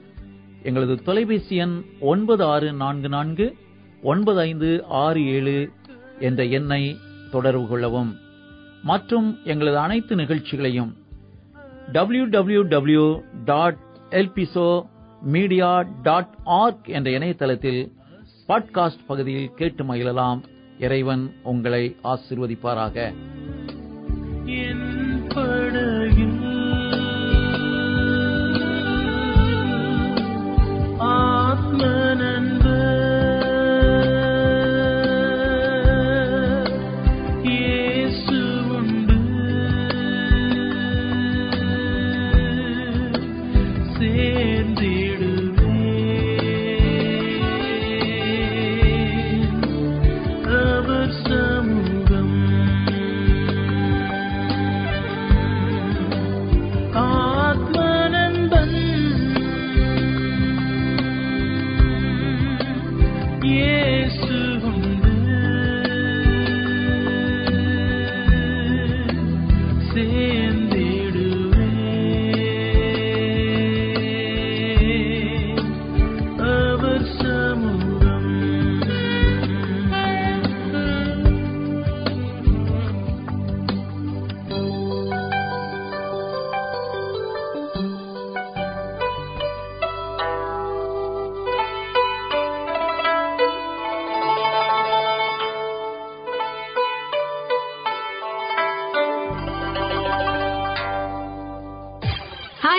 எங்களது 0.65 1.03
தொலைபேசி 1.03 1.55
எண் 1.55 1.81
ஒன்பது 1.99 2.43
ஆறு 2.43 2.73
நான்கு 2.73 3.09
நான்கு 3.09 3.55
ஒன்பது 4.03 4.39
ஐந்து 4.39 4.83
ஆறு 4.87 5.25
ஏழு 5.25 5.69
என்ற 6.19 6.45
எண்ணை 6.45 6.97
தொடர்பு 7.31 7.67
கொள்ளவும். 7.67 8.15
மற்றும் 8.83 9.37
எங்களது 9.43 9.77
அனைத்து 9.77 10.15
நிகழ்ச்சிகளையும் 10.15 10.95
டபிள்யூ 11.91 12.25
டபிள்யூ 12.25 12.61
டபிள்யூ 12.61 13.21
டாட் 13.45 13.77
எல்பிசோ 14.09 14.87
மீடியா 15.21 15.85
டாட் 16.03 16.35
ஆர்க் 16.43 16.87
என்ற 16.87 17.11
இணையதளத்தில் 17.11 17.91
பாட்காஸ்ட் 18.47 19.05
பகுதியில் 19.07 19.51
கேட்டு 19.55 19.83
மகிழலாம். 19.83 20.41
இறைவன் 20.79 21.33
உங்களை 21.43 21.95
ஆசிர்வதிப்பாராக. 22.03 23.13
என் 24.45 24.94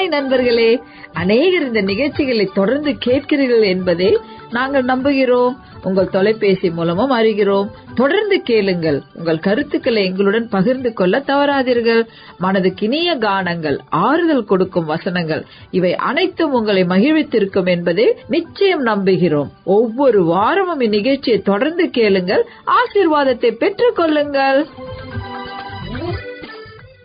ஹாய் 0.07 0.19
நண்பர்களே 0.21 0.81
அநேகர் 1.13 1.65
இந்த 1.67 1.81
நிகழ்ச்சிகளை 1.81 2.51
தொடர்ந்து 2.55 2.91
கேட்கிறீர்கள் 3.07 3.65
என்பதை 3.65 4.19
நாங்கள் 4.51 4.85
நம்புகிறோம். 4.85 5.55
உங்கள் 5.83 6.09
தொலைபேசி 6.09 6.71
மூலமும் 6.71 7.11
அறிகிறோம். 7.11 7.69
தொடர்ந்து 7.95 8.43
கேளுங்கள். 8.43 9.03
உங்கள் 9.15 9.39
கருத்துக்களை 9.39 10.05
எங்களுடன் 10.05 10.49
பகிர்ந்து 10.49 10.93
கொள்ள 10.93 11.23
தவறாதீர்கள். 11.27 12.03
மனதுக்கினிய 12.41 13.19
கானங்கள் 13.27 13.79
ஆறுதல் 13.89 14.45
கொடுக்கும் 14.45 14.85
வசனங்கள் 14.85 15.45
இவை 15.71 15.95
அனைத்தும் 15.95 16.53
உங்களை 16.53 16.85
மகிழ்வித்திருக்கும் 16.85 17.69
என்பதை 17.69 18.17
நிச்சயம் 18.29 18.87
நம்புகிறோம். 18.87 19.53
ஒவ்வொரு 19.65 20.25
வாரமும் 20.25 20.81
இந்நிகழ்ச்சியை 20.81 21.43
தொடர்ந்து 21.43 21.91
கேளுங்கள். 21.91 22.45
ஆசீர்வாதத்தை 22.81 23.51
பெற்றுக் 23.51 23.97
கொள்ளுங்கள் 23.97 24.67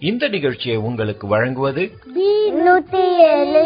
இந்த 0.02 0.28
நிகழ்ச்சியை 0.28 0.78
உங்களுக்கு 0.82 1.28
வழங்குவது 1.28 1.84
நூத்தி 2.62 3.04
ஏழு 3.28 3.62